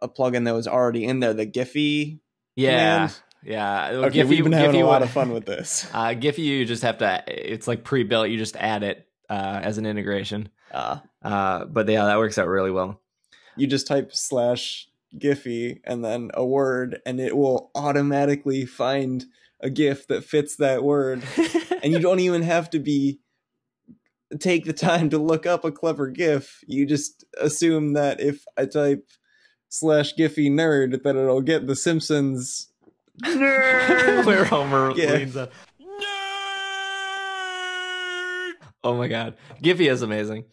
a 0.00 0.08
plugin 0.08 0.44
that 0.46 0.54
was 0.54 0.66
already 0.66 1.04
in 1.04 1.20
there 1.20 1.32
the 1.34 1.46
giphy 1.46 2.18
yeah. 2.56 2.94
command. 3.06 3.18
Yeah. 3.44 3.88
okay 3.92 4.18
Giphy- 4.20 4.28
we've 4.28 4.44
been 4.44 4.52
having 4.52 4.80
Giphy 4.80 4.84
a 4.84 4.86
lot 4.86 5.02
of 5.02 5.10
fun 5.10 5.32
with 5.32 5.46
this 5.46 5.88
Uh, 5.94 6.08
Giphy, 6.10 6.38
you 6.38 6.64
just 6.64 6.82
have 6.84 6.98
to. 6.98 7.24
It's 7.26 7.66
like 7.66 7.82
pre-built. 7.82 8.28
You 8.28 8.38
just 8.38 8.54
add 8.56 8.82
it 8.84 9.08
uh, 9.28 9.58
as 9.62 9.78
an 9.78 9.86
integration. 9.86 10.48
uh, 10.70 10.98
Uh, 11.22 11.64
but 11.64 11.88
yeah, 11.88 12.04
that 12.04 12.18
works 12.18 12.38
out 12.38 12.46
really 12.46 12.70
well. 12.70 13.00
you 13.56 13.66
just 13.66 13.86
type 13.88 14.10
slash 14.14 14.88
Giphy 15.18 15.80
and 15.84 16.04
then 16.04 16.30
a 16.34 16.44
word, 16.46 17.00
and 17.04 17.18
it 17.18 17.36
will 17.36 17.70
automatically 17.74 18.64
find 18.64 19.24
a 19.60 19.70
GIF 19.70 20.06
that 20.06 20.22
fits 20.24 20.54
that 20.56 20.82
word. 20.84 21.22
And 21.82 21.92
you 21.92 21.98
don't 21.98 22.20
even 22.20 22.42
have 22.42 22.70
to 22.70 22.78
be 22.78 23.18
take 24.40 24.64
the 24.64 24.72
time 24.72 25.10
to 25.10 25.18
look 25.18 25.46
up 25.46 25.64
a 25.64 25.72
clever 25.72 26.08
GIF. 26.08 26.62
You 26.66 26.86
just 26.86 27.24
assume 27.40 27.92
that 27.94 28.20
if 28.20 28.44
I 28.56 28.66
type 28.66 29.08
slash 29.68 30.14
Giphy 30.14 30.50
nerd, 30.50 31.02
that 31.02 31.16
it'll 31.16 31.40
get 31.40 31.66
the 31.66 31.76
Simpsons 31.76 32.72
nerd. 33.24 34.26
Where 34.26 34.44
Homer 34.44 34.92
Yeah. 34.96 35.14
leans 35.14 35.36
up. 35.36 35.52
Nerd! 37.72 38.52
Oh 38.84 38.96
my 38.96 39.08
god, 39.08 39.36
Giphy 39.62 39.90
is 39.90 40.02
amazing. 40.02 40.44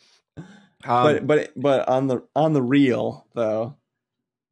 Um, 0.86 1.04
but 1.04 1.28
but 1.28 1.52
but 1.56 1.90
on 1.90 2.08
the 2.08 2.24
on 2.36 2.54
the 2.54 2.62
real 2.62 3.28
though 3.36 3.76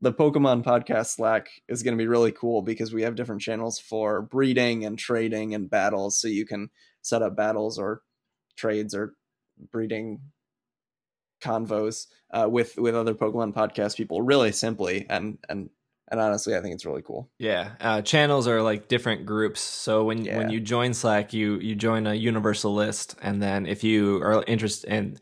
the 0.02 0.12
pokemon 0.14 0.64
podcast 0.64 1.08
slack 1.16 1.48
is 1.70 1.82
going 1.84 1.98
to 1.98 2.02
be 2.02 2.08
really 2.08 2.32
cool 2.34 2.62
because 2.62 2.94
we 2.94 3.02
have 3.04 3.16
different 3.16 3.42
channels 3.42 3.80
for 3.80 4.22
breeding 4.22 4.84
and 4.86 5.00
trading 5.00 5.56
and 5.56 5.70
battles 5.70 6.20
so 6.22 6.28
you 6.28 6.46
can 6.46 6.70
set 7.02 7.22
up 7.24 7.36
battles 7.36 7.80
or 7.80 8.02
trades 8.58 8.94
or 8.94 9.14
breeding 9.72 10.22
convos 11.42 12.08
uh, 12.32 12.48
with 12.50 12.78
with 12.78 12.96
other 12.96 13.14
pokemon 13.14 13.54
podcast 13.54 13.96
people 13.96 14.22
really 14.22 14.52
simply 14.52 15.06
and 15.10 15.38
and 15.50 15.70
and 16.10 16.20
honestly 16.20 16.56
i 16.56 16.62
think 16.62 16.74
it's 16.74 16.86
really 16.86 17.04
cool 17.04 17.30
Yeah, 17.38 17.74
uh, 17.80 18.02
channels 18.02 18.48
are 18.48 18.64
like 18.64 18.88
different 18.88 19.26
groups. 19.28 19.62
So 19.62 20.06
when 20.06 20.26
Yeah. 20.26 20.38
when 20.38 20.50
you 20.50 20.60
join 20.60 20.94
Slack, 20.96 21.34
you 21.34 21.60
you 21.60 21.76
join 21.76 22.08
a 22.08 22.16
universal 22.16 22.74
list, 22.74 23.16
and 23.22 23.40
then 23.42 23.68
if 23.68 23.84
you 23.84 24.18
are 24.24 24.44
interested 24.48 24.90
in, 24.92 25.20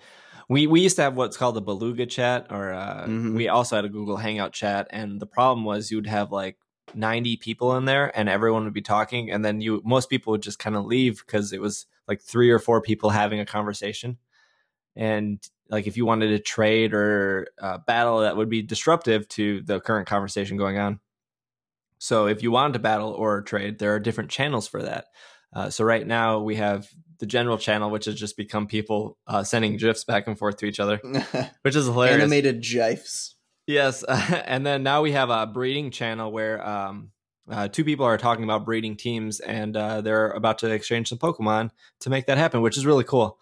we 0.47 0.65
we 0.67 0.79
used 0.79 0.95
to 0.95 1.01
have 1.01 1.17
what's 1.17 1.36
called 1.36 1.57
a 1.57 1.61
Beluga 1.61 2.05
chat, 2.05 2.47
or 2.49 2.71
uh, 2.71 3.07
Mhm. 3.07 3.36
we 3.36 3.49
also 3.49 3.75
had 3.75 3.83
a 3.86 3.89
Google 3.89 4.15
Hangout 4.17 4.53
chat, 4.53 4.88
and 4.91 5.19
the 5.19 5.25
problem 5.27 5.65
was 5.65 5.91
you'd 5.91 6.07
have 6.07 6.31
like 6.31 6.57
ninety 6.93 7.36
people 7.36 7.75
in 7.75 7.83
there, 7.86 8.17
and 8.17 8.29
everyone 8.29 8.63
would 8.63 8.73
be 8.73 8.81
talking, 8.81 9.29
and 9.29 9.43
then 9.43 9.59
you 9.59 9.81
most 9.83 10.09
people 10.09 10.31
would 10.31 10.43
just 10.43 10.59
kind 10.59 10.77
of 10.77 10.86
leave 10.86 11.19
because 11.25 11.51
it 11.51 11.59
was 11.59 11.86
like 12.07 12.21
three 12.21 12.49
or 12.49 12.59
four 12.59 12.81
people 12.81 13.09
having 13.09 13.41
a 13.41 13.45
conversation, 13.45 14.17
and 14.96 15.39
like 15.70 15.88
if 15.88 15.98
you 15.98 16.06
wanted 16.06 16.28
to 16.28 16.39
trade 16.39 16.93
or 16.93 17.48
uh, 17.62 17.80
battle, 17.80 18.20
that 18.20 18.38
would 18.38 18.50
be 18.50 18.62
disruptive 18.62 19.28
to 19.30 19.62
the 19.64 19.80
current 19.80 20.08
conversation 20.08 20.58
going 20.58 20.78
on. 20.78 21.00
So 21.98 22.28
if 22.28 22.43
you 22.43 22.52
wanted 22.52 22.74
to 22.74 22.80
battle 22.80 23.12
or 23.12 23.41
trade, 23.41 23.80
there 23.80 23.96
are 23.96 24.00
different 24.00 24.30
channels 24.30 24.68
for 24.68 24.84
that. 24.84 25.06
Uh, 25.54 25.70
so 25.70 25.84
right 25.84 26.06
now 26.06 26.39
we 26.39 26.56
have 26.56 26.88
the 27.20 27.26
general 27.26 27.58
channel, 27.58 27.89
which 27.89 28.06
has 28.06 28.16
just 28.16 28.38
become 28.38 28.68
people 28.68 29.18
uh, 29.26 29.43
sending 29.43 29.78
gifs 29.78 30.04
back 30.04 30.28
and 30.28 30.38
forth 30.38 30.58
to 30.58 30.66
each 30.66 30.80
other, 30.80 31.00
which 31.62 31.76
is 31.76 31.86
hilarious. 31.86 32.22
animated 32.22 32.62
gifs 32.62 33.36
Yes, 33.68 34.04
and 34.08 34.66
then 34.66 34.84
now 34.84 35.02
we 35.02 35.12
have 35.14 35.30
a 35.30 35.48
breeding 35.48 35.91
channel 35.91 36.32
where 36.32 36.66
um, 36.68 37.12
uh, 37.50 37.68
two 37.68 37.84
people 37.84 38.06
are 38.06 38.18
talking 38.18 38.43
about 38.43 38.66
breeding 38.66 38.96
teams, 38.96 39.39
and 39.39 39.76
uh, 39.76 40.02
they're 40.02 40.30
about 40.32 40.60
to 40.60 40.72
exchange 40.72 41.10
some 41.10 41.18
Pokemon 41.18 41.72
to 42.02 42.10
make 42.10 42.28
that 42.28 42.38
happen, 42.38 42.62
which 42.62 42.78
is 42.78 42.86
really 42.86 43.04
cool. 43.04 43.39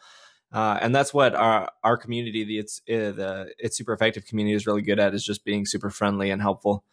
Uh, 0.54 0.78
and 0.82 0.95
that's 0.95 1.14
what 1.14 1.34
our 1.34 1.70
our 1.84 1.97
community, 1.97 2.43
the 2.43 2.60
it's 2.60 2.82
uh, 2.88 3.12
the 3.12 3.54
it's 3.58 3.76
super 3.76 3.91
effective 3.91 4.26
community, 4.26 4.56
is 4.56 4.68
really 4.68 4.84
good 4.84 4.99
at 4.99 5.16
is 5.16 5.26
just 5.26 5.43
being 5.43 5.66
super 5.66 5.89
friendly 5.89 6.30
and 6.30 6.41
helpful. 6.41 6.84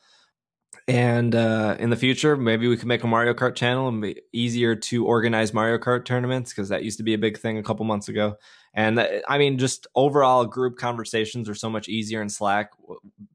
And 0.89 1.35
uh, 1.35 1.77
in 1.79 1.91
the 1.91 1.97
future, 1.97 2.37
maybe 2.37 2.67
we 2.67 2.77
could 2.77 2.89
make 2.89 3.05
a 3.05 3.07
Mario 3.07 3.35
Kart 3.35 3.55
channel 3.55 3.87
and 3.89 4.01
be 4.01 4.21
easier 4.33 4.75
to 4.75 5.05
organize 5.05 5.53
Mario 5.53 5.79
Kart 5.79 6.05
tournaments 6.05 6.53
because 6.53 6.71
that 6.71 6.85
used 6.85 6.97
to 6.99 7.05
be 7.05 7.13
a 7.13 7.19
big 7.19 7.39
thing 7.39 7.59
a 7.59 7.63
couple 7.63 7.85
months 7.85 8.09
ago. 8.09 8.37
And 8.73 8.99
uh, 8.99 9.07
I 9.29 9.37
mean, 9.37 9.59
just 9.59 9.87
overall 9.95 10.47
group 10.47 10.79
conversations 10.79 11.49
are 11.49 11.55
so 11.55 11.69
much 11.69 11.89
easier 11.89 12.23
in 12.23 12.31
Slack. 12.31 12.71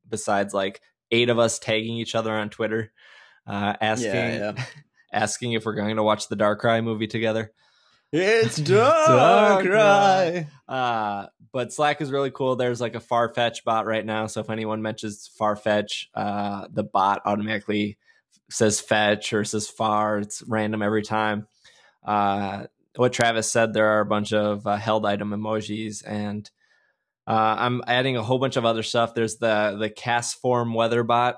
Besides, 0.09 0.53
like 0.53 0.81
eight 1.11 1.29
of 1.29 1.37
us 1.37 1.59
tagging 1.59 1.97
each 1.97 2.15
other 2.15 2.33
on 2.33 2.49
Twitter, 2.49 2.91
uh, 3.45 3.75
asking 3.79 4.11
yeah 4.11 4.53
yeah 4.55 4.65
asking 5.13 5.53
if 5.53 5.65
we're 5.65 5.75
going 5.75 5.95
to 5.95 6.03
watch 6.03 6.27
the 6.27 6.35
Darkrai 6.35 6.83
movie 6.83 7.07
together. 7.07 7.51
It's 8.17 8.57
Dark 8.61 9.65
Darkrai. 9.65 10.47
Uh, 10.67 11.27
but 11.51 11.73
Slack 11.73 12.01
is 12.01 12.11
really 12.11 12.31
cool. 12.31 12.55
There's 12.55 12.81
like 12.81 12.95
a 12.95 12.99
Farfetch 12.99 13.63
bot 13.63 13.85
right 13.85 14.05
now. 14.05 14.27
So 14.27 14.41
if 14.41 14.49
anyone 14.49 14.81
mentions 14.81 15.29
Farfetch, 15.39 16.07
uh, 16.13 16.67
the 16.71 16.83
bot 16.83 17.21
automatically 17.25 17.97
says 18.49 18.79
fetch 18.79 19.33
or 19.33 19.43
says 19.43 19.67
far. 19.67 20.19
It's 20.19 20.43
random 20.47 20.81
every 20.81 21.01
time. 21.03 21.47
Uh, 22.05 22.67
what 22.95 23.11
Travis 23.13 23.51
said, 23.51 23.73
there 23.73 23.87
are 23.87 23.99
a 24.01 24.05
bunch 24.05 24.31
of 24.33 24.65
uh, 24.65 24.77
held 24.77 25.05
item 25.05 25.31
emojis, 25.31 26.03
and 26.05 26.49
uh, 27.27 27.55
I'm 27.57 27.81
adding 27.87 28.15
a 28.15 28.23
whole 28.23 28.39
bunch 28.39 28.55
of 28.55 28.63
other 28.65 28.83
stuff. 28.83 29.13
There's 29.13 29.37
the 29.37 29.75
the 29.79 29.89
Castform 29.89 30.73
weather 30.73 31.03
bot. 31.03 31.35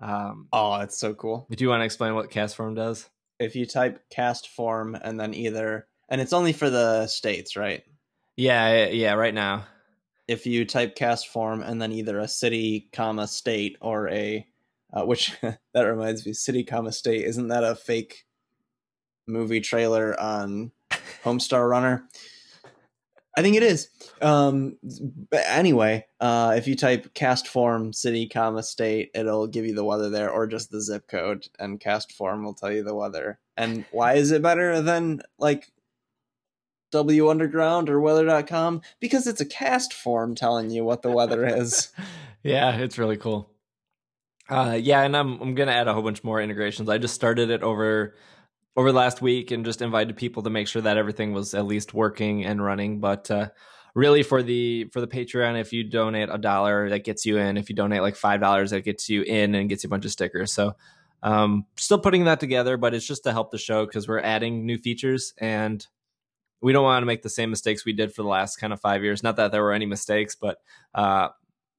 Um, 0.00 0.48
Oh, 0.52 0.78
that's 0.78 0.98
so 0.98 1.14
cool. 1.14 1.46
do 1.50 1.64
you 1.64 1.70
want 1.70 1.80
to 1.80 1.84
explain 1.84 2.14
what 2.14 2.30
Castform 2.30 2.76
does? 2.76 3.08
If 3.38 3.56
you 3.56 3.66
type 3.66 4.00
Castform 4.14 4.98
and 5.02 5.18
then 5.18 5.34
either, 5.34 5.86
and 6.08 6.20
it's 6.20 6.32
only 6.32 6.52
for 6.52 6.70
the 6.70 7.06
states, 7.06 7.56
right? 7.56 7.82
Yeah, 8.36 8.86
yeah. 8.88 9.14
Right 9.14 9.34
now, 9.34 9.66
If 10.26 10.46
you 10.46 10.64
type 10.64 10.96
Castform 10.96 11.66
and 11.66 11.80
then 11.80 11.92
either 11.92 12.18
a 12.18 12.28
city, 12.28 12.88
comma 12.92 13.28
state, 13.28 13.76
or 13.80 14.08
a, 14.08 14.46
uh, 14.92 15.04
which 15.04 15.32
that 15.42 15.82
reminds 15.82 16.24
me, 16.26 16.32
city, 16.32 16.64
comma 16.64 16.92
state, 16.92 17.24
isn't 17.24 17.48
that 17.48 17.64
a 17.64 17.74
fake 17.74 18.24
movie 19.26 19.60
trailer 19.60 20.18
on 20.20 20.72
Homestar 21.24 21.68
Runner. 21.68 22.08
I 23.36 23.42
think 23.42 23.56
it 23.56 23.62
is. 23.62 23.88
Um, 24.22 24.76
but 25.30 25.44
anyway, 25.46 26.06
uh, 26.20 26.54
if 26.56 26.66
you 26.68 26.76
type 26.76 27.14
Castform 27.14 27.94
city, 27.94 28.28
comma 28.28 28.62
state, 28.62 29.10
it'll 29.14 29.46
give 29.46 29.66
you 29.66 29.74
the 29.74 29.84
weather 29.84 30.08
there, 30.08 30.30
or 30.30 30.46
just 30.46 30.70
the 30.70 30.80
zip 30.80 31.08
code, 31.08 31.48
and 31.58 31.80
Castform 31.80 32.44
will 32.44 32.54
tell 32.54 32.70
you 32.70 32.84
the 32.84 32.94
weather. 32.94 33.40
And 33.56 33.84
why 33.90 34.14
is 34.14 34.30
it 34.30 34.42
better 34.42 34.80
than 34.80 35.22
like 35.38 35.72
W 36.92 37.28
Underground 37.28 37.90
or 37.90 38.00
Weather.com? 38.00 38.82
Because 39.00 39.26
it's 39.26 39.40
a 39.40 39.46
Castform 39.46 40.36
telling 40.36 40.70
you 40.70 40.84
what 40.84 41.02
the 41.02 41.10
weather 41.10 41.44
is. 41.44 41.88
yeah, 42.42 42.76
it's 42.76 42.98
really 42.98 43.16
cool. 43.16 43.50
Uh, 44.48 44.78
yeah, 44.80 45.02
and 45.02 45.16
I'm 45.16 45.40
I'm 45.40 45.54
gonna 45.54 45.72
add 45.72 45.88
a 45.88 45.94
whole 45.94 46.02
bunch 46.02 46.22
more 46.22 46.40
integrations. 46.40 46.88
I 46.88 46.98
just 46.98 47.14
started 47.14 47.50
it 47.50 47.62
over 47.62 48.14
over 48.76 48.90
the 48.90 48.98
last 48.98 49.22
week 49.22 49.50
and 49.50 49.64
just 49.64 49.82
invited 49.82 50.16
people 50.16 50.42
to 50.42 50.50
make 50.50 50.68
sure 50.68 50.82
that 50.82 50.96
everything 50.96 51.32
was 51.32 51.54
at 51.54 51.66
least 51.66 51.94
working 51.94 52.44
and 52.44 52.62
running. 52.62 53.00
But 53.00 53.30
uh, 53.30 53.48
really, 53.94 54.22
for 54.22 54.42
the 54.42 54.84
for 54.92 55.00
the 55.00 55.06
Patreon, 55.06 55.60
if 55.60 55.72
you 55.72 55.84
donate 55.84 56.28
a 56.30 56.38
dollar, 56.38 56.88
that 56.90 57.04
gets 57.04 57.24
you 57.24 57.38
in. 57.38 57.56
If 57.56 57.68
you 57.68 57.76
donate 57.76 58.02
like 58.02 58.16
five 58.16 58.40
dollars, 58.40 58.70
that 58.70 58.84
gets 58.84 59.08
you 59.08 59.22
in 59.22 59.54
and 59.54 59.68
gets 59.68 59.84
you 59.84 59.88
a 59.88 59.90
bunch 59.90 60.04
of 60.04 60.12
stickers. 60.12 60.52
So 60.52 60.74
um, 61.22 61.66
still 61.76 61.98
putting 61.98 62.24
that 62.24 62.40
together, 62.40 62.76
but 62.76 62.94
it's 62.94 63.06
just 63.06 63.24
to 63.24 63.32
help 63.32 63.50
the 63.50 63.58
show 63.58 63.86
because 63.86 64.06
we're 64.06 64.20
adding 64.20 64.66
new 64.66 64.76
features 64.76 65.32
and 65.38 65.86
we 66.60 66.72
don't 66.72 66.84
want 66.84 67.02
to 67.02 67.06
make 67.06 67.22
the 67.22 67.30
same 67.30 67.50
mistakes 67.50 67.84
we 67.84 67.92
did 67.92 68.14
for 68.14 68.22
the 68.22 68.28
last 68.28 68.56
kind 68.56 68.72
of 68.72 68.80
five 68.80 69.02
years. 69.02 69.22
Not 69.22 69.36
that 69.36 69.52
there 69.52 69.62
were 69.62 69.72
any 69.72 69.86
mistakes, 69.86 70.34
but 70.34 70.58
uh, 70.94 71.28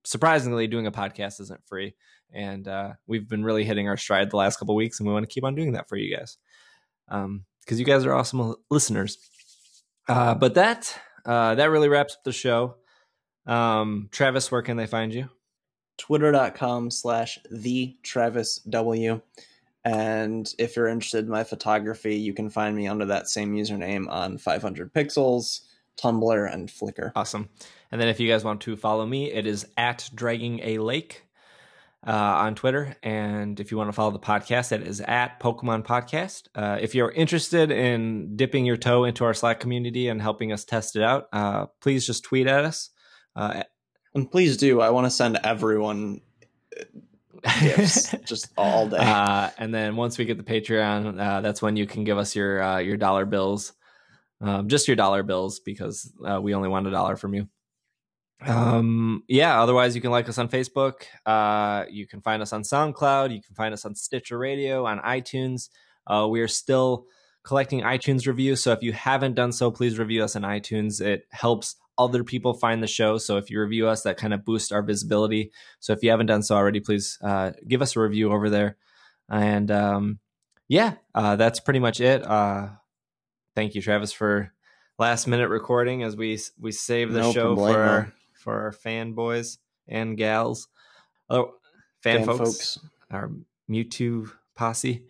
surprisingly, 0.04 0.66
doing 0.66 0.86
a 0.86 0.92
podcast 0.92 1.40
isn't 1.40 1.66
free. 1.66 1.94
And 2.32 2.66
uh, 2.66 2.94
we've 3.06 3.28
been 3.28 3.44
really 3.44 3.64
hitting 3.64 3.88
our 3.88 3.96
stride 3.96 4.30
the 4.30 4.36
last 4.36 4.58
couple 4.58 4.74
weeks, 4.74 4.98
and 4.98 5.06
we 5.06 5.12
want 5.12 5.28
to 5.28 5.32
keep 5.32 5.44
on 5.44 5.54
doing 5.54 5.72
that 5.72 5.88
for 5.88 5.96
you 5.96 6.16
guys 6.16 6.38
because 7.08 7.24
um, 7.24 7.44
you 7.68 7.84
guys 7.84 8.04
are 8.04 8.14
awesome 8.14 8.54
listeners. 8.70 9.18
Uh, 10.08 10.34
but 10.34 10.54
that 10.54 10.98
uh, 11.24 11.54
that 11.56 11.70
really 11.70 11.88
wraps 11.88 12.14
up 12.14 12.24
the 12.24 12.32
show. 12.32 12.76
Um, 13.46 14.08
Travis, 14.12 14.50
where 14.50 14.62
can 14.62 14.76
they 14.76 14.86
find 14.86 15.12
you? 15.12 15.28
Twitter.com 15.98 16.90
slash 16.90 17.38
the 17.50 17.96
Travis 18.02 18.58
W. 18.68 19.20
And 19.84 20.52
if 20.58 20.74
you're 20.74 20.88
interested 20.88 21.24
in 21.24 21.30
my 21.30 21.44
photography, 21.44 22.16
you 22.16 22.34
can 22.34 22.50
find 22.50 22.76
me 22.76 22.88
under 22.88 23.04
that 23.06 23.28
same 23.28 23.54
username 23.54 24.08
on 24.10 24.36
500 24.36 24.92
Pixels, 24.92 25.60
Tumblr, 25.96 26.52
and 26.52 26.68
Flickr. 26.68 27.12
Awesome. 27.14 27.48
And 27.92 28.00
then 28.00 28.08
if 28.08 28.18
you 28.18 28.28
guys 28.28 28.42
want 28.42 28.60
to 28.62 28.76
follow 28.76 29.06
me, 29.06 29.30
it 29.30 29.46
is 29.46 29.64
at 29.76 30.10
Dragging 30.12 30.60
a 30.64 30.78
Lake 30.78 31.25
uh, 32.06 32.10
on 32.10 32.54
Twitter. 32.54 32.96
And 33.02 33.58
if 33.60 33.70
you 33.70 33.76
want 33.76 33.88
to 33.88 33.92
follow 33.92 34.10
the 34.10 34.18
podcast, 34.18 34.70
that 34.70 34.82
is 34.82 35.00
at 35.00 35.40
Pokemon 35.40 35.84
Podcast. 35.84 36.48
Uh, 36.54 36.78
if 36.80 36.94
you're 36.94 37.10
interested 37.10 37.70
in 37.70 38.36
dipping 38.36 38.64
your 38.64 38.76
toe 38.76 39.04
into 39.04 39.24
our 39.24 39.34
Slack 39.34 39.60
community 39.60 40.08
and 40.08 40.20
helping 40.20 40.52
us 40.52 40.64
test 40.64 40.96
it 40.96 41.02
out, 41.02 41.26
uh, 41.32 41.66
please 41.80 42.06
just 42.06 42.24
tweet 42.24 42.46
at 42.46 42.64
us. 42.64 42.90
Uh, 43.34 43.62
and 44.14 44.30
please 44.30 44.56
do. 44.56 44.80
I 44.80 44.90
want 44.90 45.06
to 45.06 45.10
send 45.10 45.38
everyone 45.44 46.20
gifts 47.60 48.14
just 48.24 48.48
all 48.56 48.88
day. 48.88 48.98
Uh, 48.98 49.50
and 49.58 49.74
then 49.74 49.96
once 49.96 50.16
we 50.16 50.24
get 50.24 50.38
the 50.38 50.44
Patreon, 50.44 51.20
uh 51.20 51.40
that's 51.40 51.60
when 51.60 51.76
you 51.76 51.86
can 51.86 52.04
give 52.04 52.18
us 52.18 52.34
your 52.34 52.80
your 52.80 52.96
dollar 52.96 53.26
bills. 53.26 53.72
Um, 54.40 54.68
just 54.68 54.86
your 54.86 54.96
dollar 54.96 55.22
bills 55.22 55.60
because 55.60 56.12
we 56.40 56.54
only 56.54 56.68
want 56.68 56.86
a 56.86 56.90
dollar 56.90 57.16
from 57.16 57.34
you 57.34 57.48
um 58.44 59.22
yeah 59.28 59.62
otherwise 59.62 59.94
you 59.94 60.02
can 60.02 60.10
like 60.10 60.28
us 60.28 60.36
on 60.36 60.46
facebook 60.46 61.04
uh 61.24 61.84
you 61.90 62.06
can 62.06 62.20
find 62.20 62.42
us 62.42 62.52
on 62.52 62.62
soundcloud 62.62 63.32
you 63.34 63.40
can 63.40 63.54
find 63.54 63.72
us 63.72 63.86
on 63.86 63.94
stitcher 63.94 64.36
radio 64.36 64.84
on 64.84 64.98
itunes. 64.98 65.70
Uh 66.06 66.26
we 66.28 66.40
are 66.42 66.48
still 66.48 67.06
collecting 67.44 67.80
itunes 67.80 68.26
reviews 68.26 68.62
so 68.62 68.72
if 68.72 68.82
you 68.82 68.92
haven't 68.92 69.34
done 69.34 69.52
so 69.52 69.70
please 69.70 69.98
review 69.98 70.22
us 70.22 70.36
on 70.36 70.42
itunes. 70.42 71.00
It 71.00 71.26
helps 71.30 71.76
other 71.96 72.22
people 72.24 72.52
find 72.52 72.82
the 72.82 72.86
show 72.86 73.16
so 73.16 73.38
if 73.38 73.48
you 73.48 73.58
review 73.58 73.88
us 73.88 74.02
that 74.02 74.18
kind 74.18 74.34
of 74.34 74.44
boosts 74.44 74.70
our 74.70 74.82
visibility. 74.82 75.50
So 75.80 75.94
if 75.94 76.02
you 76.02 76.10
haven't 76.10 76.26
done 76.26 76.42
so 76.42 76.56
already 76.56 76.80
please 76.80 77.18
uh 77.22 77.52
give 77.66 77.80
us 77.80 77.96
a 77.96 78.00
review 78.00 78.32
over 78.32 78.50
there. 78.50 78.76
And 79.30 79.70
um 79.70 80.18
yeah 80.68 80.96
uh 81.14 81.36
that's 81.36 81.60
pretty 81.60 81.80
much 81.80 82.02
it. 82.02 82.22
Uh 82.22 82.68
thank 83.54 83.74
you 83.74 83.80
travis 83.80 84.12
for 84.12 84.52
last 84.98 85.26
minute 85.26 85.48
recording 85.48 86.02
as 86.02 86.16
we 86.16 86.38
we 86.60 86.70
save 86.70 87.12
the 87.12 87.20
no 87.20 87.32
show 87.32 87.56
for 87.56 87.82
our 87.82 88.12
for 88.46 88.62
our 88.62 88.72
fanboys 88.72 89.58
and 89.88 90.16
gals. 90.16 90.68
Oh, 91.28 91.54
fan, 92.00 92.18
fan 92.18 92.26
folks, 92.26 92.38
folks, 92.38 92.78
our 93.10 93.32
Mewtwo 93.68 94.30
posse. 94.54 95.02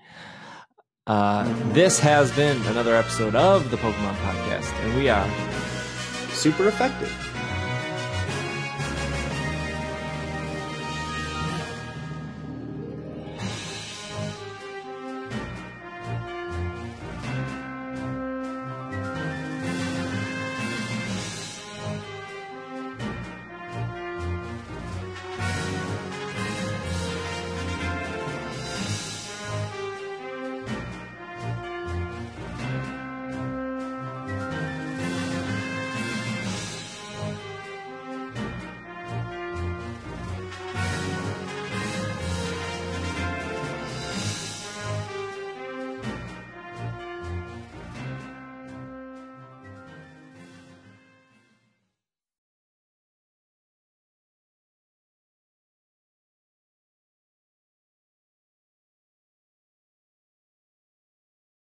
Uh, 1.07 1.45
this 1.75 2.01
has 2.01 2.33
been 2.33 2.57
another 2.69 2.97
episode 2.97 3.35
of 3.35 3.71
the 3.71 3.77
Pokemon 3.77 4.15
Podcast, 4.15 4.73
and 4.81 4.97
we 4.97 5.11
are 5.11 5.29
super 6.31 6.67
effective. 6.67 7.26